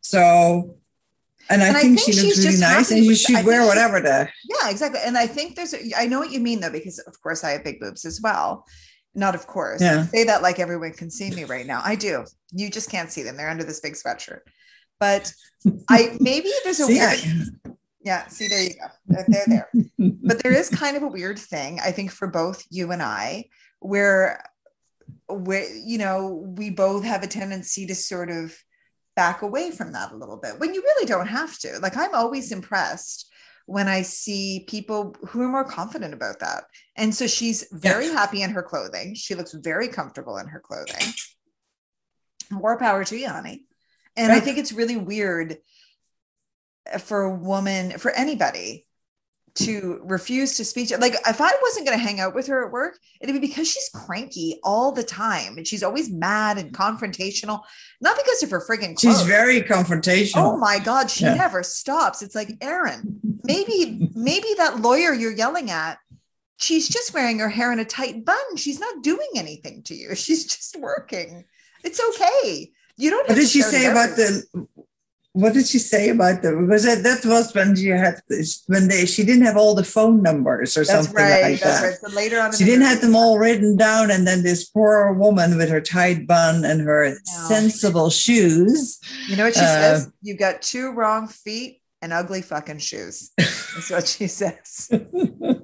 so 0.00 0.74
and 1.50 1.62
I, 1.62 1.68
and 1.68 1.76
think, 1.76 2.00
I 2.00 2.02
think, 2.02 2.16
she 2.16 2.22
looks 2.26 2.44
really 2.44 2.58
nice 2.58 2.90
and 2.90 3.04
you 3.04 3.14
should 3.14 3.44
wear 3.44 3.66
whatever 3.66 4.00
the 4.00 4.28
yeah 4.44 4.70
exactly 4.70 5.00
and 5.04 5.16
i 5.16 5.26
think 5.26 5.56
there's, 5.56 5.74
I 5.96 6.06
know 6.06 6.18
what 6.18 6.30
you 6.30 6.40
mean 6.40 6.60
though 6.60 6.70
because 6.70 6.98
of 7.00 7.20
course 7.22 7.44
i 7.44 7.50
have 7.50 7.64
big 7.64 7.80
boobs 7.80 8.04
as 8.04 8.20
well. 8.22 8.66
Not 9.14 9.34
of 9.34 9.46
course. 9.46 9.80
Yeah. 9.80 10.00
I 10.00 10.06
say 10.06 10.24
that 10.24 10.42
like 10.42 10.58
everyone 10.58 10.92
can 10.92 11.10
see 11.10 11.30
me 11.30 11.44
right 11.44 11.66
now. 11.66 11.80
I 11.84 11.94
do. 11.94 12.24
You 12.52 12.68
just 12.68 12.90
can't 12.90 13.12
see 13.12 13.22
them. 13.22 13.36
They're 13.36 13.50
under 13.50 13.64
this 13.64 13.80
big 13.80 13.94
sweatshirt. 13.94 14.40
But 14.98 15.32
i 15.88 16.16
maybe 16.20 16.50
there's 16.64 16.80
a 16.80 16.84
see, 16.86 16.94
weird, 16.94 17.48
I, 17.66 17.70
yeah, 18.02 18.26
see, 18.26 18.48
there 18.48 18.62
you 18.62 18.70
go. 18.70 18.86
They're, 19.06 19.24
they're 19.28 19.46
there. 19.46 19.70
but 20.24 20.42
there 20.42 20.52
is 20.52 20.68
kind 20.68 20.96
of 20.96 21.02
a 21.02 21.08
weird 21.08 21.38
thing, 21.38 21.78
I 21.82 21.90
think, 21.90 22.10
for 22.10 22.28
both 22.28 22.64
you 22.70 22.90
and 22.90 23.02
I, 23.02 23.46
where, 23.80 24.44
where 25.28 25.68
you 25.74 25.98
know, 25.98 26.52
we 26.56 26.70
both 26.70 27.04
have 27.04 27.22
a 27.22 27.28
tendency 27.28 27.86
to 27.86 27.94
sort 27.94 28.30
of 28.30 28.54
back 29.16 29.42
away 29.42 29.70
from 29.70 29.92
that 29.92 30.12
a 30.12 30.16
little 30.16 30.36
bit 30.36 30.58
when 30.58 30.74
you 30.74 30.82
really 30.82 31.06
don't 31.06 31.26
have 31.26 31.58
to. 31.60 31.78
Like, 31.80 31.96
I'm 31.96 32.14
always 32.14 32.52
impressed 32.52 33.30
when 33.66 33.88
I 33.88 34.02
see 34.02 34.64
people 34.68 35.16
who 35.28 35.40
are 35.42 35.48
more 35.48 35.64
confident 35.64 36.12
about 36.12 36.40
that. 36.40 36.64
And 36.96 37.14
so 37.14 37.26
she's 37.26 37.66
very 37.72 38.06
yeah. 38.06 38.12
happy 38.12 38.42
in 38.42 38.50
her 38.50 38.62
clothing. 38.62 39.14
She 39.14 39.34
looks 39.34 39.52
very 39.52 39.88
comfortable 39.88 40.36
in 40.36 40.48
her 40.48 40.60
clothing. 40.60 41.14
More 42.50 42.78
power 42.78 43.04
to 43.04 43.16
you, 43.16 43.28
honey. 43.28 43.64
And. 44.16 44.32
I 44.32 44.40
think 44.40 44.58
it's 44.58 44.72
really 44.72 44.96
weird 44.96 45.58
for 46.98 47.22
a 47.22 47.34
woman, 47.34 47.98
for 47.98 48.10
anybody 48.10 48.84
to 49.54 50.00
refuse 50.02 50.56
to 50.56 50.64
speak 50.64 50.88
to 50.88 50.98
like 50.98 51.14
if 51.28 51.40
i 51.40 51.50
wasn't 51.62 51.86
going 51.86 51.96
to 51.96 52.02
hang 52.02 52.18
out 52.18 52.34
with 52.34 52.46
her 52.48 52.66
at 52.66 52.72
work 52.72 52.98
it'd 53.20 53.32
be 53.32 53.38
because 53.38 53.70
she's 53.70 53.88
cranky 53.94 54.58
all 54.64 54.90
the 54.90 55.02
time 55.02 55.56
and 55.56 55.66
she's 55.66 55.82
always 55.82 56.10
mad 56.10 56.58
and 56.58 56.72
confrontational 56.72 57.62
not 58.00 58.16
because 58.16 58.42
of 58.42 58.50
her 58.50 58.60
friggin' 58.60 58.96
clothes. 58.96 59.18
she's 59.18 59.22
very 59.22 59.62
confrontational. 59.62 60.54
Oh 60.54 60.56
my 60.56 60.78
god 60.78 61.10
she 61.10 61.24
yeah. 61.24 61.34
never 61.34 61.62
stops. 61.62 62.20
It's 62.20 62.34
like 62.34 62.50
erin 62.60 63.20
maybe 63.44 64.10
maybe 64.14 64.48
that 64.58 64.80
lawyer 64.80 65.12
you're 65.12 65.32
yelling 65.32 65.70
at 65.70 65.98
she's 66.56 66.88
just 66.88 67.12
wearing 67.14 67.38
her 67.38 67.48
hair 67.48 67.72
in 67.72 67.78
a 67.78 67.84
tight 67.84 68.24
bun. 68.24 68.56
She's 68.56 68.80
not 68.80 69.02
doing 69.02 69.28
anything 69.36 69.82
to 69.84 69.94
you. 69.94 70.14
She's 70.24 70.44
just 70.44 70.76
working. 70.78 71.44
It's 71.82 72.00
okay. 72.00 72.72
You 72.96 73.10
don't 73.10 73.28
what 73.28 73.34
did 73.34 73.48
she 73.48 73.60
say 73.60 73.86
about 73.86 74.16
the 74.16 74.44
what 75.34 75.52
did 75.52 75.66
she 75.66 75.80
say 75.80 76.10
about 76.10 76.42
them? 76.42 76.64
Because 76.64 76.84
that, 76.84 77.02
that 77.02 77.26
was 77.26 77.52
when 77.52 77.74
she 77.74 77.88
had 77.88 78.20
when 78.68 78.86
they 78.86 79.04
she 79.04 79.24
didn't 79.24 79.44
have 79.44 79.56
all 79.56 79.74
the 79.74 79.82
phone 79.82 80.22
numbers 80.22 80.76
or 80.76 80.84
that's 80.84 81.06
something 81.06 81.16
right, 81.16 81.42
like 81.42 81.60
that's 81.60 81.80
that. 81.80 81.86
Right. 81.88 81.96
So 81.98 82.16
later 82.16 82.40
on, 82.40 82.52
she 82.52 82.64
didn't 82.64 82.84
have 82.84 83.00
them 83.00 83.16
all 83.16 83.36
written 83.36 83.76
down, 83.76 84.12
and 84.12 84.28
then 84.28 84.44
this 84.44 84.64
poor 84.64 85.12
woman 85.12 85.56
with 85.56 85.68
her 85.70 85.80
tight 85.80 86.28
bun 86.28 86.64
and 86.64 86.80
her 86.82 87.16
sensible 87.24 88.10
shoes. 88.10 89.00
You 89.28 89.34
know 89.34 89.44
what 89.46 89.54
she 89.54 89.60
uh, 89.60 89.64
says? 89.64 90.12
You've 90.22 90.38
got 90.38 90.62
two 90.62 90.92
wrong 90.92 91.26
feet 91.26 91.82
and 92.00 92.12
ugly 92.12 92.40
fucking 92.40 92.78
shoes. 92.78 93.32
That's 93.36 93.90
what 93.90 94.06
she 94.06 94.26
says. 94.28 94.88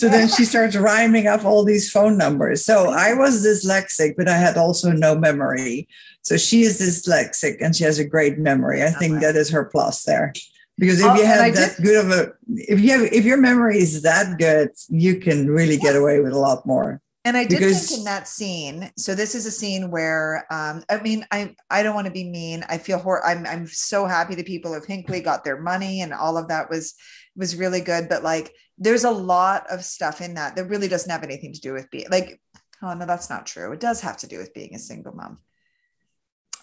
so 0.00 0.08
then 0.08 0.28
she 0.28 0.46
starts 0.46 0.76
rhyming 0.76 1.26
up 1.26 1.44
all 1.44 1.62
these 1.62 1.92
phone 1.92 2.16
numbers. 2.16 2.64
So 2.64 2.90
I 2.90 3.12
was 3.12 3.44
dyslexic, 3.44 4.14
but 4.16 4.28
I 4.28 4.38
had 4.38 4.56
also 4.56 4.92
no 4.92 5.14
memory. 5.14 5.88
So 6.22 6.38
she 6.38 6.62
is 6.62 6.80
dyslexic 6.80 7.58
and 7.60 7.76
she 7.76 7.84
has 7.84 7.98
a 7.98 8.04
great 8.06 8.38
memory. 8.38 8.82
I 8.82 8.92
think 8.92 9.20
that 9.20 9.36
is 9.36 9.50
her 9.50 9.66
plus 9.66 10.04
there. 10.04 10.32
Because 10.78 11.00
if 11.00 11.06
oh, 11.06 11.14
you 11.16 11.26
have 11.26 11.54
that 11.54 11.76
did, 11.76 11.84
good 11.84 12.02
of 12.02 12.10
a 12.10 12.32
if 12.48 12.80
you 12.80 12.92
have 12.92 13.12
if 13.12 13.26
your 13.26 13.36
memory 13.36 13.76
is 13.76 14.00
that 14.00 14.38
good, 14.38 14.70
you 14.88 15.20
can 15.20 15.50
really 15.50 15.76
get 15.76 15.94
away 15.94 16.20
with 16.20 16.32
a 16.32 16.38
lot 16.38 16.64
more. 16.64 17.02
And 17.26 17.36
I 17.36 17.44
did 17.44 17.58
because, 17.58 17.86
think 17.86 17.98
in 17.98 18.04
that 18.06 18.26
scene. 18.26 18.90
So 18.96 19.14
this 19.14 19.34
is 19.34 19.44
a 19.44 19.50
scene 19.50 19.90
where, 19.90 20.46
um, 20.50 20.82
I 20.88 21.02
mean, 21.02 21.26
I 21.30 21.54
I 21.68 21.82
don't 21.82 21.94
want 21.94 22.06
to 22.06 22.12
be 22.12 22.24
mean. 22.24 22.64
I 22.70 22.78
feel 22.78 22.98
hor- 22.98 23.26
I'm 23.26 23.44
I'm 23.44 23.66
so 23.66 24.06
happy 24.06 24.34
the 24.34 24.42
people 24.42 24.74
of 24.74 24.86
Hinkley 24.86 25.22
got 25.22 25.44
their 25.44 25.60
money 25.60 26.00
and 26.00 26.14
all 26.14 26.38
of 26.38 26.48
that 26.48 26.70
was 26.70 26.94
was 27.36 27.56
really 27.56 27.80
good. 27.80 28.08
But 28.08 28.22
like, 28.22 28.52
there's 28.78 29.04
a 29.04 29.10
lot 29.10 29.66
of 29.70 29.84
stuff 29.84 30.20
in 30.20 30.34
that 30.34 30.56
that 30.56 30.66
really 30.66 30.88
doesn't 30.88 31.10
have 31.10 31.22
anything 31.24 31.52
to 31.52 31.60
do 31.60 31.72
with 31.72 31.90
being 31.90 32.06
like. 32.10 32.40
Oh 32.82 32.94
no, 32.94 33.04
that's 33.04 33.28
not 33.28 33.44
true. 33.44 33.72
It 33.72 33.80
does 33.80 34.00
have 34.00 34.16
to 34.18 34.26
do 34.26 34.38
with 34.38 34.54
being 34.54 34.74
a 34.74 34.78
single 34.78 35.14
mom 35.14 35.38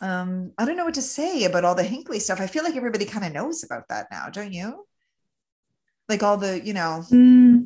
um, 0.01 0.51
I 0.57 0.65
don't 0.65 0.77
know 0.77 0.85
what 0.85 0.93
to 0.95 1.01
say 1.01 1.45
about 1.45 1.65
all 1.65 1.75
the 1.75 1.83
Hinkley 1.83 2.19
stuff. 2.19 2.39
I 2.39 2.47
feel 2.47 2.63
like 2.63 2.75
everybody 2.75 3.05
kind 3.05 3.25
of 3.25 3.33
knows 3.33 3.63
about 3.63 3.87
that 3.89 4.07
now, 4.11 4.29
don't 4.29 4.53
you? 4.53 4.85
Like 6.07 6.23
all 6.23 6.37
the, 6.37 6.63
you 6.63 6.73
know, 6.73 7.03
mm. 7.11 7.65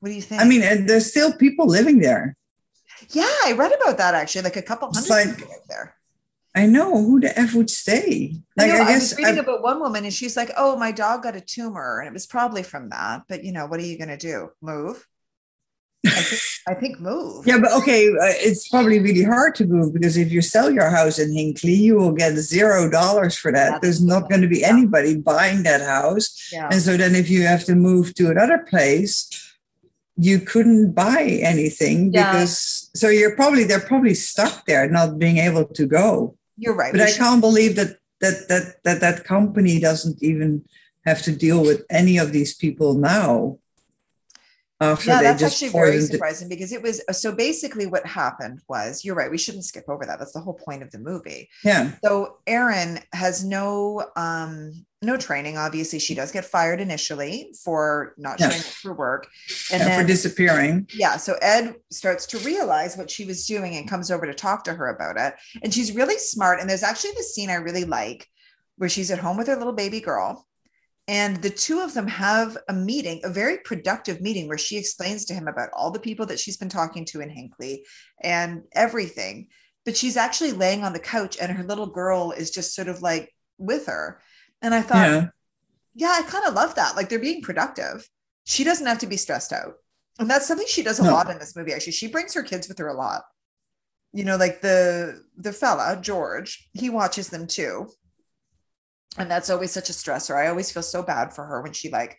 what 0.00 0.08
do 0.08 0.14
you 0.14 0.22
think? 0.22 0.40
I 0.40 0.44
mean, 0.44 0.86
there's 0.86 1.10
still 1.10 1.32
people 1.32 1.66
living 1.66 1.98
there. 1.98 2.36
Yeah, 3.10 3.24
I 3.44 3.52
read 3.56 3.72
about 3.72 3.98
that 3.98 4.14
actually, 4.14 4.42
like 4.42 4.56
a 4.56 4.62
couple 4.62 4.92
hundred 4.92 5.10
like, 5.10 5.36
people 5.36 5.54
there. 5.68 5.96
I 6.54 6.66
know 6.66 7.02
who 7.02 7.20
the 7.20 7.38
F 7.38 7.54
would 7.54 7.70
stay. 7.70 8.34
Like, 8.56 8.70
I, 8.70 8.74
know, 8.74 8.82
I, 8.84 8.90
I 8.90 8.94
was 8.94 9.16
reading 9.16 9.38
I, 9.38 9.42
about 9.42 9.62
one 9.62 9.80
woman 9.80 10.04
and 10.04 10.12
she's 10.12 10.36
like, 10.36 10.50
oh, 10.56 10.76
my 10.76 10.92
dog 10.92 11.22
got 11.22 11.36
a 11.36 11.40
tumor 11.40 12.00
and 12.00 12.08
it 12.08 12.12
was 12.12 12.26
probably 12.26 12.62
from 12.62 12.90
that. 12.90 13.22
But, 13.28 13.42
you 13.42 13.52
know, 13.52 13.66
what 13.66 13.80
are 13.80 13.84
you 13.84 13.96
going 13.96 14.08
to 14.10 14.18
do? 14.18 14.50
Move? 14.60 15.06
I 16.04 16.10
think, 16.10 16.42
I 16.68 16.74
think 16.74 17.00
move. 17.00 17.46
Yeah, 17.46 17.58
but 17.58 17.72
okay, 17.72 18.08
uh, 18.08 18.36
it's 18.40 18.68
probably 18.68 18.98
really 18.98 19.22
hard 19.22 19.54
to 19.56 19.66
move 19.66 19.94
because 19.94 20.16
if 20.16 20.30
you 20.30 20.42
sell 20.42 20.70
your 20.70 20.90
house 20.90 21.18
in 21.18 21.30
Hinkley, 21.30 21.76
you 21.76 21.96
will 21.96 22.12
get 22.12 22.34
zero 22.34 22.90
dollars 22.90 23.36
for 23.36 23.52
that. 23.52 23.70
That's 23.70 23.82
There's 23.82 24.04
not 24.04 24.28
going 24.28 24.42
to 24.42 24.48
be 24.48 24.64
anybody 24.64 25.16
buying 25.16 25.62
that 25.62 25.80
house. 25.80 26.50
Yeah. 26.52 26.68
And 26.70 26.82
so 26.82 26.96
then 26.96 27.14
if 27.14 27.30
you 27.30 27.42
have 27.46 27.64
to 27.64 27.74
move 27.74 28.14
to 28.16 28.30
another 28.30 28.58
place, 28.58 29.30
you 30.16 30.40
couldn't 30.40 30.92
buy 30.92 31.40
anything 31.42 32.12
yeah. 32.12 32.32
because 32.32 32.90
so 32.94 33.08
you're 33.08 33.34
probably 33.34 33.64
they're 33.64 33.80
probably 33.80 34.14
stuck 34.14 34.66
there 34.66 34.88
not 34.88 35.18
being 35.18 35.38
able 35.38 35.64
to 35.64 35.86
go. 35.86 36.36
You're 36.62 36.76
right. 36.76 36.92
But 36.92 37.00
I 37.00 37.06
should. 37.06 37.18
can't 37.18 37.40
believe 37.40 37.74
that 37.76 37.98
that 38.20 38.48
that 38.48 38.82
that 38.84 39.00
that 39.00 39.24
company 39.24 39.80
doesn't 39.80 40.22
even 40.22 40.64
have 41.04 41.22
to 41.22 41.32
deal 41.34 41.60
with 41.62 41.84
any 41.90 42.18
of 42.18 42.30
these 42.30 42.54
people 42.54 42.94
now 42.94 43.58
after 44.80 45.10
yeah, 45.10 45.22
that's 45.22 45.42
actually 45.42 45.70
very 45.70 46.00
surprising 46.00 46.48
because 46.48 46.72
it 46.72 46.82
was 46.82 47.00
so 47.12 47.34
basically 47.34 47.86
what 47.86 48.06
happened 48.06 48.60
was 48.68 49.04
you're 49.04 49.14
right. 49.14 49.30
We 49.30 49.38
shouldn't 49.38 49.64
skip 49.64 49.84
over 49.88 50.04
that. 50.06 50.18
That's 50.18 50.32
the 50.32 50.40
whole 50.40 50.54
point 50.54 50.82
of 50.82 50.90
the 50.90 50.98
movie. 50.98 51.48
Yeah. 51.64 51.92
So 52.04 52.38
Erin 52.46 53.00
has 53.12 53.44
no 53.44 54.06
um 54.16 54.86
no 55.02 55.16
training. 55.16 55.56
Obviously, 55.56 55.98
she 55.98 56.14
does 56.14 56.32
get 56.32 56.44
fired 56.44 56.80
initially 56.80 57.54
for 57.64 58.14
not 58.16 58.38
showing 58.38 58.52
up 58.52 58.60
for 58.60 58.94
work 58.94 59.28
and 59.70 59.80
yeah, 59.80 59.88
then, 59.88 60.00
for 60.00 60.06
disappearing. 60.06 60.88
Yeah. 60.94 61.16
So 61.16 61.36
Ed 61.42 61.74
starts 61.90 62.26
to 62.26 62.38
realize 62.38 62.96
what 62.96 63.10
she 63.10 63.24
was 63.24 63.46
doing 63.46 63.76
and 63.76 63.88
comes 63.88 64.10
over 64.10 64.26
to 64.26 64.34
talk 64.34 64.64
to 64.64 64.74
her 64.74 64.88
about 64.88 65.16
it. 65.18 65.34
And 65.62 65.72
she's 65.72 65.94
really 65.94 66.18
smart. 66.18 66.60
And 66.60 66.68
there's 66.68 66.82
actually 66.82 67.12
this 67.12 67.34
scene 67.34 67.50
I 67.50 67.54
really 67.54 67.84
like 67.84 68.28
where 68.76 68.88
she's 68.88 69.10
at 69.10 69.18
home 69.18 69.36
with 69.36 69.48
her 69.48 69.56
little 69.56 69.72
baby 69.72 70.00
girl 70.00 70.46
and 71.08 71.36
the 71.42 71.50
two 71.50 71.80
of 71.80 71.94
them 71.94 72.06
have 72.06 72.56
a 72.68 72.72
meeting, 72.72 73.20
a 73.24 73.28
very 73.28 73.58
productive 73.58 74.20
meeting 74.20 74.46
where 74.46 74.58
she 74.58 74.76
explains 74.76 75.24
to 75.26 75.34
him 75.34 75.48
about 75.48 75.70
all 75.72 75.90
the 75.90 75.98
people 75.98 76.26
that 76.26 76.38
she's 76.38 76.56
been 76.56 76.68
talking 76.68 77.04
to 77.06 77.20
in 77.20 77.28
Hinkley 77.28 77.80
and 78.22 78.62
everything. 78.72 79.48
But 79.84 79.96
she's 79.96 80.16
actually 80.16 80.52
laying 80.52 80.84
on 80.84 80.92
the 80.92 81.00
couch 81.00 81.36
and 81.40 81.50
her 81.52 81.64
little 81.64 81.88
girl 81.88 82.30
is 82.30 82.52
just 82.52 82.74
sort 82.74 82.86
of 82.86 83.02
like 83.02 83.34
with 83.58 83.86
her. 83.86 84.20
And 84.62 84.74
I 84.74 84.80
thought, 84.82 85.08
yeah, 85.08 85.28
yeah 85.94 86.18
I 86.18 86.22
kind 86.22 86.46
of 86.46 86.54
love 86.54 86.74
that. 86.76 86.96
Like 86.96 87.08
they're 87.08 87.18
being 87.18 87.42
productive. 87.42 88.08
She 88.44 88.64
doesn't 88.64 88.86
have 88.86 88.98
to 89.00 89.06
be 89.06 89.16
stressed 89.16 89.52
out. 89.52 89.74
And 90.18 90.30
that's 90.30 90.46
something 90.46 90.66
she 90.68 90.82
does 90.82 91.00
a 91.00 91.04
no. 91.04 91.12
lot 91.12 91.30
in 91.30 91.38
this 91.38 91.56
movie, 91.56 91.72
actually. 91.72 91.92
She 91.92 92.08
brings 92.08 92.34
her 92.34 92.42
kids 92.42 92.68
with 92.68 92.78
her 92.78 92.88
a 92.88 92.94
lot. 92.94 93.22
You 94.12 94.24
know, 94.24 94.36
like 94.36 94.60
the 94.60 95.22
the 95.36 95.52
fella, 95.52 95.98
George, 96.00 96.68
he 96.72 96.90
watches 96.90 97.28
them 97.28 97.46
too 97.46 97.88
and 99.18 99.30
that's 99.30 99.50
always 99.50 99.70
such 99.70 99.90
a 99.90 99.92
stressor 99.92 100.34
i 100.34 100.48
always 100.48 100.72
feel 100.72 100.82
so 100.82 101.02
bad 101.02 101.34
for 101.34 101.44
her 101.44 101.60
when 101.60 101.74
she 101.74 101.90
like 101.90 102.16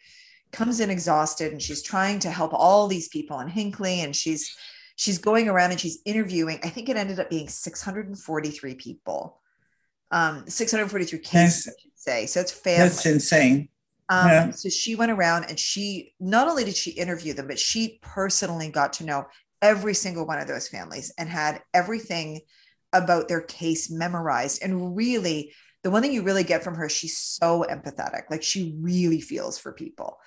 comes 0.53 0.79
in 0.79 0.89
exhausted 0.89 1.51
and 1.51 1.61
she's 1.61 1.81
trying 1.81 2.19
to 2.19 2.31
help 2.31 2.53
all 2.53 2.87
these 2.87 3.09
people 3.09 3.39
in 3.41 3.49
Hinkley 3.49 3.97
and 3.97 4.15
she's 4.15 4.55
she's 4.95 5.17
going 5.17 5.49
around 5.49 5.71
and 5.71 5.79
she's 5.79 5.99
interviewing. 6.05 6.59
I 6.63 6.69
think 6.69 6.87
it 6.87 6.95
ended 6.95 7.19
up 7.19 7.29
being 7.29 7.49
643 7.49 8.75
people. 8.75 9.41
Um, 10.11 10.47
643 10.47 11.19
cases, 11.19 11.67
I 11.67 11.81
should 11.81 11.91
say. 12.03 12.25
So 12.25 12.41
it's 12.41 12.51
family. 12.51 12.79
That's 12.79 13.05
insane. 13.05 13.69
Um, 14.09 14.27
yeah. 14.27 14.51
So 14.51 14.69
she 14.69 14.95
went 14.95 15.11
around 15.11 15.45
and 15.45 15.59
she 15.59 16.13
not 16.19 16.47
only 16.47 16.63
did 16.63 16.75
she 16.75 16.91
interview 16.91 17.33
them, 17.33 17.47
but 17.47 17.59
she 17.59 17.99
personally 18.01 18.69
got 18.69 18.93
to 18.93 19.05
know 19.05 19.25
every 19.61 19.93
single 19.93 20.27
one 20.27 20.39
of 20.39 20.47
those 20.47 20.67
families 20.67 21.13
and 21.17 21.29
had 21.29 21.61
everything 21.73 22.41
about 22.91 23.27
their 23.27 23.41
case 23.41 23.89
memorized. 23.89 24.61
And 24.61 24.95
really, 24.95 25.53
the 25.83 25.89
one 25.89 26.01
thing 26.01 26.13
you 26.13 26.23
really 26.23 26.43
get 26.43 26.63
from 26.63 26.75
her, 26.75 26.89
she's 26.89 27.17
so 27.17 27.65
empathetic. 27.69 28.23
Like 28.29 28.43
she 28.43 28.75
really 28.79 29.21
feels 29.21 29.57
for 29.57 29.71
people. 29.71 30.17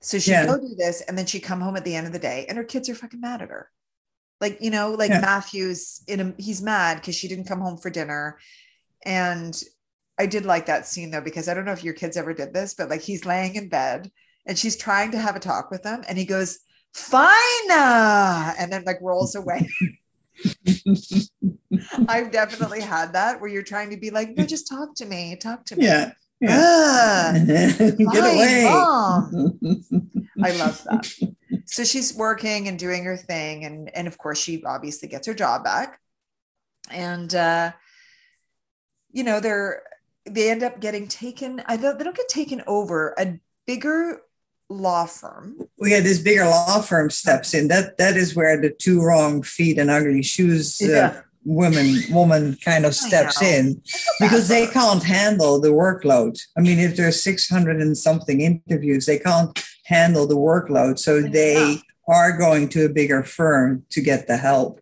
So 0.00 0.18
she 0.18 0.30
yeah. 0.30 0.46
go 0.46 0.58
do 0.58 0.74
this, 0.76 1.00
and 1.00 1.16
then 1.16 1.26
she 1.26 1.40
come 1.40 1.60
home 1.60 1.76
at 1.76 1.84
the 1.84 1.96
end 1.96 2.06
of 2.06 2.12
the 2.12 2.18
day, 2.18 2.46
and 2.48 2.56
her 2.58 2.64
kids 2.64 2.88
are 2.88 2.94
fucking 2.94 3.20
mad 3.20 3.42
at 3.42 3.48
her. 3.48 3.70
Like 4.40 4.58
you 4.60 4.70
know, 4.70 4.92
like 4.92 5.10
yeah. 5.10 5.20
Matthew's 5.20 6.02
in 6.06 6.20
a, 6.20 6.34
he's 6.38 6.62
mad 6.62 6.96
because 6.96 7.14
she 7.14 7.28
didn't 7.28 7.48
come 7.48 7.60
home 7.60 7.78
for 7.78 7.90
dinner, 7.90 8.38
and 9.04 9.58
I 10.18 10.26
did 10.26 10.46
like 10.46 10.66
that 10.66 10.86
scene 10.86 11.10
though 11.10 11.20
because 11.20 11.48
I 11.48 11.54
don't 11.54 11.64
know 11.64 11.72
if 11.72 11.84
your 11.84 11.94
kids 11.94 12.16
ever 12.16 12.32
did 12.32 12.54
this, 12.54 12.74
but 12.74 12.88
like 12.88 13.02
he's 13.02 13.26
laying 13.26 13.54
in 13.54 13.68
bed 13.68 14.10
and 14.46 14.58
she's 14.58 14.76
trying 14.76 15.10
to 15.10 15.18
have 15.18 15.36
a 15.36 15.40
talk 15.40 15.70
with 15.70 15.84
him, 15.84 16.04
and 16.08 16.16
he 16.16 16.24
goes, 16.24 16.60
"Fine," 16.94 17.70
and 17.70 18.72
then 18.72 18.84
like 18.84 18.98
rolls 19.02 19.34
away. 19.34 19.68
I've 22.08 22.30
definitely 22.30 22.80
had 22.80 23.12
that 23.14 23.40
where 23.40 23.50
you're 23.50 23.62
trying 23.62 23.90
to 23.90 23.96
be 23.96 24.10
like, 24.10 24.36
no, 24.36 24.44
just 24.44 24.68
talk 24.68 24.94
to 24.96 25.06
me, 25.06 25.36
talk 25.36 25.64
to 25.66 25.76
me. 25.76 25.84
Yeah. 25.84 26.12
yeah. 26.40 27.32
Get 27.46 27.98
away. 28.00 28.66
I 30.42 30.50
love 30.58 30.84
that. 30.84 31.10
So 31.66 31.84
she's 31.84 32.14
working 32.14 32.68
and 32.68 32.78
doing 32.78 33.04
her 33.04 33.16
thing. 33.16 33.64
And, 33.64 33.94
and 33.94 34.06
of 34.06 34.18
course, 34.18 34.38
she 34.38 34.62
obviously 34.64 35.08
gets 35.08 35.26
her 35.26 35.34
job 35.34 35.64
back. 35.64 36.00
And, 36.90 37.34
uh, 37.34 37.72
you 39.10 39.24
know, 39.24 39.40
they're, 39.40 39.82
they 40.28 40.50
end 40.50 40.62
up 40.62 40.80
getting 40.80 41.08
taken. 41.08 41.62
I 41.66 41.76
don't, 41.76 41.98
they 41.98 42.04
don't 42.04 42.16
get 42.16 42.28
taken 42.28 42.62
over. 42.66 43.14
A 43.18 43.38
bigger 43.66 44.20
law 44.68 45.06
firm. 45.06 45.58
We 45.78 45.92
had 45.92 46.04
this 46.04 46.18
bigger 46.18 46.44
law 46.44 46.80
firm 46.80 47.10
steps 47.10 47.54
in. 47.54 47.68
That 47.68 47.98
that 47.98 48.16
is 48.16 48.34
where 48.34 48.60
the 48.60 48.70
two 48.70 49.02
wrong 49.02 49.42
feet 49.42 49.78
and 49.78 49.90
ugly 49.90 50.22
shoes 50.22 50.80
uh, 50.82 50.86
yeah. 50.86 51.20
woman 51.44 51.96
woman 52.10 52.56
kind 52.64 52.84
of 52.84 52.94
steps 52.94 53.40
in 53.42 53.80
because 54.20 54.48
they 54.48 54.66
can't 54.66 55.02
handle 55.02 55.60
the 55.60 55.68
workload. 55.68 56.38
I 56.56 56.60
mean, 56.60 56.78
if 56.78 56.96
there's 56.96 57.22
600 57.22 57.80
and 57.80 57.96
something 57.96 58.40
interviews, 58.40 59.06
they 59.06 59.18
can't 59.18 59.58
handle 59.84 60.26
the 60.26 60.36
workload. 60.36 60.98
So 60.98 61.22
they 61.22 61.78
are 62.08 62.36
going 62.36 62.68
to 62.70 62.84
a 62.84 62.88
bigger 62.88 63.22
firm 63.22 63.84
to 63.90 64.00
get 64.00 64.26
the 64.26 64.36
help. 64.36 64.80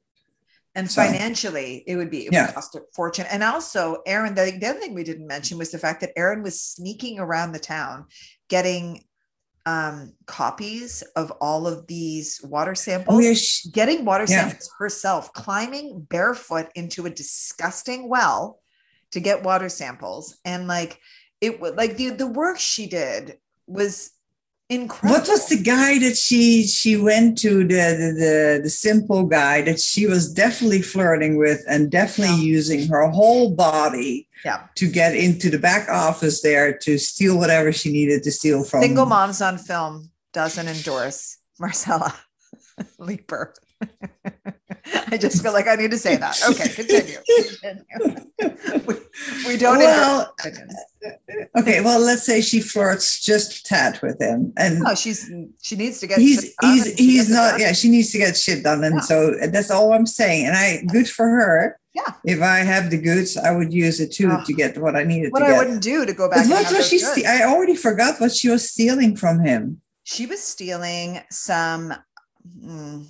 And 0.75 0.91
so, 0.91 1.03
financially, 1.03 1.85
it 1.87 1.97
would 1.97 2.11
be 2.11 2.27
it 2.27 2.31
would 2.31 2.35
yeah. 2.35 2.53
cost 2.53 2.75
a 2.75 2.81
fortune. 2.93 3.27
And 3.31 3.43
also, 3.43 3.99
Erin, 4.07 4.35
the, 4.35 4.57
the 4.59 4.67
other 4.67 4.81
thing 4.81 4.95
we 4.95 5.05
didn't 5.05 5.27
mention 5.27 5.57
was 5.57 5.71
the 5.71 5.79
fact 5.79 6.01
that 6.01 6.13
Erin 6.17 6.43
was 6.43 6.61
sneaking 6.61 7.21
around 7.21 7.53
the 7.53 7.61
town 7.61 8.07
getting 8.49 9.05
um, 9.67 10.13
copies 10.27 11.03
of 11.17 11.31
all 11.41 11.67
of 11.67 11.87
these 11.87 12.41
water 12.43 12.75
samples, 12.75 13.17
oh, 13.17 13.21
yeah. 13.21 13.73
getting 13.73 14.05
water 14.05 14.27
yeah. 14.29 14.49
samples 14.49 14.71
herself, 14.79 15.33
climbing 15.33 16.07
barefoot 16.11 16.69
into 16.75 17.07
a 17.07 17.11
disgusting 17.11 18.09
well 18.09 18.61
to 19.13 19.21
get 19.21 19.45
water 19.45 19.69
samples. 19.69 20.37
And 20.45 20.67
like 20.67 21.01
it 21.41 21.61
would 21.61 21.77
like 21.77 21.97
the, 21.97 22.11
the 22.11 22.27
work 22.27 22.59
she 22.59 22.87
did 22.87 23.39
was 23.67 24.11
incredible. 24.69 25.21
What 25.21 25.29
was 25.29 25.49
the 25.49 25.63
guy 25.63 25.99
that 26.01 26.17
she 26.17 26.67
she 26.67 26.97
went 26.97 27.39
to 27.39 27.59
the 27.59 27.67
the 27.67 28.15
the, 28.19 28.61
the 28.65 28.71
simple 28.71 29.25
guy 29.25 29.63
that 29.63 29.81
she 29.81 30.07
was 30.07 30.33
definitely 30.33 30.83
flirting 30.83 31.37
with 31.37 31.65
and 31.69 31.91
definitely 31.91 32.37
yeah. 32.37 32.43
using 32.43 32.89
her 32.89 33.09
whole 33.09 33.51
body 33.51 34.29
yeah. 34.45 34.67
to 34.77 34.89
get 34.89 35.15
into 35.15 35.51
the 35.51 35.59
back 35.59 35.89
office 35.89 36.43
there 36.43 36.77
to 36.79 36.99
steal 36.99 37.39
whatever 37.39 37.73
she 37.73 37.93
needed 37.93 38.23
to 38.25 38.31
steal 38.31 38.65
from. 38.65 38.83
Single 38.83 39.07
moms 39.07 39.41
on 39.41 39.59
film 39.59 40.11
doesn't 40.33 40.69
endorse 40.69 41.39
Marcella 41.59 42.15
Leeper. 42.99 43.55
I 44.87 45.17
just 45.17 45.43
feel 45.43 45.53
like 45.53 45.67
I 45.67 45.77
need 45.77 45.91
to 45.91 45.99
say 45.99 46.17
that. 46.17 46.39
Okay, 46.51 46.69
continue. 46.69 47.19
continue. 47.61 48.21
We, 48.87 48.95
we, 49.47 49.57
don't. 49.57 49.79
Well, 49.79 50.35
okay. 51.57 51.81
Well, 51.81 52.01
let's 52.01 52.27
say 52.27 52.41
she 52.41 52.61
flirts 52.61 53.21
just 53.21 53.65
tad 53.65 54.01
with 54.03 54.21
him, 54.21 54.53
and 54.57 54.83
oh, 54.85 54.97
she's 54.97 55.31
she 55.63 55.77
needs 55.77 56.01
to 56.01 56.09
get. 56.09 56.19
He's 56.19 56.53
he's 56.61 56.95
he's 56.95 57.31
not. 57.31 57.61
Yeah, 57.61 57.73
she 57.73 57.91
needs 57.91 58.11
to 58.11 58.19
get 58.19 58.37
shit 58.37 58.65
done, 58.65 58.83
and 58.83 58.97
yeah. 58.97 59.01
so 59.01 59.35
that's 59.53 59.71
all 59.71 59.93
I'm 59.93 60.07
saying. 60.07 60.47
And 60.47 60.57
I 60.57 60.83
good 60.93 61.09
for 61.09 61.29
her. 61.29 61.79
Yeah. 61.95 62.13
If 62.25 62.43
I 62.43 62.59
have 62.59 62.91
the 62.91 62.99
goods, 62.99 63.37
I 63.37 63.53
would 63.53 63.73
use 63.73 64.01
it 64.01 64.11
too 64.11 64.29
oh, 64.33 64.43
to 64.45 64.53
get 64.53 64.77
what 64.79 64.97
I 64.97 65.05
needed. 65.05 65.31
What 65.33 65.45
I 65.45 65.57
wouldn't 65.57 65.83
do 65.83 66.05
to 66.05 66.13
go 66.13 66.29
back. 66.29 66.49
What 66.49 66.73
was 66.73 66.89
she? 66.89 66.99
St- 66.99 67.27
I 67.27 67.45
already 67.45 67.77
forgot 67.77 68.21
what 68.21 68.33
she 68.33 68.49
was 68.49 68.69
stealing 68.69 69.17
from 69.17 69.41
him. 69.45 69.81
She 70.03 70.27
was 70.27 70.43
stealing 70.43 71.21
some 71.31 71.95
mm, 72.61 73.07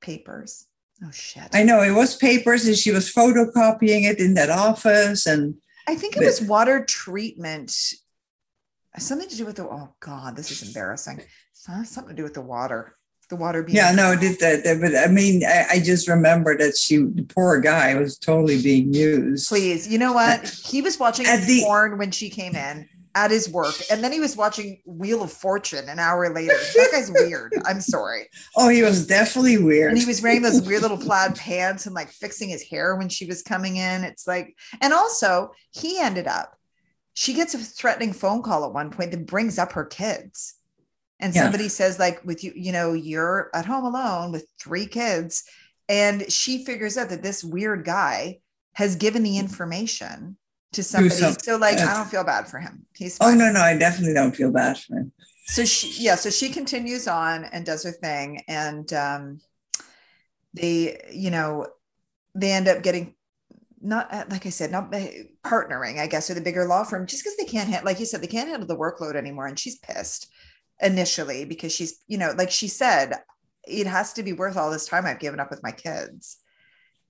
papers. 0.00 0.66
Oh 1.02 1.10
shit! 1.10 1.48
I 1.52 1.62
know 1.62 1.82
it 1.82 1.92
was 1.92 2.16
papers, 2.16 2.66
and 2.66 2.76
she 2.76 2.90
was 2.90 3.12
photocopying 3.12 4.08
it 4.08 4.18
in 4.18 4.34
that 4.34 4.50
office, 4.50 5.26
and 5.26 5.54
I 5.86 5.94
think 5.94 6.16
it 6.16 6.24
was 6.24 6.42
water 6.42 6.84
treatment. 6.84 7.74
Something 8.98 9.28
to 9.28 9.36
do 9.36 9.46
with 9.46 9.56
the. 9.56 9.64
Oh 9.64 9.94
god, 10.00 10.36
this 10.36 10.50
is 10.50 10.66
embarrassing. 10.66 11.22
Something 11.54 12.08
to 12.08 12.14
do 12.14 12.22
with 12.22 12.34
the 12.34 12.42
water. 12.42 12.96
The 13.30 13.36
water 13.36 13.62
being. 13.62 13.76
Yeah, 13.76 13.92
no, 13.92 14.16
did 14.16 14.40
that. 14.40 14.78
But 14.80 14.96
I 14.96 15.06
mean, 15.06 15.44
I, 15.44 15.66
I 15.74 15.80
just 15.80 16.08
remember 16.08 16.58
that 16.58 16.76
she, 16.76 16.96
the 16.96 17.22
poor 17.22 17.60
guy, 17.60 17.94
was 17.94 18.18
totally 18.18 18.60
being 18.60 18.92
used. 18.92 19.48
Please, 19.48 19.86
you 19.86 19.98
know 19.98 20.12
what? 20.12 20.48
He 20.66 20.82
was 20.82 20.98
watching 20.98 21.26
porn 21.62 21.96
when 21.96 22.10
she 22.10 22.28
came 22.28 22.56
in 22.56 22.88
at 23.14 23.30
his 23.30 23.48
work, 23.48 23.74
and 23.90 24.02
then 24.02 24.12
he 24.12 24.20
was 24.20 24.36
watching 24.36 24.80
Wheel 24.86 25.22
of 25.22 25.32
Fortune 25.32 25.88
an 25.88 25.98
hour 25.98 26.32
later. 26.32 26.54
That 26.74 26.90
guy's 26.92 27.10
weird. 27.10 27.52
I'm 27.66 27.80
sorry. 27.80 28.28
Oh, 28.56 28.68
he 28.68 28.82
was 28.82 29.06
definitely 29.06 29.58
weird. 29.58 29.92
And 29.92 30.00
he 30.00 30.06
was 30.06 30.22
wearing 30.22 30.42
those 30.42 30.62
weird 30.62 30.82
little 30.82 30.98
plaid 30.98 31.36
pants 31.36 31.86
and 31.86 31.94
like 31.94 32.08
fixing 32.08 32.48
his 32.48 32.62
hair 32.62 32.96
when 32.96 33.08
she 33.08 33.26
was 33.26 33.42
coming 33.42 33.76
in. 33.76 34.04
It's 34.04 34.26
like, 34.26 34.56
and 34.80 34.92
also 34.92 35.52
he 35.72 35.98
ended 35.98 36.26
up. 36.26 36.56
She 37.14 37.34
gets 37.34 37.54
a 37.54 37.58
threatening 37.58 38.12
phone 38.12 38.42
call 38.42 38.64
at 38.64 38.72
one 38.72 38.90
point 38.90 39.10
that 39.10 39.26
brings 39.26 39.58
up 39.58 39.72
her 39.72 39.84
kids. 39.84 40.54
And 41.18 41.34
yeah. 41.34 41.42
somebody 41.42 41.68
says, 41.68 41.98
like, 41.98 42.24
with 42.24 42.42
you, 42.42 42.52
you 42.54 42.72
know, 42.72 42.94
you're 42.94 43.50
at 43.54 43.66
home 43.66 43.84
alone 43.84 44.32
with 44.32 44.46
three 44.58 44.86
kids. 44.86 45.44
And 45.88 46.30
she 46.32 46.64
figures 46.64 46.96
out 46.96 47.10
that 47.10 47.22
this 47.22 47.44
weird 47.44 47.84
guy 47.84 48.38
has 48.74 48.96
given 48.96 49.22
the 49.22 49.36
mm. 49.36 49.40
information 49.40 50.36
to 50.72 50.82
somebody. 50.82 51.14
Some, 51.14 51.34
so 51.34 51.56
like 51.56 51.78
I 51.78 51.94
don't 51.94 52.08
feel 52.08 52.24
bad 52.24 52.48
for 52.48 52.58
him. 52.58 52.86
He's 52.96 53.16
oh, 53.20 53.26
fine. 53.26 53.40
Oh 53.40 53.46
no, 53.46 53.52
no, 53.52 53.60
I 53.60 53.76
definitely 53.76 54.14
don't 54.14 54.34
feel 54.34 54.52
bad 54.52 54.78
for 54.78 54.96
him. 54.96 55.12
So 55.46 55.64
she 55.64 56.02
yeah, 56.02 56.14
so 56.14 56.30
she 56.30 56.50
continues 56.50 57.08
on 57.08 57.44
and 57.44 57.66
does 57.66 57.84
her 57.84 57.92
thing. 57.92 58.42
And 58.48 58.92
um 58.92 59.40
they, 60.54 61.00
you 61.12 61.30
know, 61.30 61.66
they 62.34 62.52
end 62.52 62.68
up 62.68 62.82
getting 62.82 63.14
not 63.80 64.12
uh, 64.12 64.24
like 64.30 64.46
I 64.46 64.50
said, 64.50 64.70
not 64.70 64.94
uh, 64.94 65.06
partnering, 65.44 65.98
I 65.98 66.06
guess, 66.06 66.28
with 66.28 66.38
a 66.38 66.42
bigger 66.42 66.66
law 66.66 66.84
firm 66.84 67.06
just 67.06 67.24
because 67.24 67.36
they 67.36 67.44
can't 67.44 67.68
handle, 67.68 67.86
like 67.86 67.98
you 67.98 68.06
said, 68.06 68.20
they 68.20 68.26
can't 68.26 68.48
handle 68.48 68.68
the 68.68 68.76
workload 68.76 69.16
anymore. 69.16 69.46
And 69.46 69.58
she's 69.58 69.78
pissed 69.78 70.28
initially 70.80 71.44
because 71.44 71.72
she's, 71.72 71.98
you 72.06 72.18
know, 72.18 72.32
like 72.36 72.50
she 72.50 72.68
said, 72.68 73.14
it 73.66 73.86
has 73.86 74.12
to 74.14 74.22
be 74.22 74.32
worth 74.32 74.56
all 74.56 74.70
this 74.70 74.86
time 74.86 75.06
I've 75.06 75.18
given 75.18 75.40
up 75.40 75.50
with 75.50 75.62
my 75.62 75.72
kids. 75.72 76.38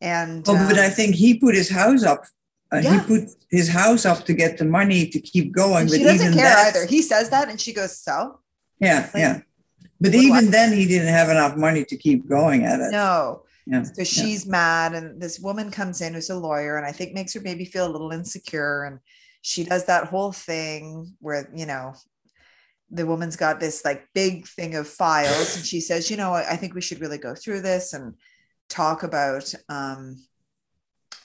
And 0.00 0.48
oh, 0.48 0.56
um, 0.56 0.68
but 0.68 0.78
I 0.78 0.86
um, 0.86 0.92
think 0.92 1.14
he 1.14 1.38
put 1.38 1.54
his 1.54 1.68
house 1.68 2.04
up 2.04 2.24
uh, 2.72 2.78
yeah. 2.78 3.00
He 3.00 3.06
put 3.06 3.30
his 3.50 3.68
house 3.68 4.06
up 4.06 4.24
to 4.26 4.34
get 4.34 4.58
the 4.58 4.64
money 4.64 5.06
to 5.08 5.20
keep 5.20 5.52
going. 5.52 5.82
And 5.82 5.90
she 5.90 6.04
doesn't 6.04 6.34
care 6.34 6.44
that, 6.44 6.76
either. 6.76 6.86
He 6.86 7.02
says 7.02 7.30
that, 7.30 7.48
and 7.48 7.60
she 7.60 7.72
goes, 7.72 7.98
"So." 7.98 8.40
Yeah, 8.78 9.10
like, 9.12 9.20
yeah. 9.20 9.40
But 10.00 10.14
even 10.14 10.50
then, 10.50 10.72
he 10.72 10.86
didn't 10.86 11.08
have 11.08 11.28
enough 11.28 11.56
money 11.56 11.84
to 11.84 11.96
keep 11.96 12.28
going 12.28 12.64
at 12.64 12.80
it. 12.80 12.90
No. 12.90 13.42
Yeah. 13.66 13.82
So 13.82 14.04
she's 14.04 14.46
yeah. 14.46 14.52
mad, 14.52 14.94
and 14.94 15.20
this 15.20 15.38
woman 15.38 15.70
comes 15.70 16.00
in 16.00 16.14
who's 16.14 16.30
a 16.30 16.36
lawyer, 16.36 16.76
and 16.76 16.86
I 16.86 16.92
think 16.92 17.12
makes 17.12 17.34
her 17.34 17.40
maybe 17.40 17.64
feel 17.64 17.86
a 17.86 17.92
little 17.92 18.12
insecure. 18.12 18.84
And 18.84 19.00
she 19.42 19.64
does 19.64 19.86
that 19.86 20.06
whole 20.06 20.32
thing 20.32 21.14
where 21.20 21.50
you 21.54 21.66
know 21.66 21.94
the 22.90 23.06
woman's 23.06 23.36
got 23.36 23.60
this 23.60 23.84
like 23.84 24.08
big 24.14 24.46
thing 24.46 24.76
of 24.76 24.88
files, 24.88 25.56
and 25.56 25.66
she 25.66 25.80
says, 25.80 26.10
"You 26.10 26.16
know, 26.16 26.32
I 26.32 26.56
think 26.56 26.74
we 26.74 26.80
should 26.80 27.00
really 27.00 27.18
go 27.18 27.34
through 27.34 27.62
this 27.62 27.92
and 27.92 28.14
talk 28.68 29.02
about." 29.02 29.52
um 29.68 30.16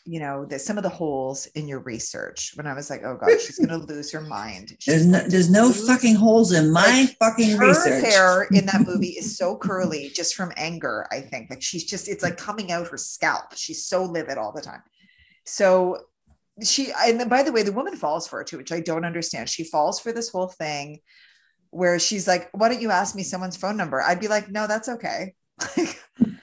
you 0.06 0.20
know, 0.20 0.45
the, 0.45 0.60
some 0.60 0.78
of 0.78 0.84
the 0.84 0.89
holes 0.89 1.47
in 1.47 1.68
your 1.68 1.80
research 1.80 2.53
when 2.56 2.68
I 2.68 2.74
was 2.74 2.91
like, 2.91 3.01
oh 3.03 3.18
God, 3.18 3.41
she's 3.41 3.58
going 3.58 3.70
to 3.80 3.86
lose 3.86 4.12
her 4.12 4.22
mind. 4.22 4.76
She's 4.80 4.93
there's 4.93 5.06
no, 5.06 5.28
there's 5.28 5.49
no 5.49 5.72
fucking 5.72 6.16
holes 6.16 6.53
in 6.53 6.72
my 6.72 6.86
like, 6.86 7.18
fucking 7.18 7.58
her 7.58 7.68
research. 7.68 8.03
Her 8.03 8.10
hair 8.10 8.47
in 8.51 8.68
that 8.68 8.86
movie 8.86 9.10
is 9.10 9.38
so 9.38 9.58
curly 9.58 10.12
just 10.14 10.36
from 10.36 10.51
anger, 10.58 11.08
I 11.12 11.22
think. 11.22 11.49
Like 11.49 11.64
she's 11.64 11.84
just, 11.84 12.08
it's 12.08 12.24
like 12.24 12.38
coming 12.38 12.72
out 12.72 12.88
her 12.88 12.97
scalp. 12.97 13.56
She's 13.56 13.84
so 13.84 14.03
livid 14.03 14.38
all 14.38 14.51
the 14.51 14.62
time. 14.62 14.84
So 15.43 15.97
she, 16.64 16.91
and 16.97 17.20
then 17.20 17.28
by 17.28 17.41
the 17.41 17.51
way, 17.51 17.64
the 17.64 17.72
woman 17.72 17.95
falls 17.95 18.28
for 18.28 18.41
it 18.41 18.47
too, 18.47 18.58
which 18.58 18.72
I 18.72 18.80
don't 18.80 19.06
understand. 19.06 19.49
She 19.49 19.64
falls 19.64 19.99
for 19.99 20.12
this 20.12 20.30
whole 20.30 20.47
thing 20.47 20.99
where 21.72 21.99
she's 21.99 22.28
like, 22.28 22.49
Why 22.53 22.70
don't 22.70 22.82
you 22.82 22.91
ask 22.91 23.16
me 23.16 23.24
someone's 23.24 23.58
phone 23.58 23.76
number? 23.76 24.01
I'd 24.01 24.20
be 24.20 24.28
like, 24.28 24.49
No, 24.49 24.68
that's 24.68 24.88
okay. 24.88 25.34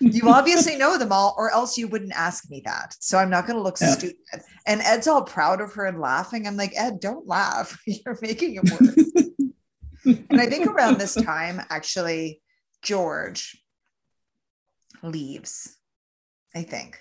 You 0.00 0.28
obviously 0.28 0.76
know 0.76 0.98
them 0.98 1.12
all, 1.12 1.34
or 1.38 1.50
else 1.50 1.76
you 1.78 1.88
wouldn't 1.88 2.12
ask 2.12 2.50
me 2.50 2.62
that. 2.64 2.94
So 3.00 3.18
I'm 3.18 3.30
not 3.30 3.46
going 3.46 3.56
to 3.56 3.62
look 3.62 3.80
Yeah. 3.80 3.92
stupid. 3.92 4.16
And 4.66 4.80
Ed's 4.82 5.06
all 5.08 5.22
proud 5.22 5.60
of 5.60 5.72
her 5.74 5.86
and 5.86 6.00
laughing. 6.00 6.46
I'm 6.46 6.56
like, 6.56 6.72
Ed, 6.76 7.00
don't 7.00 7.26
laugh. 7.26 7.80
You're 7.86 8.18
making 8.22 8.56
it 8.56 8.70
worse. 8.70 10.24
and 10.30 10.40
I 10.40 10.46
think 10.46 10.66
around 10.66 10.98
this 10.98 11.14
time, 11.14 11.60
actually, 11.70 12.40
George 12.82 13.56
leaves. 15.02 15.76
I 16.54 16.62
think. 16.62 16.98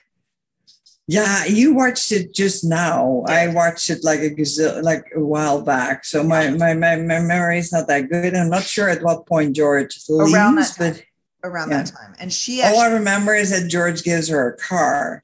Yeah, 1.08 1.44
you 1.46 1.74
watched 1.74 2.12
it 2.14 2.34
just 2.34 2.64
now. 2.64 3.24
I 3.28 3.48
watched 3.48 3.90
it 3.90 4.02
like 4.04 4.22
a 4.22 4.30
gazil- 4.30 4.82
like 4.82 5.04
a 5.14 5.20
while 5.20 5.62
back. 5.62 6.06
So 6.06 6.24
my, 6.24 6.52
my 6.52 6.74
my 6.74 6.96
my 6.96 7.20
memory 7.20 7.58
is 7.60 7.74
not 7.74 7.88
that 7.88 8.10
good. 8.10 8.34
I'm 8.34 8.50
not 8.50 8.64
sure 8.64 8.88
at 8.88 9.04
what 9.04 9.26
point 9.28 9.56
George 9.56 9.98
leaves, 10.08 10.34
Around 10.34 10.56
that 10.56 10.74
time. 10.78 10.94
but 10.94 11.04
Around 11.44 11.72
Yeah. 11.72 11.84
that 11.84 11.88
time. 11.96 12.16
And 12.20 12.32
she 12.32 12.62
all 12.62 12.80
I 12.80 12.88
remember 12.88 13.34
is 13.36 13.50
that 13.52 13.68
George 13.70 14.04
gives 14.04 14.28
her 14.30 14.50
a 14.54 14.58
car. 14.58 15.24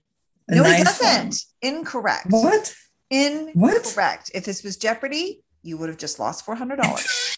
A 0.50 0.56
no, 0.56 0.64
he 0.64 0.84
doesn't. 0.84 1.26
one. 1.26 1.32
Incorrect. 1.62 2.28
What? 2.30 2.74
Incorrect. 3.10 3.96
What? 3.96 4.30
If 4.34 4.46
this 4.46 4.64
was 4.64 4.78
Jeopardy, 4.78 5.44
you 5.64 5.78
would 5.78 5.90
have 5.90 5.98
just 5.98 6.20
lost 6.20 6.46
$400. 6.46 7.38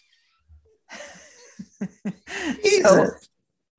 so 2.82 3.10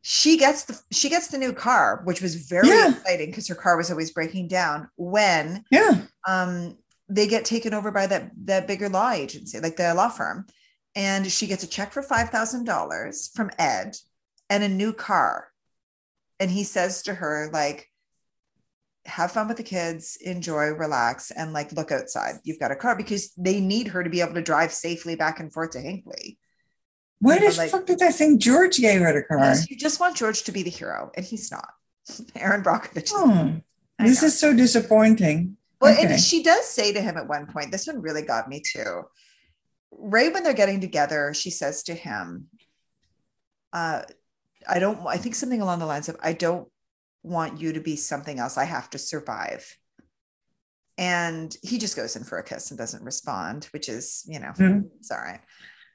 she 0.02 0.38
gets 0.38 0.64
the 0.64 0.80
she 0.92 1.10
gets 1.10 1.28
the 1.28 1.38
new 1.38 1.54
car, 1.54 2.02
which 2.06 2.22
was 2.22 2.36
very 2.36 2.68
Yeah. 2.68 2.90
exciting 2.92 3.28
because 3.30 3.48
her 3.48 3.56
car 3.56 3.78
was 3.78 3.92
always 3.92 4.12
breaking 4.12 4.48
down 4.48 4.90
when 4.96 5.64
Yeah. 5.72 6.02
um 6.28 6.78
they 7.10 7.28
get 7.28 7.46
taken 7.46 7.74
over 7.74 7.92
by 7.92 8.08
that 8.08 8.32
that 8.46 8.68
bigger 8.68 8.90
law 8.90 9.12
agency, 9.12 9.60
like 9.60 9.78
the 9.78 9.94
law 9.94 10.10
firm. 10.10 10.48
And 10.96 11.32
she 11.32 11.48
gets 11.48 11.64
a 11.64 11.68
check 11.68 11.94
for 11.94 12.02
five 12.04 12.30
thousand 12.30 12.66
dollars 12.66 13.30
from 13.36 13.52
Ed 13.60 13.96
and 14.52 14.64
a 14.64 14.70
new 14.70 14.94
car. 14.94 15.48
And 16.40 16.52
he 16.52 16.64
says 16.64 17.04
to 17.04 17.14
her, 17.16 17.50
like, 17.54 17.88
have 19.06 19.32
fun 19.32 19.48
with 19.48 19.58
the 19.58 19.64
kids, 19.64 20.18
enjoy, 20.22 20.68
relax, 20.68 21.32
and 21.32 21.54
like 21.54 21.72
look 21.72 21.92
outside. 21.92 22.36
You've 22.44 22.60
got 22.60 22.72
a 22.72 22.76
car 22.76 22.96
because 22.96 23.32
they 23.38 23.60
need 23.60 23.88
her 23.90 24.04
to 24.04 24.10
be 24.10 24.22
able 24.22 24.36
to 24.36 24.42
drive 24.44 24.72
safely 24.72 25.16
back 25.16 25.40
and 25.40 25.52
forth 25.52 25.72
to 25.72 25.80
Hinkley. 25.80 26.38
Why 27.20 27.36
Yeah, 27.38 27.50
the 27.50 27.58
like- 27.58 27.72
fuck 27.72 27.86
did 27.86 28.02
I 28.04 28.12
think 28.12 28.42
George 28.42 28.78
gave 28.78 29.02
her 29.02 29.14
the 29.14 29.24
car? 29.24 29.56
You 29.70 29.78
just 29.78 30.00
want 30.00 30.18
George 30.18 30.44
to 30.44 30.52
be 30.52 30.62
the 30.64 30.70
hero, 30.70 31.12
and 31.16 31.26
he's 31.26 31.52
not. 31.52 31.70
Erin 32.36 32.62
Brockovich. 32.64 33.12
Oh, 33.14 33.62
this 34.00 34.22
know. 34.22 34.28
is 34.28 34.40
so 34.40 34.54
disappointing. 34.56 35.58
Well, 35.80 35.94
Okay. 35.94 36.14
and 36.14 36.22
she 36.22 36.44
does 36.44 36.68
say 36.68 36.92
to 36.94 37.02
him 37.02 37.18
at 37.18 37.28
one 37.28 37.48
point, 37.48 37.72
this 37.72 37.88
one 37.88 38.02
really 38.02 38.22
got 38.24 38.50
me 38.50 38.62
too. 38.62 39.04
Right 39.92 40.32
when 40.34 40.44
they're 40.44 40.54
getting 40.54 40.80
together, 40.82 41.34
she 41.34 41.50
says 41.50 41.84
to 41.84 41.94
him, 41.96 42.48
uh, 43.74 44.04
I 44.68 44.80
don't, 44.80 45.06
I 45.08 45.18
think 45.18 45.36
something 45.36 45.62
along 45.62 45.80
the 45.80 45.86
lines 45.86 46.10
of, 46.10 46.18
I 46.22 46.34
don't 46.34 46.68
want 47.24 47.60
you 47.60 47.74
to 47.74 47.80
be 47.80 47.96
something 47.96 48.40
else. 48.40 48.58
I 48.58 48.64
have 48.66 48.90
to 48.92 48.98
survive. 48.98 49.78
And 50.98 51.56
he 51.64 51.78
just 51.78 51.96
goes 51.96 52.16
in 52.16 52.24
for 52.24 52.38
a 52.38 52.44
kiss 52.44 52.70
and 52.72 52.78
doesn't 52.78 53.04
respond, 53.04 53.66
which 53.72 53.90
is, 53.90 54.24
you 54.28 54.40
know, 54.40 54.52
Mhm. 54.58 54.90
it's 55.00 55.12
all 55.12 55.18
right. 55.18 55.40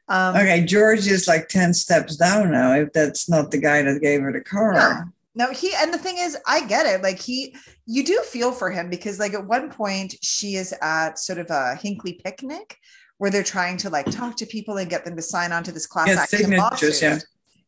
Um, 0.09 0.37
Okay, 0.37 0.65
George 0.65 1.07
is 1.07 1.27
like 1.29 1.49
10 1.49 1.75
steps 1.75 2.17
down 2.17 2.53
now 2.53 2.73
if 2.75 2.93
that's 2.93 3.29
not 3.29 3.51
the 3.51 3.59
guy 3.59 3.83
that 3.83 4.01
gave 4.01 4.21
her 4.23 4.33
the 4.33 4.41
car. 4.41 5.07
No, 5.35 5.51
he 5.53 5.75
and 5.75 5.93
the 5.93 5.99
thing 5.99 6.17
is, 6.19 6.37
I 6.47 6.65
get 6.67 6.87
it. 6.87 7.03
Like 7.03 7.19
he, 7.19 7.55
you 7.85 8.03
do 8.05 8.21
feel 8.23 8.53
for 8.53 8.71
him 8.71 8.89
because, 8.89 9.19
like, 9.19 9.35
at 9.35 9.47
one 9.47 9.69
point 9.71 10.15
she 10.23 10.55
is 10.57 10.73
at 10.81 11.19
sort 11.19 11.39
of 11.39 11.51
a 11.51 11.79
Hinkley 11.81 12.23
picnic 12.25 12.79
where 13.19 13.31
they're 13.31 13.43
trying 13.43 13.77
to 13.79 13.91
like 13.91 14.11
talk 14.11 14.37
to 14.37 14.47
people 14.47 14.79
and 14.79 14.89
get 14.89 15.05
them 15.05 15.15
to 15.17 15.23
sign 15.23 15.53
on 15.53 15.63
to 15.65 15.73
this 15.73 15.87
class 15.87 16.09
Yeah, 16.09 16.21
action 16.23 16.39
signatures, 16.39 16.83
lawsuit. 17.03 17.03
yeah. 17.03 17.19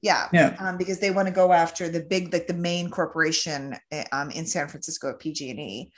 Yeah, 0.01 0.29
Yeah. 0.33 0.57
um, 0.61 0.77
because 0.77 1.01
they 1.01 1.11
want 1.11 1.27
to 1.29 1.35
go 1.35 1.53
after 1.53 1.89
the 1.89 2.01
big, 2.01 2.33
like 2.33 2.47
the 2.47 2.55
main 2.55 2.89
corporation 2.91 3.77
eh, 3.91 4.05
um, 4.13 4.31
in 4.31 4.47
San 4.47 4.69
Francisco 4.69 5.11
at 5.11 5.19
PG&E, 5.19 5.91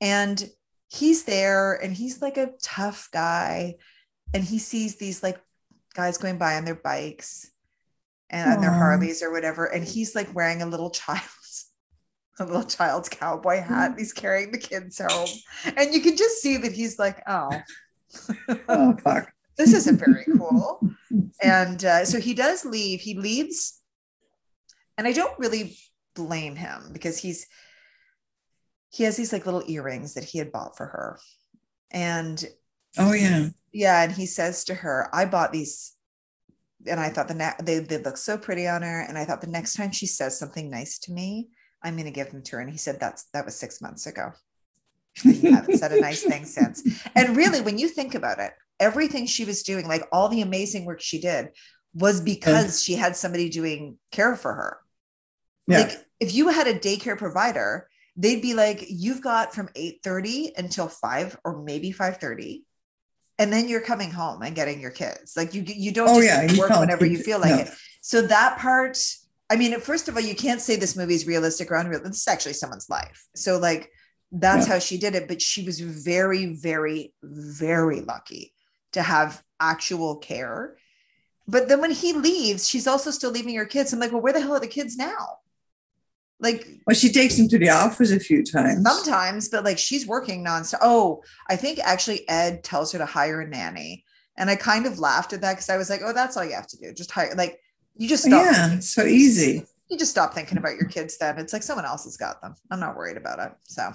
and 0.00 0.48
he's 0.88 1.24
there, 1.24 1.74
and 1.74 1.92
he's 1.92 2.22
like 2.22 2.36
a 2.36 2.52
tough 2.62 3.08
guy, 3.12 3.74
and 4.34 4.44
he 4.44 4.58
sees 4.58 4.96
these 4.96 5.22
like 5.22 5.40
guys 5.94 6.18
going 6.18 6.38
by 6.38 6.56
on 6.56 6.64
their 6.64 6.76
bikes 6.76 7.50
and 8.30 8.52
on 8.54 8.60
their 8.60 8.70
Harleys 8.72 9.22
or 9.22 9.32
whatever, 9.32 9.64
and 9.66 9.82
he's 9.84 10.14
like 10.14 10.32
wearing 10.34 10.62
a 10.62 10.66
little 10.66 10.90
child's 11.02 11.66
a 12.38 12.44
little 12.44 12.62
child's 12.64 13.08
cowboy 13.08 13.60
hat. 13.60 13.90
and 13.90 13.98
He's 13.98 14.12
carrying 14.12 14.52
the 14.52 14.58
kids 14.58 15.00
home, 15.04 15.28
and 15.76 15.92
you 15.92 16.00
can 16.00 16.16
just 16.16 16.40
see 16.40 16.56
that 16.58 16.72
he's 16.72 16.98
like, 16.98 17.20
oh. 17.26 17.50
Oh, 18.68 18.96
fuck. 19.04 19.32
This 19.60 19.74
isn't 19.74 19.98
very 19.98 20.24
cool. 20.38 20.80
And 21.42 21.84
uh, 21.84 22.04
so 22.04 22.18
he 22.18 22.34
does 22.34 22.64
leave. 22.64 23.00
He 23.00 23.14
leaves, 23.14 23.80
and 24.96 25.06
I 25.06 25.12
don't 25.12 25.38
really 25.38 25.76
blame 26.14 26.56
him 26.56 26.90
because 26.92 27.18
he's 27.18 27.46
he 28.90 29.04
has 29.04 29.16
these 29.16 29.32
like 29.32 29.44
little 29.46 29.62
earrings 29.68 30.14
that 30.14 30.24
he 30.24 30.38
had 30.38 30.50
bought 30.52 30.76
for 30.76 30.86
her, 30.86 31.18
and 31.90 32.42
Oh, 32.98 33.12
yeah. 33.12 33.48
yeah, 33.72 34.02
and 34.02 34.12
he 34.12 34.26
says 34.26 34.64
to 34.64 34.74
her, 34.74 35.08
"I 35.12 35.24
bought 35.24 35.52
these." 35.52 35.92
And 36.86 36.98
I 36.98 37.10
thought 37.10 37.28
the 37.28 37.54
they 37.62 37.80
they 37.80 37.98
look 37.98 38.16
so 38.16 38.38
pretty 38.38 38.66
on 38.66 38.82
her, 38.82 39.00
and 39.00 39.18
I 39.18 39.24
thought 39.26 39.42
the 39.42 39.46
next 39.58 39.74
time 39.74 39.92
she 39.92 40.06
says 40.06 40.38
something 40.38 40.70
nice 40.70 40.98
to 41.00 41.12
me, 41.12 41.50
I'm 41.82 41.94
going 41.94 42.06
to 42.06 42.10
give 42.10 42.30
them 42.30 42.42
to 42.44 42.56
her. 42.56 42.62
And 42.62 42.70
he 42.70 42.78
said 42.78 42.98
that's 42.98 43.24
that 43.34 43.44
was 43.44 43.56
six 43.56 43.80
months 43.82 44.06
ago. 44.06 44.32
You 45.24 45.52
haven't 45.54 45.76
said 45.78 45.92
a 45.92 46.00
nice 46.00 46.22
thing 46.22 46.44
since. 46.46 46.82
And 47.14 47.36
really, 47.36 47.60
when 47.60 47.78
you 47.78 47.88
think 47.88 48.14
about 48.14 48.38
it, 48.38 48.52
everything 48.80 49.26
she 49.26 49.44
was 49.44 49.62
doing, 49.62 49.86
like 49.86 50.02
all 50.10 50.28
the 50.28 50.40
amazing 50.42 50.84
work 50.86 51.00
she 51.00 51.20
did, 51.20 51.50
was 51.94 52.20
because 52.20 52.82
she 52.82 52.94
had 52.94 53.16
somebody 53.16 53.48
doing 53.48 53.98
care 54.10 54.34
for 54.36 54.54
her. 54.54 54.78
Yeah. 55.66 55.80
Like 55.80 55.92
if 56.18 56.34
you 56.34 56.48
had 56.48 56.66
a 56.66 56.78
daycare 56.78 57.18
provider, 57.18 57.88
they'd 58.16 58.42
be 58.42 58.54
like, 58.54 58.84
you've 58.88 59.22
got 59.22 59.54
from 59.54 59.68
8:30 59.76 60.52
until 60.56 60.88
5 60.88 61.36
or 61.44 61.62
maybe 61.62 61.92
5:30. 61.92 62.64
And 63.38 63.52
then 63.52 63.68
you're 63.68 63.80
coming 63.80 64.10
home 64.10 64.42
and 64.42 64.54
getting 64.54 64.80
your 64.80 64.90
kids. 64.90 65.34
Like 65.36 65.54
you 65.54 65.62
you 65.66 65.92
don't 65.92 66.08
Oh, 66.08 66.20
just 66.20 66.26
yeah, 66.26 66.42
you 66.42 66.58
work 66.58 66.68
can't 66.68 66.80
whenever 66.80 67.06
you 67.06 67.18
feel 67.28 67.38
like 67.40 67.56
no. 67.56 67.58
it. 67.58 67.70
So 68.02 68.22
that 68.22 68.58
part, 68.58 68.98
I 69.50 69.56
mean, 69.56 69.78
first 69.80 70.08
of 70.08 70.14
all, 70.16 70.22
you 70.22 70.34
can't 70.34 70.60
say 70.60 70.76
this 70.76 70.96
movie 70.96 71.14
is 71.14 71.26
realistic 71.26 71.70
or 71.70 71.74
unreal. 71.76 72.00
This 72.02 72.20
is 72.20 72.28
actually 72.28 72.52
someone's 72.54 72.88
life. 72.90 73.26
So 73.34 73.58
like 73.58 73.90
that's 74.32 74.66
Yeah. 74.66 74.74
how 74.74 74.78
she 74.78 74.98
did 74.98 75.14
it. 75.14 75.26
But 75.26 75.42
she 75.42 75.64
was 75.64 75.80
very, 75.80 76.46
very, 76.54 77.14
very 77.22 78.00
lucky 78.02 78.52
to 78.92 79.02
have 79.02 79.42
actual 79.58 80.16
care. 80.16 80.76
But 81.46 81.68
then 81.68 81.80
when 81.80 81.90
he 81.90 82.12
leaves, 82.12 82.68
she's 82.68 82.86
also 82.86 83.10
still 83.10 83.30
leaving 83.30 83.54
her 83.56 83.64
kids. 83.64 83.92
I'm 83.92 83.98
like, 84.00 84.12
well, 84.12 84.20
where 84.22 84.32
the 84.32 84.40
hell 84.40 84.54
are 84.54 84.60
the 84.60 84.66
kids 84.66 84.96
now? 84.96 85.38
Like 86.38 86.66
Well, 86.86 86.94
she 86.96 87.12
takes 87.12 87.38
him 87.38 87.48
to 87.48 87.58
the 87.58 87.68
office 87.68 88.12
a 88.12 88.20
few 88.20 88.42
times. 88.44 88.82
sometimes, 88.82 89.48
but 89.48 89.64
like 89.64 89.78
she's 89.78 90.06
working 90.06 90.44
nonstop. 90.44 90.78
Oh, 90.80 91.22
I 91.48 91.56
think 91.56 91.78
actually 91.80 92.26
Ed 92.28 92.64
tells 92.64 92.92
her 92.92 92.98
to 92.98 93.04
hire 93.06 93.40
a 93.42 93.46
nanny. 93.48 94.04
And 94.38 94.48
I 94.48 94.56
kind 94.56 94.86
of 94.86 94.98
laughed 94.98 95.34
at 95.34 95.42
that 95.42 95.52
because 95.54 95.68
I 95.68 95.76
was 95.76 95.90
like, 95.90 96.00
oh, 96.02 96.14
that's 96.14 96.36
all 96.36 96.44
you 96.44 96.54
have 96.54 96.68
to 96.68 96.78
do. 96.78 96.94
Just 96.94 97.10
hire 97.10 97.34
like 97.36 97.60
you 97.96 98.08
just 98.08 98.24
stop. 98.24 98.42
Yeah, 98.44 98.74
it's 98.74 98.88
so 98.88 99.04
easy. 99.04 99.66
You 99.90 99.98
just 99.98 100.12
stop 100.12 100.32
thinking 100.32 100.56
about 100.56 100.76
your 100.76 100.88
kids 100.88 101.18
then. 101.18 101.36
It's 101.38 101.52
like 101.52 101.62
someone 101.62 101.84
else 101.84 102.04
has 102.04 102.16
got 102.16 102.40
them. 102.40 102.54
I'm 102.70 102.80
not 102.80 102.96
worried 102.96 103.18
about 103.18 103.38
it. 103.40 103.52
So 103.64 103.92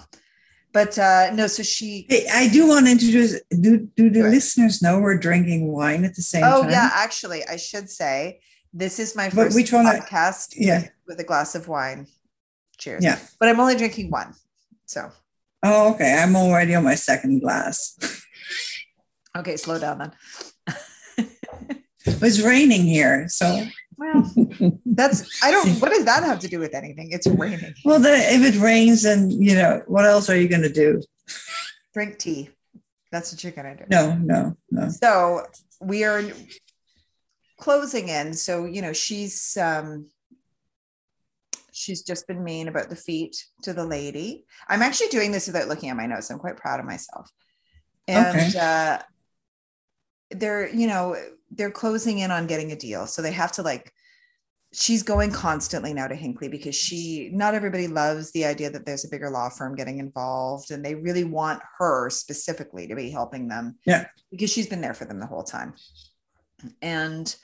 but 0.78 0.92
uh 1.10 1.30
no, 1.38 1.46
so 1.56 1.62
she 1.74 1.90
Hey, 2.12 2.26
I 2.42 2.44
do 2.56 2.60
want 2.72 2.82
to 2.86 2.92
introduce. 2.96 3.32
Do 3.64 3.70
do 4.00 4.04
the 4.14 4.20
ahead. 4.20 4.32
listeners 4.36 4.74
know 4.84 4.94
we're 5.04 5.16
drinking 5.28 5.62
wine 5.78 6.02
at 6.08 6.14
the 6.18 6.22
same 6.32 6.44
Oh 6.44 6.60
time? 6.60 6.68
Oh 6.68 6.76
yeah, 6.76 6.90
actually, 7.06 7.40
I 7.54 7.56
should 7.68 7.88
say 8.00 8.40
this 8.82 8.94
is 9.04 9.16
my 9.20 9.26
But 9.30 9.44
first 9.48 9.56
which 9.56 9.72
one 9.72 9.86
I- 9.86 9.98
podcast 10.00 10.48
Yeah. 10.68 10.80
with, 10.80 10.90
with 11.08 11.18
a 11.20 11.24
glass 11.30 11.54
of 11.58 11.62
wine. 11.68 12.00
Cheers. 12.82 13.02
Yeah. 13.08 13.18
But 13.38 13.48
I'm 13.48 13.58
only 13.64 13.76
drinking 13.82 14.10
one. 14.10 14.30
So 14.84 15.00
Oh, 15.62 15.92
okay. 15.94 16.12
I'm 16.22 16.36
already 16.36 16.74
on 16.78 16.84
my 16.84 16.94
second 17.10 17.40
glass. 17.40 17.96
okay, 19.38 19.56
slow 19.56 19.78
down 19.84 19.96
then. 19.98 20.12
It's 22.28 22.40
raining 22.40 22.84
here, 22.96 23.26
so 23.28 23.46
Well, 23.98 24.30
that's 24.84 25.42
I 25.42 25.50
don't 25.50 25.70
what 25.80 25.90
does 25.92 26.04
that 26.04 26.22
have 26.22 26.38
to 26.40 26.48
do 26.48 26.58
with 26.58 26.74
anything? 26.74 27.10
It's 27.12 27.26
raining. 27.26 27.74
well, 27.84 27.98
the, 27.98 28.12
if 28.14 28.54
it 28.54 28.58
rains, 28.60 29.02
then 29.02 29.30
you 29.30 29.54
know 29.54 29.82
what 29.86 30.04
else 30.04 30.28
are 30.28 30.36
you 30.36 30.48
going 30.48 30.62
to 30.62 30.72
do? 30.72 31.02
Drink 31.94 32.18
tea. 32.18 32.50
That's 33.10 33.32
what 33.32 33.42
you're 33.42 33.52
gonna 33.52 33.76
do. 33.76 33.84
No, 33.88 34.14
no, 34.16 34.56
no. 34.70 34.88
So 34.90 35.46
we 35.80 36.04
are 36.04 36.22
closing 37.58 38.08
in. 38.08 38.34
So, 38.34 38.66
you 38.66 38.82
know, 38.82 38.92
she's 38.92 39.56
um 39.56 40.08
she's 41.72 42.02
just 42.02 42.26
been 42.26 42.42
mean 42.44 42.68
about 42.68 42.90
the 42.90 42.96
feet 42.96 43.36
to 43.62 43.72
the 43.72 43.84
lady. 43.86 44.44
I'm 44.68 44.82
actually 44.82 45.08
doing 45.08 45.30
this 45.32 45.46
without 45.46 45.68
looking 45.68 45.88
at 45.88 45.96
my 45.96 46.06
notes. 46.06 46.30
I'm 46.30 46.38
quite 46.38 46.56
proud 46.56 46.80
of 46.80 46.86
myself. 46.86 47.30
And 48.08 48.36
Okay. 48.36 48.58
uh 48.58 48.98
they're, 50.30 50.68
you 50.68 50.88
know, 50.88 51.16
they're 51.50 51.70
closing 51.70 52.18
in 52.18 52.30
on 52.30 52.46
getting 52.46 52.72
a 52.72 52.76
deal. 52.76 53.06
So 53.06 53.22
they 53.22 53.32
have 53.32 53.52
to 53.52 53.62
like 53.62 53.92
she's 54.72 55.02
going 55.02 55.30
constantly 55.30 55.94
now 55.94 56.06
to 56.06 56.14
Hinkley 56.16 56.50
because 56.50 56.74
she 56.74 57.30
not 57.32 57.54
everybody 57.54 57.86
loves 57.86 58.32
the 58.32 58.44
idea 58.44 58.68
that 58.70 58.84
there's 58.84 59.04
a 59.04 59.08
bigger 59.08 59.30
law 59.30 59.48
firm 59.48 59.74
getting 59.74 59.98
involved 59.98 60.70
and 60.70 60.84
they 60.84 60.94
really 60.94 61.24
want 61.24 61.62
her 61.78 62.10
specifically 62.10 62.86
to 62.88 62.94
be 62.96 63.10
helping 63.10 63.48
them. 63.48 63.76
Yeah. 63.86 64.06
Because 64.30 64.50
she's 64.50 64.66
been 64.66 64.80
there 64.80 64.92
for 64.94 65.04
them 65.04 65.20
the 65.20 65.26
whole 65.26 65.44
time. 65.44 65.74
And 66.82 67.34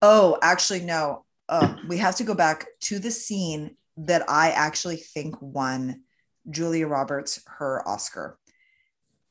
Oh, 0.00 0.38
actually, 0.42 0.80
no. 0.80 1.24
Uh, 1.48 1.74
we 1.88 1.96
have 1.98 2.14
to 2.16 2.24
go 2.24 2.34
back 2.34 2.66
to 2.82 3.00
the 3.00 3.10
scene 3.10 3.74
that 3.96 4.22
I 4.28 4.50
actually 4.50 4.96
think 4.96 5.34
won 5.40 6.02
Julia 6.48 6.86
Roberts 6.86 7.40
her 7.58 7.82
Oscar. 7.88 8.38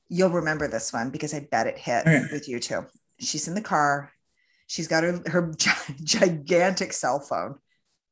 You'll 0.09 0.31
remember 0.31 0.67
this 0.67 0.91
one 0.91 1.09
because 1.09 1.33
I 1.33 1.39
bet 1.49 1.67
it 1.67 1.77
hit 1.77 2.01
Okay. 2.01 2.23
with 2.33 2.49
you 2.49 2.59
too. 2.59 2.85
She's 3.19 3.47
in 3.47 3.55
the 3.55 3.61
car. 3.61 4.11
She's 4.67 4.87
got 4.87 5.03
her, 5.03 5.21
her 5.27 5.53
gigantic 6.03 6.93
cell 6.93 7.19
phone. 7.19 7.55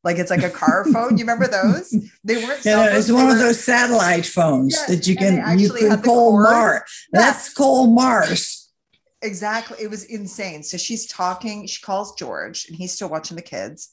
Like 0.04 0.18
it's 0.20 0.30
like 0.30 0.44
a 0.44 0.50
car 0.50 0.86
phone. 0.94 1.18
You 1.18 1.24
remember 1.24 1.48
those? 1.48 1.90
They 2.24 2.38
weren't 2.38 2.62
cell 2.62 2.86
Yeah, 2.86 2.98
it's 2.98 3.08
they 3.08 3.14
one 3.14 3.30
of 3.32 3.40
those 3.40 3.64
satellite 3.64 4.26
phones 4.26 4.74
Yes, 4.74 4.88
that 4.88 5.08
you 5.08 5.16
can 5.16 5.60
you 5.60 5.72
can 5.72 6.02
call. 6.02 6.42
Mars. 6.42 7.08
Let's 7.12 7.54
call 7.54 7.88
Mars. 7.88 8.72
Exactly. 9.22 9.78
It 9.82 9.90
was 9.90 10.04
insane. 10.06 10.62
So 10.62 10.78
she's 10.78 11.08
talking, 11.08 11.66
she 11.66 11.82
calls 11.82 12.14
George 12.16 12.68
and 12.68 12.78
he's 12.78 12.94
still 12.94 13.10
watching 13.10 13.36
the 13.36 13.42
kids. 13.42 13.90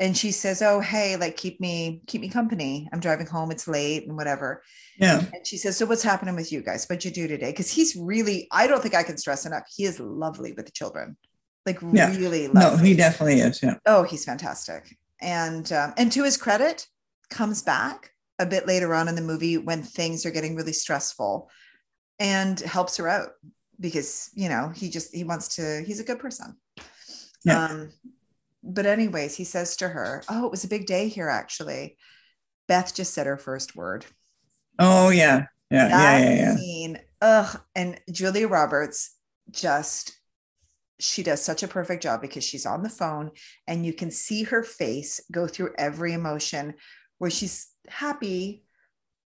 And 0.00 0.16
she 0.16 0.32
says, 0.32 0.62
Oh, 0.62 0.80
hey, 0.80 1.16
like 1.16 1.36
keep 1.36 1.60
me, 1.60 2.02
keep 2.06 2.20
me 2.20 2.28
company. 2.28 2.88
I'm 2.92 3.00
driving 3.00 3.26
home. 3.26 3.50
It's 3.50 3.68
late 3.68 4.06
and 4.06 4.16
whatever. 4.16 4.62
Yeah. 4.98 5.24
And 5.32 5.46
she 5.46 5.56
says, 5.56 5.76
So 5.76 5.86
what's 5.86 6.02
happening 6.02 6.34
with 6.34 6.50
you 6.50 6.62
guys? 6.62 6.86
What'd 6.86 7.04
you 7.04 7.10
do 7.10 7.28
today? 7.28 7.50
Because 7.50 7.70
he's 7.70 7.94
really, 7.96 8.48
I 8.50 8.66
don't 8.66 8.82
think 8.82 8.94
I 8.94 9.02
can 9.02 9.18
stress 9.18 9.46
enough. 9.46 9.64
He 9.74 9.84
is 9.84 10.00
lovely 10.00 10.52
with 10.52 10.66
the 10.66 10.72
children. 10.72 11.16
Like 11.66 11.78
Yeah. 11.92 12.10
really 12.16 12.48
No, 12.48 12.60
lovely. 12.70 12.88
he 12.88 12.96
definitely 12.96 13.40
is. 13.40 13.62
Yeah. 13.62 13.74
oh, 13.86 14.02
he's 14.02 14.24
fantastic. 14.24 14.96
And 15.20 15.70
um, 15.72 15.94
and 15.96 16.10
to 16.12 16.24
his 16.24 16.36
credit, 16.36 16.86
comes 17.30 17.62
back 17.62 18.10
a 18.38 18.46
bit 18.46 18.66
later 18.66 18.94
on 18.94 19.08
in 19.08 19.14
the 19.14 19.20
movie 19.22 19.56
when 19.58 19.82
things 19.82 20.26
are 20.26 20.30
getting 20.32 20.56
really 20.56 20.72
stressful 20.72 21.48
and 22.18 22.58
helps 22.60 22.96
her 22.96 23.08
out 23.08 23.30
because 23.80 24.30
you 24.34 24.48
know 24.48 24.68
he 24.74 24.90
just 24.90 25.14
he 25.14 25.22
wants 25.24 25.56
to 25.56 25.82
he's 25.86 25.98
a 26.00 26.04
good 26.04 26.18
person 26.18 26.56
Yeah. 27.44 27.64
um 27.64 27.90
but 28.62 28.86
anyways 28.86 29.34
he 29.36 29.44
says 29.44 29.76
to 29.76 29.88
her 29.88 30.22
oh 30.28 30.44
it 30.46 30.50
was 30.50 30.64
a 30.64 30.68
big 30.68 30.86
day 30.86 31.08
here 31.08 31.28
actually 31.28 31.96
beth 32.68 32.94
just 32.94 33.12
said 33.14 33.26
her 33.26 33.36
first 33.36 33.74
word 33.76 34.04
Oh 34.78 35.10
yeah. 35.10 35.46
Yeah. 35.70 35.88
that 35.88 36.20
yeah. 36.20 36.28
Yeah. 36.30 36.34
Yeah. 36.36 36.56
scene 36.56 36.98
ugh 37.20 37.60
and 37.74 38.00
julia 38.10 38.48
roberts 38.48 39.14
just 39.50 40.18
she 41.00 41.22
does 41.22 41.42
such 41.42 41.62
a 41.62 41.68
perfect 41.68 42.02
job 42.02 42.20
because 42.20 42.44
she's 42.44 42.64
on 42.66 42.82
the 42.82 42.88
phone 42.88 43.32
and 43.66 43.84
you 43.84 43.92
can 43.92 44.10
see 44.10 44.44
her 44.44 44.62
face 44.62 45.20
go 45.32 45.46
through 45.48 45.74
every 45.76 46.12
emotion 46.12 46.74
where 47.18 47.30
she's 47.30 47.68
happy 47.88 48.62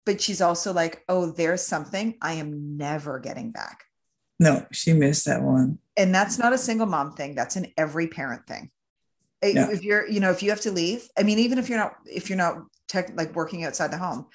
but 0.05 0.21
she's 0.21 0.41
also 0.41 0.73
like 0.73 1.05
oh 1.09 1.31
there's 1.31 1.63
something 1.63 2.17
i 2.21 2.33
am 2.35 2.77
never 2.77 3.19
getting 3.21 3.53
back 3.53 3.85
No, 4.41 4.67
she 4.73 4.93
missed 4.93 5.27
that 5.27 5.43
one. 5.43 5.79
and 5.97 6.13
that's 6.15 6.39
not 6.39 6.53
a 6.53 6.59
single 6.59 6.87
mom 6.87 7.13
thing 7.13 7.35
that's 7.37 7.55
an 7.57 7.67
every 7.79 8.09
parent 8.09 8.47
thing 8.47 8.71
Yeah. 9.43 9.71
if 9.71 9.83
you're 9.83 10.07
you 10.09 10.21
know 10.21 10.31
if 10.31 10.43
you 10.43 10.51
have 10.51 10.61
to 10.63 10.71
leave 10.71 11.09
i 11.19 11.23
mean 11.23 11.39
even 11.39 11.59
if 11.59 11.69
you're 11.69 11.79
not 11.79 11.95
if 12.05 12.29
you're 12.29 12.37
not 12.37 12.59
tech 12.89 13.11
like 13.17 13.35
working 13.35 13.65
outside 13.65 13.91
the 13.91 13.97
home 13.99 14.27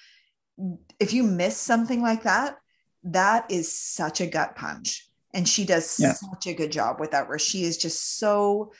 if 0.99 1.13
you 1.13 1.23
miss 1.23 1.57
something 1.57 2.01
like 2.01 2.23
that 2.23 2.57
that 3.03 3.45
is 3.51 3.71
such 3.71 4.19
a 4.21 4.25
gut 4.27 4.55
punch 4.55 5.07
and 5.33 5.47
she 5.47 5.65
does 5.65 5.99
Yeah. 5.99 6.13
such 6.13 6.47
a 6.47 6.53
good 6.53 6.71
job 6.71 6.99
with 6.99 7.11
that 7.11 7.27
where 7.29 7.37
she 7.39 7.63
is 7.63 7.77
just 7.77 8.17
so 8.17 8.71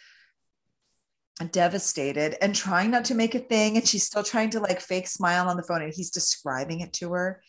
devastated 1.52 2.38
and 2.42 2.56
trying 2.56 2.92
not 2.92 3.06
to 3.06 3.14
make 3.14 3.36
a 3.36 3.40
thing 3.40 3.76
and 3.76 3.86
she's 3.88 4.04
still 4.06 4.24
trying 4.24 4.50
to 4.52 4.60
like 4.62 4.80
fake 4.80 5.08
smile 5.08 5.50
on 5.50 5.58
the 5.58 5.64
phone 5.64 5.82
and 5.82 5.94
he's 5.94 6.10
describing 6.10 6.80
it 6.80 6.94
to 6.94 7.12
her 7.12 7.42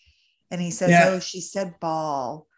and 0.50 0.60
he 0.60 0.70
says 0.72 0.90
Yeah. 0.90 1.08
oh 1.10 1.20
she 1.20 1.40
said 1.40 1.78
ball 1.80 2.48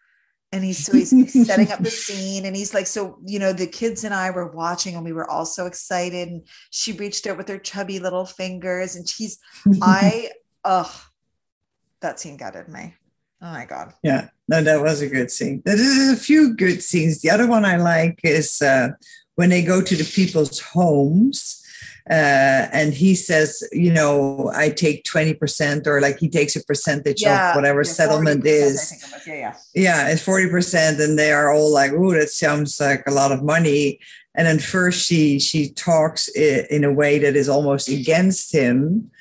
and 0.51 0.63
he's 0.63 0.83
so 0.83 0.93
he's 0.93 1.47
setting 1.47 1.71
up 1.71 1.79
the 1.79 1.91
scene 2.05 2.45
and 2.45 2.55
he's 2.55 2.73
like 2.73 2.87
so 2.87 3.19
you 3.25 3.39
know 3.39 3.53
the 3.53 3.67
kids 3.67 4.03
and 4.03 4.13
i 4.13 4.31
were 4.31 4.47
watching 4.47 4.95
and 4.95 5.05
we 5.05 5.13
were 5.13 5.29
all 5.29 5.45
so 5.45 5.65
excited 5.65 6.27
and 6.27 6.47
she 6.71 6.91
reached 6.93 7.27
out 7.27 7.37
with 7.37 7.47
her 7.47 7.59
chubby 7.59 7.99
little 7.99 8.25
fingers 8.25 8.95
and 8.95 9.07
she's 9.07 9.37
i 9.81 10.29
ugh 10.65 10.91
that 12.01 12.19
scene 12.19 12.37
gutted 12.37 12.67
me 12.67 12.95
oh 13.41 13.51
my 13.51 13.65
god 13.65 13.93
Yeah, 14.03 14.29
no, 14.49 14.63
that 14.63 14.81
was 14.81 15.01
a 15.01 15.07
good 15.07 15.29
scene. 15.29 15.61
There's 15.63 16.09
a 16.11 16.15
few 16.17 16.55
good 16.55 16.81
scenes. 16.81 17.21
The 17.21 17.29
other 17.29 17.45
one 17.45 17.65
I 17.65 17.77
like 17.77 18.19
is 18.23 18.61
uh, 18.63 18.89
when 19.35 19.49
they 19.49 19.61
go 19.61 19.79
to 19.79 19.95
the 19.95 20.03
people's 20.03 20.59
homes. 20.59 21.58
Uh, 22.09 22.65
and 22.73 22.91
he 22.91 23.13
says, 23.13 23.63
you 23.71 23.93
know, 23.93 24.51
I 24.55 24.69
take 24.69 25.03
20%, 25.03 25.85
or 25.85 26.01
like 26.01 26.17
he 26.17 26.27
takes 26.27 26.55
a 26.55 26.63
percentage 26.63 27.23
of 27.23 27.55
whatever 27.55 27.81
yeah, 27.81 27.91
settlement 27.91 28.45
is. 28.47 29.23
yeah 29.27 29.33
yeah 29.33 29.55
Yeah, 29.75 30.07
it's 30.09 30.25
40%. 30.25 30.99
And 30.99 31.19
they 31.19 31.31
are 31.31 31.51
all 31.51 31.71
like, 31.71 31.91
oh, 31.91 32.13
that 32.13 32.29
sounds 32.29 32.79
like 32.79 33.03
a 33.05 33.11
lot 33.11 33.31
of 33.31 33.43
money. 33.43 33.99
And 34.35 34.47
then 34.47 34.59
first 34.59 35.05
she 35.05 35.39
she 35.39 35.69
talks 35.71 36.27
in 36.29 36.83
a 36.83 36.93
way 36.93 37.19
that 37.19 37.35
is 37.35 37.49
almost 37.49 37.89
against 37.89 38.53
him. 38.53 39.11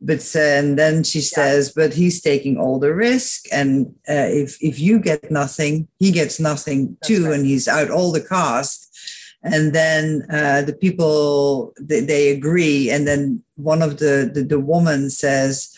But 0.00 0.22
and 0.36 0.78
then 0.78 1.02
she 1.02 1.22
says, 1.22 1.72
but 1.74 1.94
he's 1.94 2.20
taking 2.20 2.58
all 2.58 2.78
the 2.78 2.94
risk. 2.94 3.46
And 3.50 3.94
uh, 4.08 4.28
if 4.28 4.62
if 4.62 4.78
you 4.78 5.00
get 5.00 5.30
nothing, 5.30 5.88
he 5.98 6.12
gets 6.12 6.38
nothing 6.38 6.98
That's 7.00 7.08
too. 7.08 7.24
right. 7.24 7.34
And 7.34 7.46
he's 7.46 7.66
out 7.66 7.90
all 7.90 8.12
the 8.12 8.20
cost. 8.20 8.85
And 9.52 9.72
then 9.72 10.26
uh, 10.30 10.62
the 10.62 10.72
people 10.74 11.72
they, 11.80 12.00
they 12.00 12.30
agree. 12.30 12.90
And 12.90 13.06
then 13.06 13.42
one 13.56 13.82
of 13.82 13.98
the 13.98 14.30
the, 14.32 14.42
the 14.42 14.60
woman 14.60 15.10
says, 15.10 15.72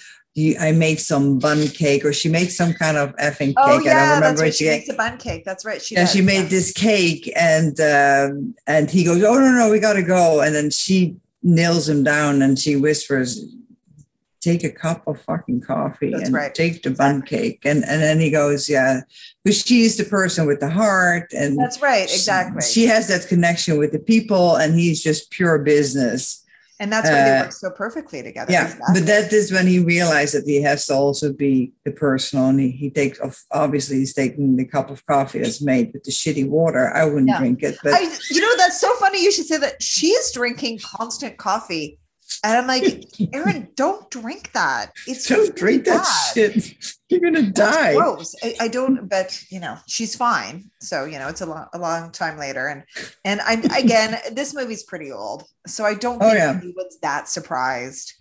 I 0.60 0.70
made 0.70 1.00
some 1.00 1.40
bundt 1.40 1.74
cake, 1.74 2.04
or 2.04 2.12
she 2.12 2.28
made 2.28 2.50
some 2.52 2.72
kind 2.72 2.96
of 2.96 3.14
effing 3.16 3.56
cake. 3.56 3.56
oh 3.56 3.62
I 3.62 3.68
don't 3.78 3.84
yeah 3.84 4.14
remember 4.14 4.42
right 4.42 4.54
she 4.54 4.64
she 4.64 4.70
makes 4.70 4.88
a 4.88 4.94
bundt 4.94 5.18
cake 5.20 5.44
that's 5.44 5.64
right 5.64 5.82
she 5.82 5.96
And 5.96 6.06
does, 6.06 6.12
she 6.14 6.22
made 6.22 6.42
yeah. 6.42 6.48
this 6.48 6.72
cake, 6.72 7.32
and 7.34 7.74
um, 7.80 8.54
and 8.66 8.88
he 8.88 9.02
goes, 9.04 9.22
"Oh 9.24 9.34
no, 9.34 9.50
no, 9.50 9.70
we 9.70 9.80
got 9.80 9.94
to 9.94 10.02
go." 10.02 10.40
And 10.40 10.54
then 10.54 10.70
she 10.70 11.16
nails 11.42 11.88
him 11.88 12.04
down, 12.04 12.40
and 12.42 12.56
she 12.56 12.76
whispers, 12.76 13.44
"Take 14.40 14.62
a 14.62 14.70
cup 14.70 15.08
of 15.08 15.20
fucking 15.22 15.62
coffee 15.62 16.12
That's 16.12 16.26
and 16.26 16.34
right. 16.34 16.54
take 16.54 16.82
the 16.84 16.90
bundt 16.92 17.26
cake." 17.26 17.62
And 17.64 17.82
and 17.84 18.00
then 18.00 18.20
he 18.20 18.30
goes, 18.30 18.68
"Yeah," 18.68 19.00
because 19.48 19.64
she's 19.66 19.96
the 19.96 20.04
person 20.04 20.46
with 20.46 20.60
the 20.60 20.68
heart, 20.68 21.32
and 21.32 21.58
that's 21.58 21.80
right 21.80 22.04
exactly 22.04 22.60
She, 22.62 22.86
has 22.86 23.08
that 23.08 23.26
connection 23.28 23.78
with 23.78 23.92
the 23.92 23.98
people, 23.98 24.56
and 24.56 24.74
he's 24.78 25.02
just 25.02 25.30
pure 25.30 25.58
business. 25.58 26.44
and 26.80 26.92
that's 26.92 27.08
why 27.08 27.22
they 27.24 27.36
uh, 27.38 27.42
work 27.44 27.52
so 27.52 27.70
perfectly 27.70 28.22
together 28.22 28.52
Yeah, 28.52 28.64
exactly. 28.66 29.00
but 29.00 29.06
that 29.06 29.32
is 29.32 29.50
when 29.50 29.66
he 29.66 29.78
realized 29.80 30.34
that 30.34 30.44
he 30.46 30.62
has 30.62 30.86
to 30.86 30.94
also 30.94 31.32
be 31.32 31.72
the 31.84 31.92
personal, 31.92 32.46
and 32.46 32.60
he, 32.60 32.70
he 32.70 32.90
takes 32.90 33.18
obviously 33.52 33.96
he's 33.98 34.14
taking 34.14 34.56
the 34.56 34.64
cup 34.66 34.90
of 34.90 35.04
coffee 35.06 35.38
that's 35.40 35.62
made 35.62 35.92
with 35.92 36.04
the 36.04 36.10
shitty 36.12 36.46
water. 36.46 36.92
I 36.94 37.04
wouldn't 37.06 37.28
Yeah. 37.28 37.38
drink 37.38 37.62
it, 37.62 37.78
but 37.82 37.94
I, 37.94 38.00
you 38.30 38.40
know, 38.40 38.54
that's 38.58 38.80
so 38.80 38.94
funny. 38.96 39.22
You 39.24 39.32
should 39.32 39.46
say 39.46 39.56
that 39.58 39.82
she 39.82 40.08
is 40.08 40.30
drinking 40.32 40.80
constant 40.84 41.36
coffee. 41.38 41.98
And 42.44 42.56
I'm 42.56 42.66
like, 42.66 43.04
Erin, 43.32 43.68
don't 43.74 44.08
drink 44.10 44.52
that. 44.52 44.92
It's 45.06 45.26
don't 45.28 45.54
drink 45.56 45.84
that 45.84 46.04
shit. 46.34 46.74
You're 47.08 47.20
gonna 47.20 47.50
That's 47.50 47.76
die. 47.76 47.94
gross. 47.94 48.34
I, 48.42 48.54
I 48.60 48.68
don't, 48.68 49.08
but 49.08 49.42
you 49.50 49.60
know, 49.60 49.76
she's 49.86 50.14
fine. 50.14 50.64
So, 50.80 51.04
you 51.04 51.18
know, 51.18 51.28
it's 51.28 51.40
a 51.40 51.46
long, 51.46 51.66
a 51.72 51.78
long 51.78 52.12
time 52.12 52.38
later. 52.38 52.68
And, 52.68 52.84
and 53.24 53.40
I'm, 53.40 53.64
again, 53.84 54.18
this 54.32 54.54
movie's 54.54 54.82
pretty 54.84 55.10
old. 55.10 55.44
So 55.66 55.84
I 55.84 55.94
don't 55.94 56.22
Oh, 56.22 56.26
think 56.28 56.38
yeah. 56.38 56.50
anyone's 56.62 56.98
that 57.00 57.28
surprised 57.28 58.12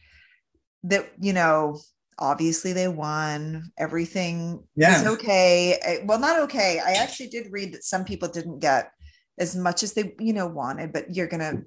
that, 0.83 1.09
you 1.19 1.33
know, 1.33 1.79
obviously 2.19 2.73
they 2.73 2.87
won 2.87 3.71
everything 3.77 4.63
Yeah. 4.75 5.03
was 5.03 5.13
okay 5.17 5.77
I- 5.85 6.03
well 6.05 6.17
not 6.17 6.39
okay 6.45 6.79
i 6.83 6.93
actually 6.93 7.27
did 7.27 7.51
read 7.51 7.73
that 7.75 7.83
some 7.83 8.05
people 8.05 8.27
didn't 8.27 8.57
get 8.57 8.91
as 9.37 9.55
much 9.55 9.83
as 9.83 9.93
they 9.93 10.15
you 10.19 10.33
know 10.33 10.47
wanted 10.47 10.91
but 10.91 11.13
you're 11.15 11.27
gonna 11.27 11.61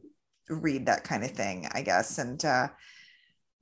read 0.51 0.87
that 0.87 1.05
kind 1.05 1.25
of 1.25 1.31
thing 1.33 1.69
i 1.73 1.83
guess 1.83 2.19
and 2.19 2.45
uh 2.45 2.69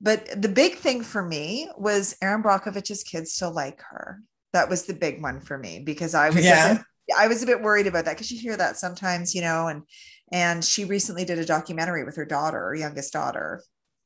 but 0.01 0.41
the 0.41 0.49
big 0.49 0.75
thing 0.75 1.03
for 1.03 1.23
me 1.23 1.69
was 1.77 2.15
erin 2.21 2.43
brockovich's 2.43 3.03
kids 3.03 3.33
still 3.33 3.51
like 3.53 3.81
her 3.81 4.21
that 4.53 4.69
was 4.69 4.83
the 4.85 4.93
big 4.93 5.21
one 5.21 5.41
for 5.41 5.57
me 5.57 5.79
because 5.79 6.13
i 6.15 6.29
was 6.29 6.45
Yeah. 6.45 6.63
bit, 6.63 6.81
i 7.17 7.27
was 7.27 7.43
a 7.43 7.45
bit 7.45 7.61
worried 7.61 7.87
about 7.87 8.05
that 8.05 8.15
because 8.15 8.31
you 8.31 8.39
hear 8.39 8.57
that 8.57 8.77
sometimes 8.77 9.35
you 9.35 9.41
know 9.41 9.67
and 9.67 9.83
and 10.31 10.63
she 10.63 10.85
recently 10.85 11.25
did 11.25 11.39
a 11.39 11.45
documentary 11.45 12.03
with 12.03 12.15
her 12.15 12.25
daughter 12.25 12.59
her 12.59 12.75
youngest 12.75 13.13
daughter 13.13 13.63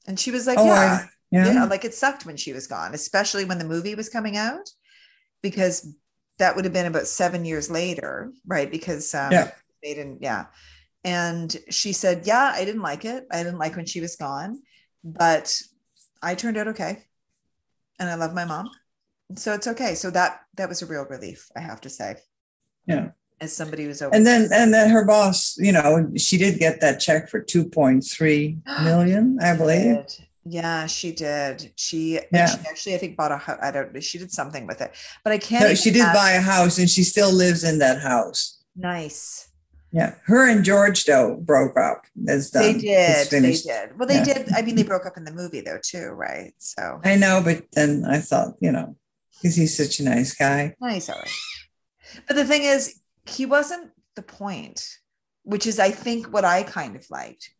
and 0.07 0.19
she 0.19 0.31
was 0.31 0.47
like 0.47 0.59
Oh, 0.59 0.63
yeah 0.63 1.07
yeah. 1.31 1.53
yeah, 1.53 1.65
like 1.65 1.83
it 1.83 1.93
sucked 1.93 2.25
when 2.25 2.37
she 2.37 2.53
was 2.53 2.67
gone, 2.67 2.93
especially 2.93 3.43
when 3.43 3.57
the 3.57 3.65
movie 3.65 3.95
was 3.95 4.07
coming 4.07 4.37
out, 4.37 4.69
because 5.41 5.95
that 6.39 6.55
would 6.55 6.65
have 6.65 6.73
been 6.73 6.85
about 6.85 7.07
seven 7.07 7.45
years 7.45 7.69
later, 7.69 8.31
right? 8.45 8.69
Because 8.71 9.13
um, 9.13 9.31
Yeah. 9.31 9.51
they 9.83 9.93
didn't, 9.93 10.21
yeah. 10.21 10.45
And 11.03 11.55
she 11.69 11.93
said, 11.93 12.25
Yeah, 12.25 12.51
I 12.55 12.65
didn't 12.65 12.81
like 12.81 13.05
it. 13.05 13.27
I 13.31 13.43
didn't 13.43 13.59
like 13.59 13.75
when 13.75 13.85
she 13.85 14.01
was 14.01 14.15
gone, 14.15 14.61
but 15.03 15.61
I 16.21 16.35
turned 16.35 16.57
out 16.57 16.69
okay. 16.69 17.03
And 17.99 18.09
I 18.09 18.15
love 18.15 18.33
my 18.33 18.45
mom. 18.45 18.69
So 19.35 19.53
it's 19.53 19.67
okay. 19.67 19.95
So 19.95 20.09
that 20.11 20.41
that 20.55 20.69
was 20.69 20.81
a 20.81 20.85
real 20.85 21.05
relief, 21.05 21.49
I 21.55 21.59
have 21.61 21.81
to 21.81 21.89
say. 21.89 22.17
Yeah. 22.85 23.09
As 23.41 23.53
somebody 23.53 23.85
who's 23.85 24.01
over 24.01 24.15
And 24.15 24.25
then 24.25 24.49
and 24.53 24.73
then 24.73 24.89
her 24.89 25.05
boss, 25.05 25.57
you 25.57 25.71
know, 25.71 26.11
she 26.17 26.37
did 26.37 26.59
get 26.59 26.79
that 26.81 26.99
check 26.99 27.29
for 27.29 27.41
two 27.51 27.65
point 27.65 28.05
three 28.09 28.59
million, 28.83 29.39
I 29.41 29.55
believe. 29.57 30.05
Yeah, 30.45 30.87
she 30.87 31.13
did. 31.13 31.71
She, 31.77 32.19
Yeah. 32.31 32.47
she 32.47 32.67
actually, 32.67 32.95
I 32.95 32.97
think, 32.97 33.15
bought 33.15 33.31
a 33.31 33.37
house. 33.37 33.59
I 33.61 33.71
don't 33.71 33.93
know. 33.93 34.01
She 34.01 34.17
did 34.17 34.29
something 34.31 34.67
with 34.67 34.81
it, 34.81 34.93
but 35.23 35.31
I 35.31 35.37
can't. 35.37 35.63
No, 35.63 35.73
she 35.73 35.89
did 35.89 36.05
buy 36.13 36.31
a 36.31 36.41
house 36.41 36.79
and 36.79 36.89
she 36.89 37.03
still 37.03 37.31
lives 37.31 37.63
in 37.63 37.79
that 37.79 38.01
house. 38.01 38.61
Nice. 38.75 39.47
Yeah, 39.95 40.15
her 40.25 40.49
and 40.49 40.65
George 40.65 41.05
though 41.05 41.35
broke 41.35 41.77
up. 41.77 42.01
That's 42.15 42.49
done. 42.49 42.63
They 42.63 42.79
did. 42.79 43.29
They 43.29 43.51
did. 43.51 43.97
Well, 43.97 44.07
they 44.07 44.15
Yeah. 44.15 44.23
did. 44.23 44.51
I 44.51 44.63
mean, 44.63 44.75
they 44.75 44.81
broke 44.83 45.05
up 45.05 45.17
in 45.17 45.23
the 45.23 45.31
movie 45.31 45.61
though, 45.61 45.77
too, 45.81 46.07
right? 46.07 46.51
So 46.57 46.99
I 47.05 47.15
know, 47.15 47.41
but 47.45 47.65
then 47.73 48.03
I 48.03 48.19
thought, 48.19 48.55
you 48.59 48.71
know, 48.71 48.97
because 49.35 49.55
he's 49.55 49.77
such 49.77 49.99
a 49.99 50.03
nice 50.03 50.33
guy. 50.33 50.75
nice, 50.81 51.09
all 51.09 51.19
right. 51.19 51.29
But 52.27 52.35
the 52.35 52.45
thing 52.45 52.63
is, 52.63 52.99
he 53.27 53.45
wasn't 53.45 53.91
the 54.15 54.23
point, 54.23 54.83
which 55.43 55.67
is, 55.67 55.77
I 55.79 55.91
think, 55.91 56.33
what 56.33 56.43
I 56.43 56.63
kind 56.63 56.95
of 56.95 57.05
liked 57.11 57.51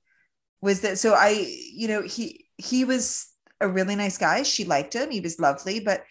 was 0.60 0.82
that. 0.82 0.98
So 0.98 1.14
I, 1.14 1.30
you 1.72 1.88
know, 1.88 2.02
he 2.02 2.48
he 2.58 2.84
was 2.84 3.28
a 3.62 3.68
really 3.68 3.96
nice 3.96 4.18
guy. 4.18 4.42
She 4.42 4.66
liked 4.66 4.94
him. 4.96 5.12
He 5.12 5.22
was 5.22 5.40
lovely, 5.40 5.80
but 5.82 6.04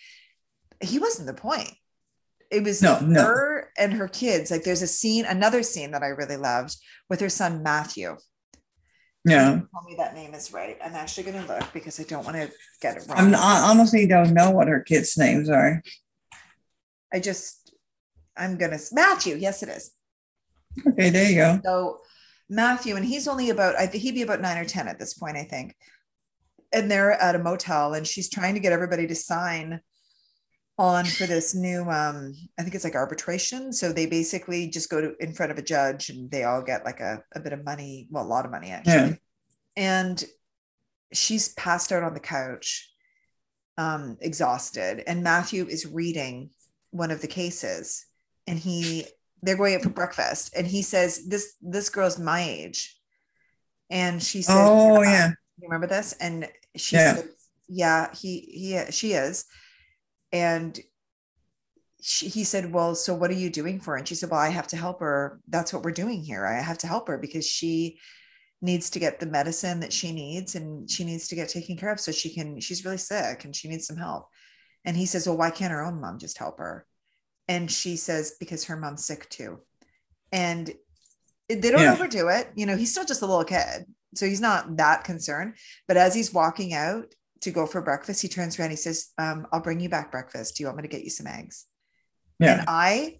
he 0.80 1.00
wasn't 1.00 1.26
the 1.26 1.34
point. 1.34 1.72
It 2.52 2.62
was 2.62 2.82
No, 2.82 3.00
no. 3.00 3.22
her 3.22 3.70
and 3.78 3.94
her 3.94 4.06
kids. 4.08 4.50
Like, 4.50 4.62
there's 4.62 4.82
a 4.82 4.86
scene, 4.86 5.24
another 5.24 5.62
scene 5.62 5.90
that 5.92 6.02
I 6.02 6.08
really 6.08 6.36
loved 6.36 6.76
with 7.08 7.20
her 7.20 7.30
son 7.30 7.62
Matthew. 7.62 8.16
Yeah, 9.24 9.60
Tell 9.72 9.82
me 9.86 9.94
that 9.98 10.14
name 10.14 10.34
is 10.34 10.52
right. 10.52 10.76
I'm 10.84 10.94
actually 10.94 11.30
going 11.30 11.46
to 11.46 11.48
look 11.54 11.72
because 11.72 11.98
I 11.98 12.02
don't 12.02 12.24
want 12.24 12.36
to 12.36 12.50
get 12.80 12.96
it 12.96 13.04
wrong. 13.08 13.18
I'm 13.18 13.34
I 13.34 13.68
honestly 13.70 14.06
don't 14.06 14.34
know 14.34 14.50
what 14.50 14.66
her 14.68 14.80
kids' 14.80 15.16
names 15.16 15.48
are. 15.48 15.80
I 17.12 17.20
just, 17.20 17.72
I'm 18.36 18.58
going 18.58 18.72
to, 18.72 18.80
Matthew. 18.92 19.36
Yes, 19.36 19.62
it 19.62 19.68
is. 19.68 19.92
Okay, 20.86 21.10
there 21.10 21.30
you 21.30 21.36
go. 21.36 21.60
So 21.64 22.00
Matthew, 22.50 22.96
and 22.96 23.04
he's 23.04 23.28
only 23.28 23.50
about, 23.50 23.76
I 23.76 23.86
think 23.86 24.02
he'd 24.02 24.14
be 24.14 24.22
about 24.22 24.40
nine 24.40 24.58
or 24.58 24.64
10 24.64 24.88
at 24.88 24.98
this 24.98 25.14
point, 25.14 25.36
I 25.36 25.44
think. 25.44 25.76
And 26.72 26.90
they're 26.90 27.12
at 27.12 27.36
a 27.36 27.38
motel 27.38 27.94
and 27.94 28.06
she's 28.06 28.28
trying 28.28 28.54
to 28.54 28.60
get 28.60 28.72
everybody 28.72 29.06
to 29.06 29.14
sign 29.14 29.80
on 30.78 31.04
for 31.04 31.26
this 31.26 31.54
new, 31.54 31.82
um, 31.82 32.34
I 32.58 32.62
think 32.62 32.74
it's 32.74 32.84
like 32.84 32.94
arbitration. 32.94 33.72
So 33.72 33.92
they 33.92 34.06
basically 34.06 34.68
just 34.68 34.90
go 34.90 35.00
to 35.00 35.14
in 35.20 35.32
front 35.32 35.52
of 35.52 35.58
a 35.58 35.62
judge 35.62 36.08
and 36.08 36.30
they 36.30 36.44
all 36.44 36.62
get 36.62 36.84
like 36.84 37.00
a, 37.00 37.22
a 37.34 37.40
bit 37.40 37.52
of 37.52 37.64
money, 37.64 38.08
well, 38.10 38.24
a 38.24 38.26
lot 38.26 38.44
of 38.44 38.50
money 38.50 38.70
actually. 38.70 38.92
Yeah. 38.94 39.12
And 39.76 40.24
she's 41.12 41.50
passed 41.54 41.92
out 41.92 42.02
on 42.02 42.14
the 42.14 42.20
couch, 42.20 42.90
um, 43.76 44.16
exhausted. 44.20 45.02
And 45.06 45.22
Matthew 45.22 45.66
is 45.66 45.86
reading 45.86 46.50
one 46.90 47.10
of 47.10 47.20
the 47.20 47.28
cases 47.28 48.06
and 48.46 48.58
he 48.58 49.06
they're 49.42 49.56
going 49.56 49.74
out 49.74 49.82
for 49.82 49.88
breakfast 49.90 50.54
and 50.56 50.66
he 50.66 50.82
says 50.82 51.26
this 51.26 51.54
this 51.62 51.88
girl's 51.88 52.18
my 52.18 52.42
age 52.42 52.96
and 53.90 54.22
she 54.22 54.42
says 54.42 54.54
Oh 54.56 55.02
"Yeah." 55.02 55.10
yeah, 55.10 55.28
you 55.58 55.68
remember 55.68 55.86
this 55.86 56.12
and 56.20 56.48
she 56.76 56.96
Yeah. 56.96 57.14
says 57.14 57.24
yeah 57.68 58.14
he 58.14 58.40
he 58.40 58.92
she 58.92 59.12
is 59.14 59.46
and 60.32 60.78
she, 62.00 62.28
he 62.28 62.42
said 62.44 62.72
well 62.72 62.94
so 62.94 63.14
what 63.14 63.30
are 63.30 63.34
you 63.34 63.50
doing 63.50 63.78
for 63.78 63.92
her? 63.92 63.96
And 63.98 64.08
she 64.08 64.14
said 64.16 64.30
well 64.30 64.40
i 64.40 64.48
have 64.48 64.66
to 64.68 64.76
help 64.76 65.00
her. 65.00 65.40
That's 65.48 65.72
what 65.72 65.84
we're 65.84 65.92
doing 65.92 66.22
here. 66.22 66.46
I 66.46 66.60
have 66.60 66.78
to 66.78 66.86
help 66.86 67.08
her 67.08 67.18
because 67.18 67.46
she 67.46 67.98
needs 68.60 68.90
to 68.90 68.98
get 68.98 69.20
the 69.20 69.26
medicine 69.26 69.80
that 69.80 69.92
she 69.92 70.12
needs 70.12 70.54
and 70.54 70.88
she 70.90 71.04
needs 71.04 71.28
to 71.28 71.34
get 71.34 71.48
taken 71.48 71.76
care 71.76 71.92
of 71.92 72.00
so 72.00 72.12
she 72.12 72.32
can 72.34 72.60
she's 72.60 72.84
really 72.84 72.98
sick 72.98 73.44
and 73.44 73.54
she 73.54 73.68
needs 73.68 73.86
some 73.86 73.96
help. 73.96 74.28
And 74.84 74.96
he 74.96 75.06
says 75.06 75.26
well 75.26 75.36
why 75.36 75.50
can't 75.50 75.72
her 75.72 75.84
own 75.84 76.00
mom 76.00 76.18
just 76.18 76.38
help 76.38 76.58
her? 76.58 76.86
And 77.48 77.70
she 77.70 77.96
says 77.96 78.34
because 78.40 78.64
her 78.64 78.76
mom's 78.76 79.04
sick 79.04 79.28
too. 79.28 79.60
And 80.32 80.72
they 81.48 81.70
don't 81.70 81.82
Yeah. 81.82 81.92
overdo 81.92 82.28
it. 82.28 82.48
You 82.56 82.66
know 82.66 82.76
he's 82.76 82.90
still 82.90 83.04
just 83.04 83.22
a 83.22 83.26
little 83.26 83.44
kid 83.44 83.86
so 84.14 84.26
he's 84.26 84.40
not 84.40 84.76
that 84.76 85.04
concerned. 85.04 85.54
But 85.88 85.96
as 85.96 86.14
he's 86.14 86.32
walking 86.34 86.74
out 86.74 87.14
to 87.42 87.50
go 87.50 87.66
for 87.66 87.82
breakfast 87.82 88.22
he 88.22 88.28
turns 88.28 88.58
around 88.58 88.70
he 88.70 88.76
says 88.76 89.10
um, 89.18 89.46
i'll 89.52 89.60
bring 89.60 89.80
you 89.80 89.88
back 89.88 90.10
breakfast 90.10 90.56
do 90.56 90.62
you 90.62 90.66
want 90.66 90.76
me 90.76 90.82
to 90.82 90.88
get 90.88 91.04
you 91.04 91.10
some 91.10 91.26
eggs 91.26 91.66
yeah. 92.38 92.60
and 92.60 92.64
i 92.68 93.18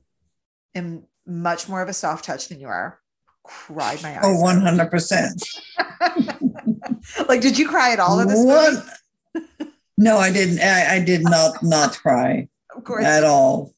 am 0.75 1.05
much 1.27 1.69
more 1.69 1.83
of 1.83 1.89
a 1.89 1.93
soft 1.93 2.25
touch 2.25 2.49
than 2.49 2.61
you 2.61 2.69
are 2.69 2.99
cried 3.45 4.03
my 4.03 4.15
eyes 4.17 4.21
Oh, 4.25 4.41
one 4.41 4.61
hundred 4.61 4.91
percent. 4.91 5.43
like 7.29 7.41
did 7.41 7.59
you 7.59 7.69
cry 7.69 7.93
at 7.93 8.01
all 8.01 8.21
of 8.21 8.29
this 8.29 8.45
What? 8.45 8.75
movie? 8.75 9.73
No, 9.99 10.17
I 10.19 10.33
didn't. 10.33 10.61
I, 10.61 10.97
I 10.97 11.01
did 11.01 11.23
not 11.23 11.63
not 11.63 11.93
cry 11.93 12.49
of 12.77 12.85
course 12.85 13.05
at 13.05 13.25
all. 13.25 13.75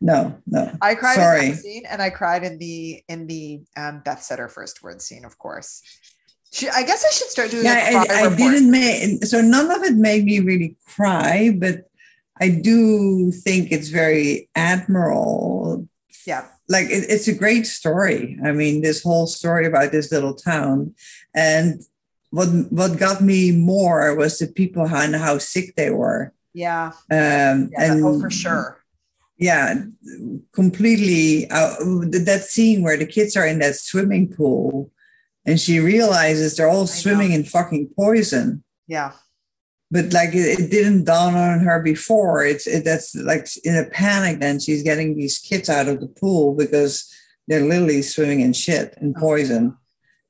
No, 0.00 0.40
no. 0.46 0.74
I 0.80 0.94
cried 0.94 1.16
Sorry. 1.16 1.46
in 1.46 1.50
that 1.52 1.58
scene, 1.58 1.82
and 1.88 2.00
I 2.00 2.10
cried 2.10 2.42
in 2.42 2.58
the 2.58 3.02
in 3.08 3.26
the 3.26 3.62
um, 3.76 4.00
Beth 4.04 4.22
said 4.22 4.38
her 4.38 4.48
first 4.48 4.82
word 4.82 5.02
scene, 5.02 5.24
of 5.24 5.36
course. 5.38 5.82
She, 6.52 6.68
I 6.68 6.82
guess 6.82 7.04
I 7.04 7.10
should 7.14 7.28
start 7.28 7.50
doing. 7.50 7.64
Yeah, 7.64 8.04
I, 8.10 8.24
I 8.26 8.34
didn't 8.34 8.70
make 8.70 9.24
so 9.24 9.40
none 9.40 9.70
of 9.70 9.82
it 9.84 9.94
made 9.94 10.24
me 10.24 10.40
really 10.40 10.76
cry, 10.86 11.56
but 11.56 11.88
I 12.40 12.48
do 12.50 13.30
think 13.30 13.70
it's 13.70 13.88
very 13.88 14.48
admirable. 14.56 15.86
Yeah, 16.26 16.46
Like 16.68 16.86
it, 16.86 17.06
it's 17.08 17.28
a 17.28 17.34
great 17.34 17.66
story. 17.66 18.38
I 18.44 18.52
mean, 18.52 18.82
this 18.82 19.02
whole 19.02 19.26
story 19.26 19.66
about 19.66 19.92
this 19.92 20.10
little 20.12 20.34
town, 20.34 20.94
and 21.34 21.80
what 22.30 22.48
what 22.70 22.98
got 22.98 23.20
me 23.22 23.52
more 23.52 24.14
was 24.16 24.38
the 24.38 24.46
people 24.46 24.86
and 24.86 25.14
how 25.16 25.38
sick 25.38 25.76
they 25.76 25.90
were. 25.90 26.32
yeah, 26.52 26.92
Um, 27.10 27.70
yeah. 27.72 27.78
and 27.78 28.04
oh, 28.04 28.20
for 28.20 28.30
sure. 28.30 28.76
yeah 29.38 29.74
completely 30.52 31.48
uh, 31.50 31.74
that 32.28 32.42
scene 32.44 32.82
where 32.82 32.96
the 32.98 33.06
kids 33.06 33.36
are 33.36 33.46
in 33.46 33.58
that 33.60 33.76
swimming 33.76 34.28
pool 34.28 34.90
and 35.46 35.58
she 35.60 35.80
realizes 35.80 36.56
they're 36.56 36.68
all 36.68 36.86
swimming 36.86 37.32
in 37.32 37.44
fucking 37.44 37.88
poison 37.96 38.62
Yeah, 38.86 39.12
but 39.90 40.12
like 40.12 40.34
it, 40.34 40.60
it 40.60 40.70
didn't 40.70 41.04
dawn 41.04 41.34
on 41.34 41.60
her 41.60 41.82
before 41.82 42.44
it's 42.44 42.66
it, 42.66 42.84
that's 42.84 43.14
like 43.14 43.46
in 43.64 43.76
a 43.76 43.84
panic 43.90 44.40
then 44.40 44.60
she's 44.60 44.82
getting 44.82 45.16
these 45.16 45.38
kids 45.38 45.68
out 45.68 45.88
of 45.88 46.00
the 46.00 46.08
pool 46.08 46.54
because 46.54 47.08
they're 47.48 47.64
literally 47.64 48.02
swimming 48.02 48.40
in 48.40 48.52
shit 48.52 48.94
and 48.98 49.14
Oh. 49.16 49.20
poison 49.20 49.76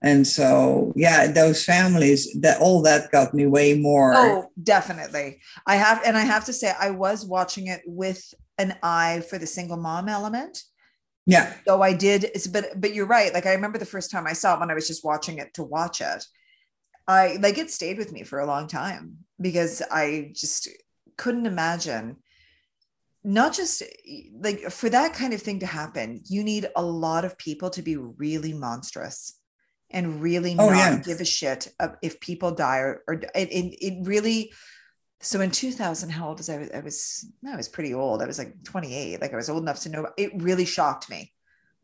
and 0.03 0.27
so 0.27 0.93
yeah 0.97 1.27
those 1.27 1.65
families 1.65 2.21
that 2.41 2.61
all 2.61 2.81
that 2.83 3.11
got 3.11 3.35
me 3.35 3.47
way 3.47 3.75
more 3.75 4.15
Oh, 4.17 4.47
definitely. 4.63 5.41
I 5.67 5.77
have, 5.77 6.01
and 6.07 6.17
I 6.17 6.25
have 6.35 6.45
to 6.47 6.53
say, 6.55 6.73
I 6.81 6.91
was 6.91 7.27
watching 7.27 7.67
it 7.67 7.83
with 7.87 8.23
an 8.57 8.77
eye 8.83 9.23
for 9.29 9.37
the 9.39 9.47
single 9.47 9.77
mom 9.77 10.09
element. 10.09 10.63
Yeah 11.27 11.55
Though 11.67 11.83
I 11.83 11.93
did, 11.93 12.25
it's- 12.25 12.47
but 12.47 12.81
but 12.81 12.95
you're 12.95 13.07
right. 13.07 13.33
Like 13.35 13.47
I 13.47 13.53
remember 13.55 13.79
the 13.79 13.85
first 13.95 14.11
time 14.11 14.27
I 14.27 14.33
saw 14.33 14.55
it 14.55 14.61
when 14.61 14.71
I 14.71 14.75
was 14.75 14.87
just 14.89 15.05
watching 15.05 15.39
it 15.39 15.55
to 15.55 15.63
watch 15.63 16.01
it. 16.01 16.25
I 17.09 17.39
like 17.41 17.59
it 17.59 17.71
stayed 17.71 17.99
with 17.99 18.13
me 18.13 18.23
for 18.25 18.39
a 18.41 18.47
long 18.47 18.67
time 18.69 19.19
because 19.41 19.83
I 19.91 20.33
just 20.35 20.69
couldn't 21.17 21.47
imagine 21.47 22.17
not 23.23 23.53
just 23.53 23.83
like 24.41 24.61
for 24.71 24.89
that 24.89 25.13
kind 25.13 25.35
of 25.35 25.43
thing 25.43 25.59
to 25.61 25.67
happen, 25.67 26.23
you 26.27 26.43
need 26.43 26.69
a 26.75 26.83
lot 26.83 27.25
of 27.25 27.37
people 27.37 27.69
to 27.71 27.83
be 27.83 27.97
really 27.97 28.53
monstrous 28.55 29.35
and 29.91 30.23
really 30.23 30.53
Oh, 30.59 30.69
not 30.71 30.77
yeah. 30.77 30.99
give 31.05 31.21
a 31.21 31.25
shit 31.25 31.69
of 31.81 31.97
if 32.01 32.21
people 32.21 32.53
die 32.53 32.79
or, 32.79 33.03
or 33.09 33.15
it, 33.15 33.31
it, 33.35 33.75
it 33.85 34.07
really 34.07 34.53
so 35.21 35.41
in 35.41 35.51
2000 35.51 36.11
how 36.11 36.29
old 36.29 36.39
was 36.39 36.49
I? 36.49 36.69
I 36.75 36.81
was 36.81 37.27
I 37.47 37.57
was 37.57 37.69
pretty 37.69 37.93
old. 37.95 38.23
I 38.23 38.27
was 38.27 38.39
like 38.39 38.63
28. 38.65 39.21
Like 39.21 39.33
I 39.33 39.37
was 39.37 39.51
old 39.51 39.63
enough 39.63 39.81
to 39.81 39.89
know. 39.89 40.09
It 40.17 40.31
really 40.43 40.65
shocked 40.65 41.11
me 41.11 41.33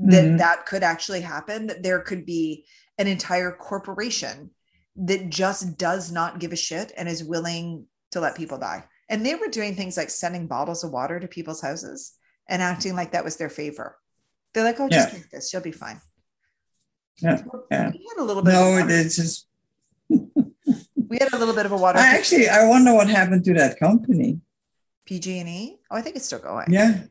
that 0.01 0.25
Mhm. 0.25 0.39
that 0.39 0.67
could 0.67 0.83
actually 0.83 1.21
happen. 1.21 1.67
That 1.67 1.83
there 1.83 2.01
could 2.01 2.25
be 2.27 2.67
an 2.99 3.07
entire 3.07 3.53
corporation 3.53 4.51
that 4.97 5.29
just 5.29 5.77
does 5.77 6.11
not 6.11 6.41
give 6.41 6.53
a 6.53 6.57
shit 6.57 6.93
and 6.97 7.09
is 7.09 7.23
willing 7.23 7.87
to 8.13 8.21
let 8.21 8.37
people 8.37 8.57
die. 8.59 8.85
And 9.11 9.25
they 9.25 9.35
were 9.35 9.49
doing 9.49 9.75
things 9.77 9.97
like 9.97 10.09
sending 10.11 10.47
bottles 10.47 10.83
of 10.83 10.91
water 10.91 11.21
to 11.21 11.29
people's 11.29 11.61
houses 11.61 12.15
and 12.49 12.63
acting 12.63 12.95
like 12.97 13.13
that 13.13 13.25
was 13.25 13.37
their 13.37 13.51
favor. 13.51 13.99
They're 14.55 14.65
like, 14.65 14.81
"Oh, 14.81 14.89
just 14.89 15.09
Yeah. 15.09 15.11
drink 15.15 15.31
this. 15.31 15.53
You'll 15.53 15.63
be 15.63 15.73
fine." 15.73 16.01
Yeah, 17.19 17.43
yeah. 17.71 17.91
We 17.91 18.07
had 18.09 18.23
a 18.23 18.25
little 18.25 18.43
bit. 18.43 18.53
no 18.53 18.79
of 18.79 18.89
it's 18.91 19.17
just 19.17 19.47
we 21.09 21.19
had 21.21 21.33
a 21.33 21.39
little 21.39 21.55
bit 21.55 21.67
of 21.67 21.73
a 21.73 21.77
water. 21.77 21.99
I 21.99 22.17
actually 22.17 22.49
I 22.49 22.67
wonder 22.67 22.93
what 22.95 23.09
happened 23.09 23.45
to 23.45 23.55
that 23.55 23.79
company. 23.79 24.41
PG 25.07 25.39
and 25.39 25.49
E. 25.49 25.79
Oh, 25.91 25.97
I 25.97 26.03
think 26.03 26.17
it's 26.17 26.27
still 26.27 26.41
going. 26.41 26.67
Yeah. 26.71 27.05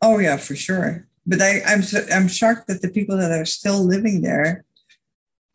Oh 0.00 0.18
yeah, 0.18 0.36
for 0.36 0.54
sure. 0.54 1.06
But 1.26 1.40
I, 1.42 1.60
I'm 1.66 1.82
so, 1.82 2.04
I'm 2.12 2.28
shocked 2.28 2.66
that 2.68 2.82
the 2.82 2.88
people 2.90 3.16
that 3.16 3.30
are 3.30 3.44
still 3.44 3.82
living 3.84 4.22
there, 4.22 4.64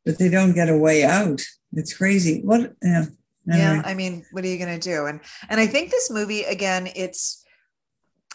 that 0.06 0.18
they 0.20 0.30
don't 0.30 0.54
get 0.54 0.70
a 0.70 0.78
way 0.78 1.04
out. 1.04 1.42
It's 1.74 1.94
crazy. 1.94 2.42
What? 2.44 2.74
Yeah. 2.82 3.06
yeah 3.48 3.82
i 3.86 3.94
mean 3.94 4.26
what 4.34 4.44
are 4.44 4.48
you 4.50 4.58
going 4.60 4.78
to 4.78 4.90
do 4.94 5.06
and 5.06 5.22
and 5.50 5.58
i 5.58 5.66
think 5.66 5.90
this 5.90 6.12
movie 6.12 6.44
again 6.44 6.90
it's 6.98 7.46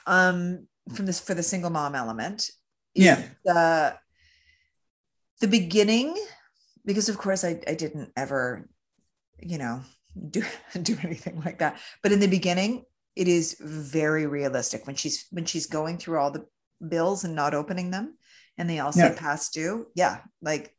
um 0.06 0.66
from 0.96 1.04
this 1.04 1.20
for 1.20 1.34
the 1.34 1.42
single 1.42 1.68
mom 1.68 1.94
element 1.94 2.50
Yeah. 2.94 3.20
the 3.44 3.92
the 5.42 5.48
beginning 5.48 6.16
because 6.86 7.10
of 7.10 7.18
course 7.18 7.44
I, 7.44 7.60
I 7.68 7.74
didn't 7.74 8.10
ever 8.16 8.66
you 9.43 9.59
know 9.59 9.82
do 10.30 10.43
do 10.82 10.97
anything 11.03 11.40
like 11.45 11.59
that 11.59 11.78
but 12.03 12.12
in 12.12 12.20
the 12.20 12.26
beginning 12.26 12.84
it 13.16 13.28
is 13.28 13.57
very 13.61 14.26
realistic 14.26 14.86
when 14.86 14.97
she's 14.97 15.26
when 15.30 15.45
she's 15.45 15.66
going 15.66 15.99
through 15.99 16.18
all 16.18 16.30
the 16.30 16.47
bills 16.86 17.24
and 17.24 17.34
not 17.34 17.55
opening 17.55 17.90
them 17.90 18.16
and 18.59 18.68
they 18.68 18.78
all 18.78 18.93
say 18.93 19.01
Yeah. 19.09 19.14
past 19.14 19.53
due 19.53 19.86
yeah 19.95 20.20
like 20.40 20.74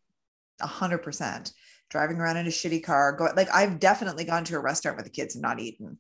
a 0.62 0.68
hundred 0.68 1.00
percent 1.00 1.52
driving 1.90 2.18
around 2.18 2.38
in 2.38 2.48
a 2.48 2.50
shitty 2.50 2.84
car 2.84 3.12
go 3.14 3.30
like 3.36 3.50
i've 3.54 3.80
definitely 3.80 4.24
gone 4.24 4.44
to 4.46 4.56
a 4.56 4.60
restaurant 4.60 4.98
with 4.98 5.06
the 5.06 5.12
kids 5.12 5.36
and 5.36 5.42
not 5.42 5.60
eaten 5.60 5.98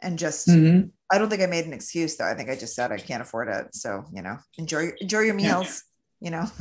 and 0.00 0.18
just 0.18 0.48
Mhm. 0.48 0.90
I 1.10 1.18
don't 1.18 1.30
think 1.30 1.40
I 1.40 1.46
made 1.46 1.66
an 1.66 1.72
excuse 1.72 2.16
though. 2.16 2.26
I 2.26 2.34
think 2.34 2.50
I 2.50 2.56
just 2.56 2.74
said 2.74 2.90
I 2.90 2.98
can't 2.98 3.22
afford 3.22 3.46
it. 3.48 3.72
So, 3.76 4.06
you 4.12 4.22
know, 4.22 4.38
enjoy 4.58 4.90
enjoy 4.98 5.20
your 5.20 5.38
Yeah. 5.38 5.46
meals, 5.60 5.84
you 6.18 6.32
know. 6.32 6.46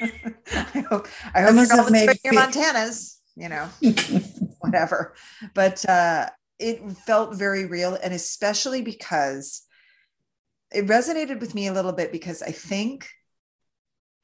I 0.00 0.80
hope 0.88 1.08
I 1.34 1.42
hope 1.42 1.54
you're 1.56 1.66
have 1.66 1.68
not 1.68 1.92
made 1.92 2.18
your 2.24 2.32
fe- 2.32 2.38
Montanas, 2.40 3.18
you 3.36 3.50
know, 3.50 3.68
whatever. 4.66 5.14
But 5.54 5.88
uh, 5.88 6.28
it 6.58 6.82
felt 7.06 7.36
very 7.36 7.66
real, 7.66 7.94
and 8.02 8.12
especially 8.12 8.82
because 8.82 9.62
it 10.72 10.86
resonated 10.86 11.40
with 11.40 11.54
me 11.54 11.68
a 11.68 11.72
little 11.72 11.92
bit 11.92 12.12
because 12.12 12.42
I 12.42 12.50
think 12.50 13.08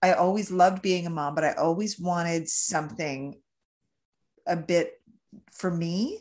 I 0.03 0.14
always 0.14 0.51
loved 0.51 0.82
being 0.82 1.07
a 1.07 1.11
mom, 1.11 1.34
but 1.34 1.45
I 1.45 1.53
always 1.53 1.99
wanted 1.99 2.49
something 2.49 3.40
a 4.47 4.57
bit 4.57 5.01
for 5.53 5.70
me, 5.70 6.20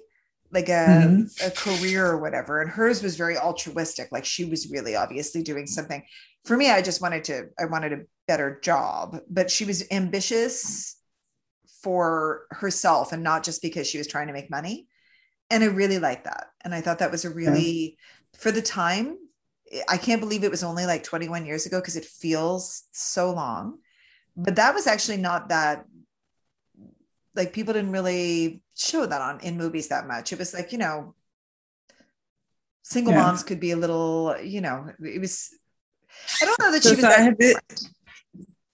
like 0.51 0.69
a, 0.69 0.71
Mhm. 0.71 1.47
a 1.47 1.51
career 1.51 2.05
or 2.05 2.19
whatever. 2.19 2.61
And 2.61 2.69
hers 2.69 3.01
was 3.01 3.15
very 3.15 3.37
altruistic. 3.37 4.11
Like 4.11 4.25
she 4.25 4.45
was 4.45 4.69
really 4.69 4.95
obviously 4.95 5.41
doing 5.41 5.65
something. 5.65 6.03
For 6.45 6.55
me, 6.55 6.69
I 6.69 6.81
just 6.83 7.01
wanted 7.01 7.23
to, 7.25 7.49
I 7.59 7.65
wanted 7.65 7.93
a 7.93 8.03
better 8.27 8.59
job, 8.61 9.19
but 9.29 9.49
she 9.49 9.65
was 9.65 9.83
ambitious 9.91 10.97
for 11.81 12.45
herself 12.51 13.11
and 13.11 13.23
not 13.23 13.43
just 13.43 13.61
because 13.61 13.87
she 13.87 13.97
was 13.97 14.07
trying 14.07 14.27
to 14.27 14.33
make 14.33 14.49
money. 14.49 14.87
And 15.49 15.63
I 15.63 15.67
really 15.67 15.99
liked 15.99 16.25
that. 16.25 16.47
And 16.61 16.73
I 16.73 16.81
thought 16.81 16.99
that 16.99 17.11
was 17.11 17.25
a 17.25 17.29
really, 17.29 17.97
for 18.37 18.51
the 18.51 18.61
time, 18.61 19.17
I 19.87 19.97
can't 19.97 20.21
believe 20.21 20.43
it 20.43 20.51
was 20.51 20.63
only 20.63 20.85
like 20.85 21.03
21 21.03 21.45
years 21.45 21.65
ago 21.65 21.79
because 21.79 21.95
it 21.95 22.05
feels 22.05 22.83
so 22.91 23.31
long. 23.31 23.79
But 24.35 24.55
that 24.55 24.73
was 24.73 24.87
actually 24.87 25.17
not 25.17 25.49
that 25.49 25.85
like 27.35 27.53
people 27.53 27.73
didn't 27.73 27.91
really 27.91 28.61
show 28.75 29.05
that 29.05 29.21
on 29.21 29.39
in 29.41 29.57
movies 29.57 29.87
that 29.89 30.07
much. 30.07 30.33
It 30.33 30.39
was 30.39 30.53
like, 30.53 30.71
you 30.71 30.77
know, 30.77 31.15
single 32.81 33.13
Yeah. 33.13 33.23
moms 33.23 33.43
could 33.43 33.59
be 33.59 33.71
a 33.71 33.77
little, 33.77 34.35
you 34.41 34.61
know, 34.61 34.91
it 35.03 35.19
was 35.19 35.53
I 36.41 36.45
don't 36.45 36.59
know 36.59 36.71
that 36.71 36.83
So- 36.83 36.89
she 36.89 36.95
was 36.95 37.05
so 37.05 37.79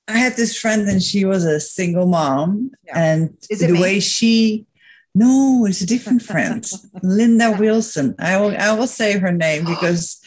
I 0.08 0.18
had 0.18 0.18
it- 0.18 0.18
different. 0.18 0.18
I 0.18 0.18
had 0.18 0.36
this 0.38 0.58
friend 0.58 0.88
and 0.89 1.01
she 1.03 1.26
was 1.26 1.43
a 1.45 1.60
single 1.60 2.05
mom. 2.08 2.72
Yeah. 2.86 2.97
And 2.99 3.38
the 3.49 3.68
me? 3.70 3.82
way 3.82 3.99
she, 3.99 4.66
no, 5.16 5.66
it's 5.68 5.82
a 5.82 5.86
different 5.86 6.22
friend, 6.22 6.66
Linda 7.03 7.55
Wilson. 7.58 8.16
I 8.20 8.38
will, 8.39 8.55
I 8.58 8.72
will 8.74 8.88
say 8.88 9.18
her 9.18 9.32
name 9.32 9.66
because 9.66 10.20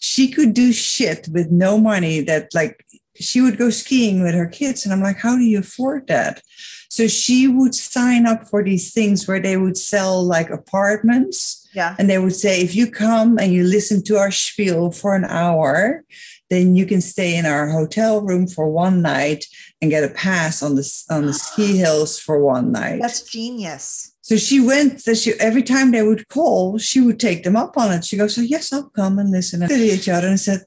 she 0.00 0.28
could 0.30 0.54
do 0.54 0.72
shit 0.72 1.28
with 1.32 1.50
no 1.50 1.78
money 1.78 2.20
that 2.22 2.48
like 2.54 2.84
she 3.14 3.40
would 3.40 3.56
go 3.58 3.70
skiing 3.70 4.22
with 4.22 4.34
her 4.34 4.46
kids. 4.46 4.84
And 4.84 4.92
I'm 4.92 5.02
like, 5.02 5.18
how 5.18 5.36
do 5.36 5.42
you 5.42 5.60
afford 5.60 6.06
that? 6.08 6.42
So 6.88 7.08
she 7.08 7.46
would 7.48 7.74
sign 7.74 8.26
up 8.26 8.44
for 8.48 8.62
these 8.64 8.92
things 8.92 9.26
where 9.28 9.40
they 9.40 9.56
would 9.56 9.76
sell 9.76 10.22
like 10.24 10.48
apartments 10.50 11.68
Yeah. 11.74 11.94
and 11.98 12.08
they 12.08 12.18
would 12.18 12.34
say, 12.34 12.60
if 12.62 12.74
you 12.74 12.90
come 12.90 13.38
and 13.38 13.52
you 13.52 13.64
listen 13.64 14.02
to 14.04 14.16
our 14.16 14.30
spiel 14.30 14.90
for 14.92 15.14
an 15.14 15.24
hour, 15.24 16.04
then 16.50 16.76
you 16.76 16.86
can 16.86 17.00
stay 17.00 17.36
in 17.36 17.46
our 17.46 17.68
hotel 17.68 18.20
room 18.20 18.46
for 18.46 18.68
one 18.70 19.02
night 19.02 19.44
and 19.80 19.90
get 19.90 20.04
a 20.04 20.08
pass 20.08 20.62
on 20.62 20.74
the 20.76 21.04
on 21.10 21.26
the 21.26 21.32
ski 21.34 21.76
hills 21.82 22.18
for 22.18 22.42
one 22.42 22.72
night. 22.72 23.00
That's 23.00 23.22
genius. 23.22 24.14
so 24.22 24.36
she 24.36 24.60
went. 24.60 25.00
She 25.02 25.32
every 25.40 25.62
time 25.62 25.90
they 25.90 26.02
would 26.02 26.28
call, 26.28 26.78
she 26.78 27.00
would 27.00 27.18
take 27.20 27.42
them 27.44 27.56
up 27.56 27.76
on 27.76 27.92
it. 27.92 28.04
She 28.04 28.16
goes, 28.16 28.34
"So 28.34 28.42
yes, 28.42 28.72
I'll 28.72 28.90
come 28.90 29.18
and 29.18 29.30
listen." 29.30 29.62
And 29.62 29.70
to 29.70 29.76
each 29.76 30.08
other 30.08 30.28
and 30.28 30.40
said, 30.40 30.62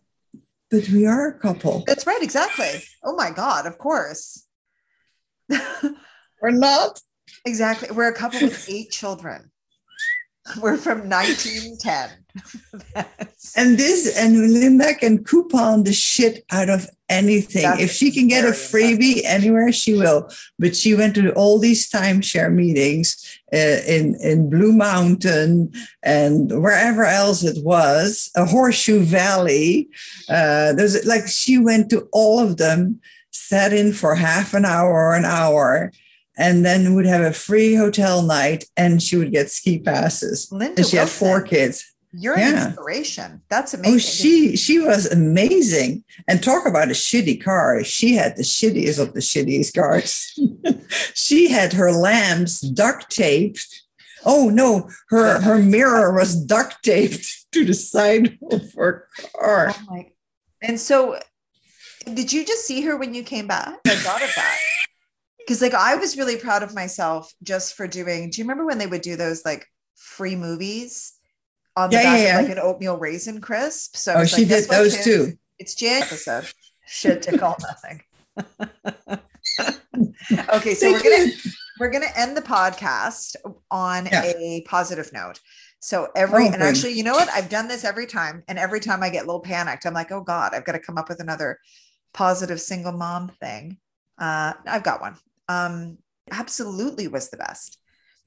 "But 0.69 0.89
we 0.89 1.05
are 1.05 1.27
a 1.27 1.39
couple. 1.39 1.83
That's 1.87 2.05
right, 2.05 2.21
exactly. 2.21 2.83
Oh 3.03 3.15
my 3.15 3.31
God, 3.31 3.65
of 3.65 3.77
course. 3.77 4.45
We're 6.41 6.51
not." 6.51 7.01
exactly. 7.45 7.89
We're 7.91 8.09
a 8.09 8.13
couple 8.13 8.41
with 8.41 8.69
eight 8.69 8.91
children. 8.91 9.51
We're 10.61 10.77
from 10.77 11.09
1910. 11.09 12.09
And 13.55 13.77
this 13.77 14.17
and 14.17 14.53
Linda 14.53 14.93
can 14.93 15.23
coupon 15.23 15.83
the 15.83 15.93
shit 15.93 16.45
out 16.51 16.69
of 16.69 16.87
anything. 17.09 17.63
That's 17.63 17.81
if 17.81 17.91
she 17.91 18.11
can 18.11 18.27
get 18.27 18.45
a 18.45 18.49
freebie 18.49 19.21
anywhere, 19.23 19.71
she 19.71 19.93
will. 19.93 20.29
But 20.57 20.75
she 20.75 20.93
went 20.93 21.15
to 21.15 21.31
all 21.33 21.57
these 21.57 21.89
timeshare 21.89 22.53
meetings 22.53 23.39
uh, 23.53 23.81
in 23.87 24.15
in 24.21 24.49
Blue 24.49 24.71
Mountain 24.71 25.73
and 26.03 26.61
wherever 26.61 27.05
else 27.05 27.43
it 27.43 27.63
was, 27.63 28.29
a 28.35 28.45
Horseshoe 28.45 29.01
Valley. 29.01 29.89
Uh, 30.29 30.73
there's 30.73 31.05
like 31.05 31.27
she 31.27 31.57
went 31.57 31.89
to 31.89 32.07
all 32.11 32.39
of 32.39 32.57
them, 32.57 33.01
sat 33.31 33.73
in 33.73 33.93
for 33.93 34.15
half 34.15 34.53
an 34.53 34.65
hour 34.65 34.93
or 34.93 35.15
an 35.15 35.25
hour. 35.25 35.91
And 36.41 36.65
then 36.65 36.95
would 36.95 37.05
have 37.05 37.21
a 37.21 37.33
free 37.33 37.75
hotel 37.75 38.21
night, 38.21 38.63
and 38.77 39.03
she 39.03 39.17
would 39.17 39.33
get 39.33 39.51
ski 39.51 39.77
passes. 39.77 40.49
Linda 40.49 40.77
And 40.77 40.87
she 40.87 40.95
had 40.95 41.09
four 41.09 41.41
kids. 41.41 41.93
You're 42.11 42.35
an 42.35 42.53
Yeah. 42.53 42.67
inspiration. 42.67 43.41
That's 43.49 43.75
oh, 43.75 43.79
amazing. 43.79 43.95
Oh, 43.95 43.99
she 43.99 44.57
she 44.57 44.79
was 44.79 45.05
amazing. 45.05 46.03
And 46.27 46.43
talk 46.43 46.65
about 46.65 46.89
a 46.89 46.93
shitty 46.93 47.43
car. 47.43 47.83
She 47.83 48.15
had 48.15 48.35
the 48.35 48.43
shittiest 48.43 48.99
of 48.99 49.13
the 49.13 49.19
shittiest 49.19 49.75
cars. 49.75 50.33
she 51.13 51.49
had 51.49 51.73
her 51.73 51.91
lamps 51.91 52.61
duct 52.61 53.11
taped. 53.11 53.83
Oh 54.25 54.49
no, 54.49 54.89
her 55.09 55.39
her 55.41 55.59
mirror 55.59 56.11
was 56.13 56.35
duct 56.35 56.83
taped 56.83 57.27
to 57.51 57.63
the 57.65 57.73
side 57.73 58.39
of 58.51 58.73
her 58.73 59.07
car. 59.37 59.73
Oh 59.75 59.83
my. 59.87 60.05
And 60.61 60.79
so, 60.79 61.17
did 62.05 62.33
you 62.33 62.45
just 62.45 62.65
see 62.65 62.81
her 62.81 62.97
when 62.97 63.13
you 63.13 63.23
came 63.23 63.47
back? 63.47 63.79
I 63.85 63.95
thought 63.95 64.23
of 64.23 64.33
that. 64.35 64.57
Because, 65.39 65.63
like, 65.63 65.73
I 65.73 65.95
was 65.95 66.15
really 66.15 66.37
proud 66.37 66.61
of 66.61 66.75
myself 66.75 67.33
just 67.41 67.73
for 67.73 67.87
doing. 67.87 68.29
Do 68.29 68.39
you 68.39 68.43
remember 68.43 68.67
when 68.67 68.77
they 68.77 68.85
would 68.85 69.01
do 69.01 69.15
those 69.15 69.43
like 69.43 69.65
free 69.95 70.35
movies 70.35 71.13
on 71.75 71.89
the 71.89 71.97
Yeah, 71.97 72.03
back 72.03 72.19
yeah, 72.21 72.39
of 72.39 72.47
like 72.47 72.57
an 72.57 72.63
oatmeal 72.63 72.97
raisin 72.97 73.41
crisp? 73.41 73.95
So 73.95 74.15
Oh, 74.15 74.25
she 74.25 74.41
like, 74.41 74.49
did 74.49 74.69
those 74.69 74.93
kids? 74.93 75.05
too. 75.05 75.33
It's 75.59 75.75
Jan 75.75 76.03
episode. 76.03 76.45
Shit 76.87 77.21
to 77.23 77.37
call 77.37 77.57
nothing. 77.61 78.01
okay, 80.53 80.73
so 80.73 80.91
we're 80.91 81.01
gonna 81.03 81.31
we're 81.79 81.89
gonna 81.91 82.05
end 82.15 82.35
the 82.37 82.41
podcast 82.41 83.35
on 83.71 84.05
Yeah. 84.07 84.23
a 84.23 84.63
positive 84.67 85.11
note. 85.13 85.39
So 85.81 86.09
every 86.15 86.45
Oh, 86.45 86.51
and 86.51 86.61
actually, 86.61 86.93
you 86.93 87.03
know 87.03 87.13
what? 87.13 87.29
I've 87.29 87.49
done 87.49 87.67
this 87.67 87.85
every 87.85 88.05
time, 88.05 88.43
and 88.47 88.59
every 88.59 88.79
time 88.79 89.01
I 89.01 89.09
get 89.09 89.23
a 89.23 89.27
little 89.27 89.39
panicked, 89.41 89.85
I'm 89.85 89.93
like, 89.93 90.11
oh 90.11 90.21
God, 90.21 90.53
I've 90.53 90.65
got 90.65 90.73
to 90.73 90.79
come 90.79 90.97
up 90.97 91.07
with 91.07 91.21
another 91.21 91.57
positive 92.13 92.59
single 92.59 92.91
mom 92.91 93.29
thing. 93.39 93.77
Uh, 94.17 94.53
I've 94.67 94.83
got 94.83 94.99
one. 94.99 95.15
Um, 95.47 95.97
absolutely 96.31 97.07
was 97.07 97.29
the 97.29 97.37
best. 97.37 97.77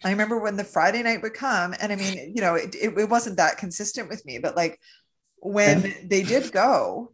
I 0.05 0.11
remember 0.11 0.39
when 0.39 0.57
the 0.57 0.65
Friday 0.65 1.03
night 1.03 1.23
would 1.23 1.35
come, 1.35 1.75
and 1.81 1.93
I 1.93 1.97
mean, 1.97 2.33
you 2.35 2.43
know, 2.43 2.55
it, 2.55 2.75
it, 2.75 2.97
it 2.99 3.09
wasn't 3.09 3.37
that 3.37 3.59
consistent 3.59 4.09
with 4.09 4.25
me, 4.27 4.39
but 4.39 4.57
like 4.57 4.81
when 5.39 5.95
they 6.05 6.23
did 6.23 6.53
go, 6.53 7.13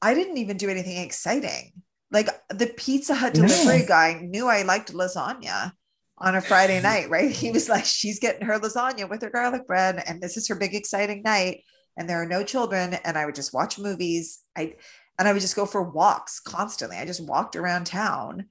I 0.00 0.14
didn't 0.14 0.38
even 0.38 0.56
do 0.56 0.68
anything 0.68 0.98
exciting. 0.98 1.72
Like 2.10 2.28
the 2.50 2.66
Pizza 2.66 3.14
Hut 3.14 3.34
delivery 3.34 3.84
guy 3.86 4.20
knew 4.22 4.46
I 4.46 4.62
liked 4.62 4.92
lasagna 4.92 5.72
on 6.18 6.36
a 6.36 6.40
Friday 6.40 6.80
night, 6.82 7.10
right? 7.10 7.30
He 7.30 7.50
was 7.50 7.68
like, 7.68 7.84
she's 7.84 8.18
getting 8.18 8.46
her 8.46 8.58
lasagna 8.58 9.08
with 9.08 9.22
her 9.22 9.30
garlic 9.30 9.66
bread, 9.66 10.02
and 10.06 10.20
this 10.20 10.36
is 10.36 10.48
her 10.48 10.54
big 10.54 10.74
exciting 10.74 11.22
night. 11.22 11.62
And 11.96 12.08
there 12.08 12.20
are 12.20 12.26
no 12.26 12.44
children, 12.44 12.94
and 13.04 13.16
I 13.16 13.24
would 13.24 13.34
just 13.34 13.54
watch 13.54 13.78
movies. 13.78 14.40
I 14.56 14.74
and 15.18 15.28
I 15.28 15.32
would 15.32 15.42
just 15.42 15.56
go 15.56 15.64
for 15.64 15.82
walks 15.82 16.40
constantly. 16.40 16.96
I 16.96 17.04
just 17.04 17.24
walked 17.24 17.56
around 17.56 17.86
town, 17.86 18.46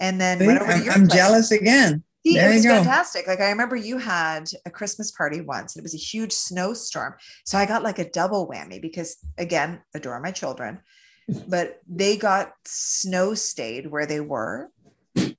and 0.00 0.20
then 0.20 0.38
See, 0.38 0.46
went 0.46 0.60
over 0.60 0.72
to 0.72 0.90
I'm, 0.90 1.02
I'm 1.02 1.08
jealous 1.08 1.50
again. 1.50 2.04
See, 2.26 2.36
There 2.36 2.50
it 2.50 2.54
was 2.54 2.64
fantastic. 2.66 3.26
Like 3.26 3.40
I 3.40 3.50
remember 3.50 3.76
you 3.76 3.98
had 3.98 4.48
a 4.64 4.70
Christmas 4.70 5.10
party 5.10 5.42
once, 5.42 5.74
and 5.74 5.82
it 5.82 5.84
was 5.84 5.94
a 5.94 5.98
huge 5.98 6.32
snowstorm. 6.32 7.16
So 7.44 7.58
I 7.58 7.66
got 7.66 7.82
like 7.82 7.98
a 7.98 8.10
double 8.10 8.48
whammy 8.48 8.80
because 8.80 9.18
again, 9.36 9.82
adore 9.94 10.20
my 10.20 10.30
children, 10.30 10.80
but 11.48 11.80
they 11.86 12.16
got 12.16 12.52
snow 12.64 13.34
stayed 13.34 13.90
where 13.90 14.06
they 14.06 14.20
were. 14.20 14.70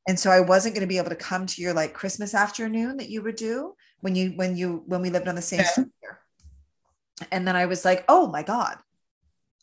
And 0.07 0.19
so 0.19 0.29
I 0.29 0.41
wasn't 0.41 0.75
going 0.75 0.87
to 0.87 0.87
be 0.87 0.99
able 0.99 1.09
to 1.09 1.15
come 1.15 1.47
to 1.47 1.61
your 1.61 1.73
like 1.73 1.93
Christmas 1.93 2.35
afternoon 2.35 2.97
that 2.97 3.09
you 3.09 3.23
would 3.23 3.35
do 3.35 3.73
when 4.01 4.13
you 4.13 4.33
when 4.35 4.55
you 4.55 4.83
when 4.85 5.01
we 5.01 5.09
lived 5.09 5.27
on 5.27 5.35
the 5.35 5.41
same 5.41 5.61
Yeah. 5.61 5.65
street 5.65 5.87
here. 6.01 6.19
And 7.31 7.47
then 7.47 7.55
I 7.55 7.65
was 7.65 7.83
like, 7.83 8.05
oh 8.07 8.27
my 8.27 8.43
God, 8.43 8.77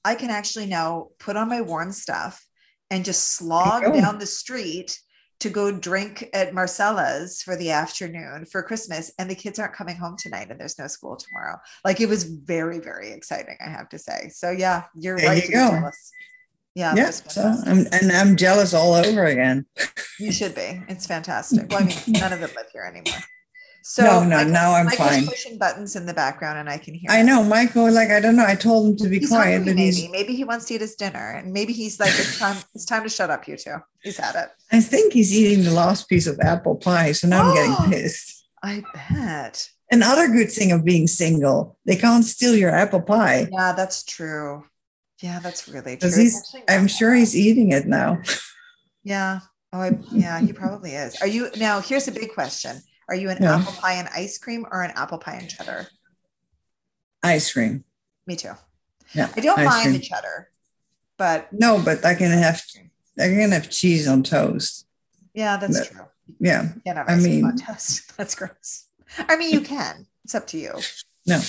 I 0.05 0.17
can 0.17 0.31
actually 0.31 0.67
now 0.67 1.11
put 1.21 1.37
on 1.37 1.49
my 1.49 1.61
warm 1.61 1.93
stuff 1.93 2.45
and 2.91 3.05
just 3.05 3.35
slog 3.35 3.85
down 3.85 4.19
the 4.19 4.27
street 4.27 4.99
to 5.43 5.51
go 5.51 5.73
drink 5.73 6.29
at 6.33 6.55
Marcella's 6.55 7.43
for 7.43 7.57
the 7.57 7.71
afternoon 7.71 8.47
for 8.47 8.63
Christmas. 8.63 9.13
And 9.19 9.29
the 9.29 9.35
kids 9.35 9.59
aren't 9.59 9.75
coming 9.75 9.97
home 9.97 10.17
tonight 10.17 10.51
and 10.51 10.59
there's 10.59 10.79
no 10.79 10.87
school 10.87 11.17
tomorrow. 11.17 11.59
Like 11.85 12.01
it 12.01 12.09
was 12.09 12.25
very, 12.25 12.79
very 12.79 13.13
exciting, 13.13 13.57
I 13.65 13.69
have 13.69 13.89
to 13.91 13.99
say. 13.99 14.31
So 14.33 14.51
yeah, 14.51 14.85
you're 14.95 15.19
There 15.19 15.29
right 15.29 15.45
you 15.45 15.53
go. 15.53 15.91
Yeah, 16.75 16.95
Yeah. 16.97 17.11
So. 17.11 17.43
I'm 17.67 17.87
and 17.93 18.11
I'm 18.13 18.37
jealous 18.37 18.73
all 18.73 18.95
over 18.95 19.25
again. 19.27 19.67
you 20.19 20.33
should 20.33 20.55
be. 20.55 20.83
It's 20.89 21.07
fantastic. 21.07 21.69
Well, 21.69 21.83
I 21.83 21.87
mean, 21.87 21.99
none 22.09 22.33
of 22.33 22.41
them 22.41 22.51
live 22.57 22.67
here 22.73 22.85
anymore. 22.85 23.21
So 23.85 24.05
No, 24.05 24.23
no, 24.23 24.29
Michael's- 24.37 24.53
now 24.53 24.75
I'm 24.75 24.87
Michael's 24.87 25.09
fine. 25.11 25.27
pushing 25.27 25.59
buttons 25.59 25.97
in 25.97 26.07
the 26.07 26.15
background 26.15 26.59
and 26.59 26.69
I 26.71 26.79
can 26.79 26.95
hear 26.95 27.11
I 27.11 27.19
him. 27.19 27.27
know, 27.27 27.43
Michael. 27.43 27.91
Like 27.91 28.11
I 28.11 28.21
don't 28.21 28.37
know. 28.37 28.47
I 28.47 28.55
told 28.55 28.91
him 28.91 28.97
to 28.99 29.09
be 29.09 29.19
He's 29.19 29.29
quiet, 29.29 29.55
hungry, 29.55 29.73
but 29.73 29.77
maybe. 29.77 29.97
he's. 29.97 30.11
Maybe 30.11 30.35
he 30.37 30.45
wants 30.45 30.67
to 30.67 30.75
eat 30.75 30.81
his 30.81 30.95
dinner, 30.95 31.33
and 31.33 31.53
maybe 31.53 31.73
he's 31.73 31.99
like, 31.99 32.11
"It's 32.11 32.39
time. 32.39 32.57
It's 32.75 32.85
time 32.85 33.03
to 33.03 33.09
shut 33.09 33.31
up, 33.31 33.47
you 33.49 33.57
two. 33.57 33.77
He's 34.03 34.17
had 34.19 34.35
it." 34.37 34.49
I 34.71 34.81
think 34.81 35.13
he's 35.13 35.35
eating 35.35 35.65
the 35.65 35.73
last 35.73 36.09
piece 36.09 36.27
of 36.27 36.39
apple 36.41 36.77
pie, 36.77 37.13
so 37.13 37.27
now 37.29 37.49
I'm 37.49 37.55
getting 37.55 37.73
oh, 37.79 37.87
pissed. 37.91 38.45
I 38.63 38.85
bet. 39.11 39.69
Another 39.91 40.29
good 40.29 40.51
thing 40.51 40.73
of 40.73 40.85
being 40.85 41.07
single, 41.07 41.77
they 41.85 41.97
can't 41.97 42.25
steal 42.25 42.55
your 42.55 42.71
apple 42.71 43.03
pie. 43.03 43.49
Yeah, 43.53 43.73
that's 43.73 44.05
true. 44.05 44.65
Yeah, 45.21 45.39
that's 45.41 45.69
really 45.69 45.97
true. 45.99 46.09
He's, 46.11 46.57
I'm 46.69 46.87
sure 46.89 47.13
he's 47.15 47.37
eating 47.37 47.73
it 47.73 47.87
now. 47.87 48.21
Yeah. 49.05 49.41
Oh, 49.73 49.81
I, 49.81 49.99
yeah, 50.13 50.39
he 50.41 50.53
probably 50.53 50.93
is. 50.93 51.21
Are 51.21 51.27
you 51.27 51.51
now? 51.57 51.81
Here's 51.81 52.07
a 52.07 52.13
big 52.13 52.33
question: 52.35 52.81
Are 53.09 53.15
you 53.15 53.31
an 53.31 53.39
Yeah. 53.41 53.59
apple 53.59 53.73
pie 53.73 53.95
and 53.95 54.09
ice 54.15 54.39
cream 54.39 54.67
or 54.71 54.83
an 54.83 54.93
apple 54.95 55.19
pie 55.19 55.35
and 55.41 55.49
cheddar? 55.49 55.89
Ice 57.23 57.53
cream. 57.53 57.85
Me 58.27 58.37
too. 58.37 58.53
Yeah. 59.15 59.29
I 59.37 59.41
don't 59.41 59.63
mind 59.65 59.83
cream. 59.83 59.93
the 59.95 60.01
cheddar, 60.01 60.49
but 61.19 61.53
No, 61.53 61.81
but 61.83 62.05
I 62.05 62.15
can 62.15 62.31
have 62.31 62.63
I 63.19 63.29
can 63.29 63.51
have 63.53 63.69
cheese 63.71 64.09
on 64.09 64.23
toast. 64.23 64.87
yeah, 65.35 65.57
that's 65.59 65.79
No. 65.79 65.85
true. 65.85 66.07
Yeah. 66.41 66.63
You 66.75 66.81
can't 66.87 66.99
have 66.99 67.09
I 67.09 67.17
mean- 67.17 67.45
on 67.45 67.57
toast. 67.57 68.13
That's 68.17 68.35
gross. 68.35 68.87
I 69.19 69.37
mean, 69.37 69.53
you 69.53 69.61
can. 69.61 70.07
It's 70.25 70.35
up 70.35 70.47
to 70.49 70.59
you. 70.59 70.73
No, 71.27 71.41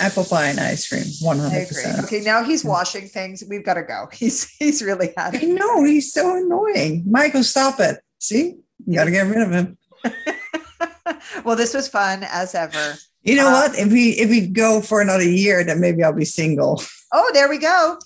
apple 0.00 0.24
pie 0.24 0.46
and 0.46 0.60
ice 0.60 0.88
cream, 0.88 1.04
hundred 1.22 1.66
percent. 1.68 2.04
Okay, 2.04 2.20
now 2.20 2.44
he's 2.44 2.64
washing 2.64 3.08
things. 3.08 3.42
We've 3.48 3.64
got 3.64 3.74
to 3.74 3.82
go. 3.82 4.08
He's 4.12 4.48
he's 4.58 4.80
really 4.82 5.12
had 5.16 5.34
I 5.36 5.40
know 5.40 5.84
he's 5.84 6.12
so 6.14 6.36
annoying. 6.36 7.04
Michael, 7.06 7.42
stop 7.42 7.78
it. 7.80 7.98
See, 8.18 8.56
you 8.86 8.94
got 8.94 9.04
to 9.04 9.10
get 9.10 9.26
rid 9.26 9.42
of 9.42 9.50
him. 9.50 9.76
well, 11.44 11.56
this 11.56 11.74
was 11.74 11.88
fun 11.88 12.24
as 12.24 12.54
ever. 12.54 12.94
You 13.22 13.36
know 13.36 13.48
Uh, 13.48 13.52
what? 13.68 13.78
If 13.78 13.90
we 13.92 14.10
if 14.10 14.30
we 14.30 14.46
go 14.46 14.80
for 14.80 15.00
another 15.00 15.24
year, 15.28 15.64
then 15.64 15.80
maybe 15.80 16.02
I'll 16.02 16.12
be 16.12 16.24
single. 16.24 16.82
Oh, 17.12 17.30
there 17.34 17.48
we 17.48 17.58
go. 17.58 17.98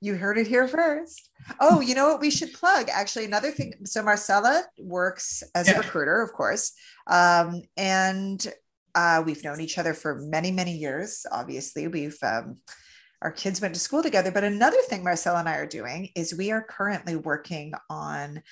You 0.00 0.16
heard 0.16 0.38
it 0.38 0.46
here 0.46 0.68
first. 0.68 1.30
Oh, 1.60 1.80
you 1.80 1.94
know 1.94 2.08
what 2.08 2.20
we 2.20 2.30
should 2.30 2.52
plug? 2.52 2.88
Actually, 2.88 3.26
another 3.26 3.50
thing. 3.50 3.74
So 3.84 4.02
Marcella 4.02 4.64
works 4.78 5.42
as 5.54 5.68
a 5.68 5.76
recruiter, 5.76 6.22
of 6.22 6.32
course, 6.32 6.72
um, 7.06 7.62
and 7.76 8.46
uh, 8.94 9.22
we've 9.26 9.44
known 9.44 9.60
each 9.60 9.76
other 9.76 9.92
for 9.92 10.16
many, 10.22 10.50
many 10.50 10.72
years. 10.76 11.26
Obviously, 11.30 11.88
we've 11.88 12.16
um, 12.22 12.58
our 13.20 13.32
kids 13.32 13.60
went 13.60 13.74
to 13.74 13.80
school 13.80 14.02
together. 14.02 14.30
But 14.30 14.44
another 14.44 14.80
thing 14.88 15.02
Marcella 15.02 15.40
and 15.40 15.48
I 15.48 15.56
are 15.56 15.66
doing 15.66 16.10
is 16.14 16.34
we 16.34 16.50
are 16.50 16.62
currently 16.62 17.16
working 17.16 17.72
on 17.90 18.42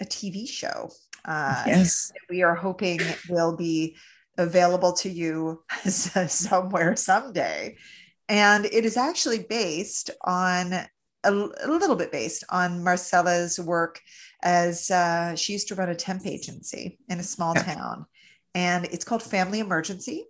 a 0.00 0.04
TV 0.04 0.48
show. 0.48 0.90
Uh, 1.24 1.62
yes. 1.66 2.12
we 2.28 2.42
are 2.42 2.54
hoping 2.54 3.00
will 3.28 3.56
be 3.56 3.96
available 4.38 4.92
to 4.94 5.08
you 5.08 5.62
somewhere 5.84 6.96
someday. 6.96 7.76
And 8.28 8.64
it 8.66 8.84
is 8.84 8.96
actually 8.96 9.40
based 9.48 10.10
on 10.24 10.72
a, 10.72 10.88
a 11.32 11.68
little 11.68 11.96
bit 11.96 12.10
based 12.10 12.44
on 12.50 12.82
Marcella's 12.82 13.60
work 13.60 14.00
as 14.42 14.90
uh, 14.90 15.36
she 15.36 15.52
used 15.52 15.68
to 15.68 15.74
run 15.74 15.90
a 15.90 15.94
temp 15.94 16.26
agency 16.26 16.98
in 17.08 17.20
a 17.20 17.22
small 17.22 17.54
Yeah. 17.56 17.74
town. 17.74 18.06
And 18.54 18.84
it's 18.86 19.04
called 19.04 19.22
Family 19.22 19.60
Emergency 19.60 20.26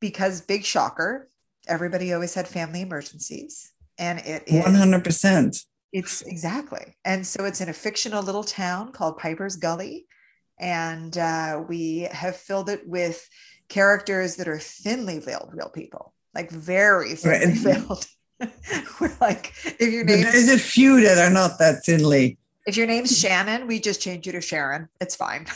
because, 0.00 0.40
big 0.40 0.64
shocker, 0.64 1.28
everybody 1.68 2.12
always 2.12 2.34
had 2.34 2.48
family 2.48 2.80
emergencies. 2.80 3.72
And 3.98 4.18
it 4.20 4.44
is 4.46 4.64
One 4.64 4.74
hundred 4.74 5.04
percent. 5.04 5.56
it's 5.92 6.22
exactly. 6.22 6.96
And 7.04 7.26
so 7.26 7.44
it's 7.44 7.60
in 7.60 7.68
a 7.68 7.72
fictional 7.74 8.22
little 8.22 8.44
town 8.44 8.92
called 8.92 9.18
Piper's 9.18 9.56
Gully. 9.56 10.06
And 10.60 11.16
uh, 11.16 11.62
we 11.66 12.06
have 12.12 12.36
filled 12.36 12.68
it 12.68 12.86
with 12.86 13.26
characters 13.70 14.36
that 14.36 14.46
are 14.46 14.58
thinly 14.58 15.18
veiled 15.18 15.50
real 15.54 15.70
people, 15.70 16.12
like 16.34 16.50
very 16.50 17.14
thinly 17.14 17.46
Right. 17.46 17.56
veiled. 17.78 18.06
We're 19.00 19.16
like, 19.20 19.54
if 19.64 19.90
your 19.92 20.04
There's 20.04 20.34
name's 20.34 20.48
a 20.50 20.58
few 20.58 21.00
that 21.00 21.18
are 21.18 21.32
not 21.32 21.58
that 21.58 21.82
thinly. 21.84 22.38
if 22.66 22.76
your 22.76 22.86
name's 22.86 23.18
Shannon, 23.18 23.66
we 23.66 23.80
just 23.80 24.02
change 24.02 24.26
you 24.26 24.32
to 24.32 24.40
Sharon. 24.42 24.88
It's 25.00 25.16
fine. 25.16 25.46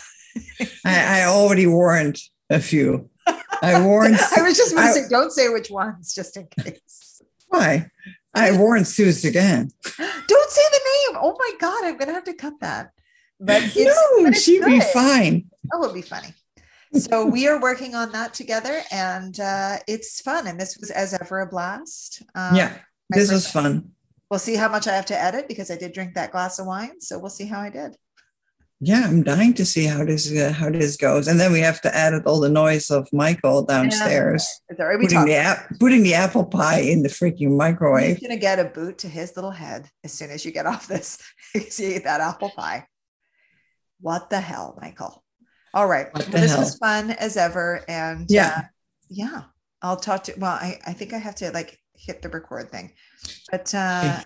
I, 0.84 1.20
I 1.20 1.24
already 1.26 1.66
warned 1.66 2.18
a 2.50 2.60
few. 2.60 3.10
I 3.62 3.80
warned. 3.84 4.16
I 4.36 4.42
was 4.42 4.56
just 4.56 4.74
going 4.74 4.86
to 4.88 4.92
say, 4.94 5.08
don't 5.08 5.30
say 5.32 5.48
which 5.50 5.70
ones, 5.70 6.14
just 6.14 6.36
in 6.36 6.46
case. 6.58 7.20
Why? 7.48 7.90
I 8.34 8.56
warned 8.56 8.86
Suze 8.88 9.24
again. 9.24 9.70
Don't 9.98 10.50
say 10.50 10.62
the 10.72 10.80
name. 11.12 11.18
Oh 11.22 11.36
my 11.38 11.50
God, 11.60 11.84
I'm 11.84 11.96
going 11.98 12.08
to 12.08 12.14
have 12.14 12.24
to 12.24 12.34
cut 12.34 12.54
that. 12.60 12.90
But 13.40 13.62
it's, 13.74 13.76
no, 13.76 14.24
but 14.24 14.36
she'd 14.36 14.64
be 14.64 14.80
fine. 14.80 15.50
Oh, 15.72 15.82
it'd 15.84 15.94
be 15.94 16.02
funny. 16.02 16.34
So 16.94 17.26
we 17.26 17.48
are 17.48 17.60
working 17.60 17.94
on 17.94 18.12
that 18.12 18.34
together, 18.34 18.80
and 18.92 19.38
uh, 19.40 19.78
it's 19.88 20.20
fun. 20.20 20.46
And 20.46 20.60
this 20.60 20.78
was 20.78 20.90
as 20.90 21.12
ever 21.14 21.40
a 21.40 21.46
blast. 21.46 22.22
Um, 22.34 22.54
yeah, 22.54 22.78
this 23.10 23.32
was 23.32 23.50
fun. 23.50 23.90
We'll 24.30 24.38
see 24.38 24.54
how 24.54 24.68
much 24.68 24.86
I 24.86 24.94
have 24.94 25.06
to 25.06 25.20
edit 25.20 25.48
because 25.48 25.70
I 25.70 25.76
did 25.76 25.92
drink 25.92 26.14
that 26.14 26.30
glass 26.30 26.58
of 26.58 26.66
wine. 26.66 27.00
So 27.00 27.18
we'll 27.18 27.30
see 27.30 27.46
how 27.46 27.60
I 27.60 27.70
did. 27.70 27.96
Yeah, 28.80 29.06
I'm 29.06 29.22
dying 29.22 29.54
to 29.54 29.64
see 29.64 29.86
how 29.86 30.04
this 30.04 30.30
uh, 30.30 30.52
how 30.52 30.68
this 30.68 30.96
goes, 30.96 31.26
and 31.26 31.40
then 31.40 31.52
we 31.52 31.60
have 31.60 31.80
to 31.82 31.96
edit 31.96 32.26
all 32.26 32.40
the 32.40 32.48
noise 32.48 32.90
of 32.90 33.08
Michael 33.12 33.64
downstairs 33.64 34.46
that? 34.68 34.98
We 34.98 35.06
putting 35.06 35.24
the 35.24 35.34
app 35.34 35.78
putting 35.80 36.02
the 36.02 36.14
apple 36.14 36.44
pie 36.44 36.80
in 36.80 37.02
the 37.02 37.08
freaking 37.08 37.56
microwave. 37.56 38.18
He's 38.18 38.28
gonna 38.28 38.38
get 38.38 38.58
a 38.58 38.64
boot 38.64 38.98
to 38.98 39.08
his 39.08 39.36
little 39.36 39.52
head 39.52 39.88
as 40.02 40.12
soon 40.12 40.30
as 40.30 40.44
you 40.44 40.52
get 40.52 40.66
off 40.66 40.86
this. 40.86 41.18
see 41.70 41.98
that 41.98 42.20
apple 42.20 42.50
pie. 42.50 42.86
What 44.04 44.28
the 44.28 44.38
hell, 44.38 44.78
Michael? 44.82 45.24
All 45.72 45.86
right. 45.88 46.12
Well, 46.12 46.26
this 46.28 46.50
hell? 46.50 46.60
was 46.60 46.76
fun 46.76 47.12
as 47.12 47.38
ever. 47.38 47.82
And 47.88 48.26
Yeah. 48.28 48.52
uh, 48.58 48.62
yeah, 49.08 49.42
I'll 49.80 49.96
talk 49.96 50.24
to 50.24 50.34
well, 50.36 50.52
I, 50.52 50.78
I 50.86 50.92
think 50.92 51.14
I 51.14 51.18
have 51.18 51.34
to 51.36 51.50
like 51.52 51.78
hit 51.94 52.20
the 52.20 52.28
record 52.28 52.70
thing. 52.70 52.92
But 53.50 53.74
uh 53.74 54.20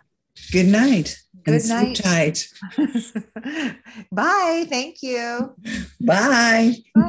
Good 0.53 0.67
night. 0.67 1.17
Good 1.45 1.61
and 1.63 1.69
night. 1.69 1.97
tight. 1.97 2.49
bye. 4.13 4.67
Thank 4.69 5.01
you. 5.03 5.55
Bye. 6.01 6.75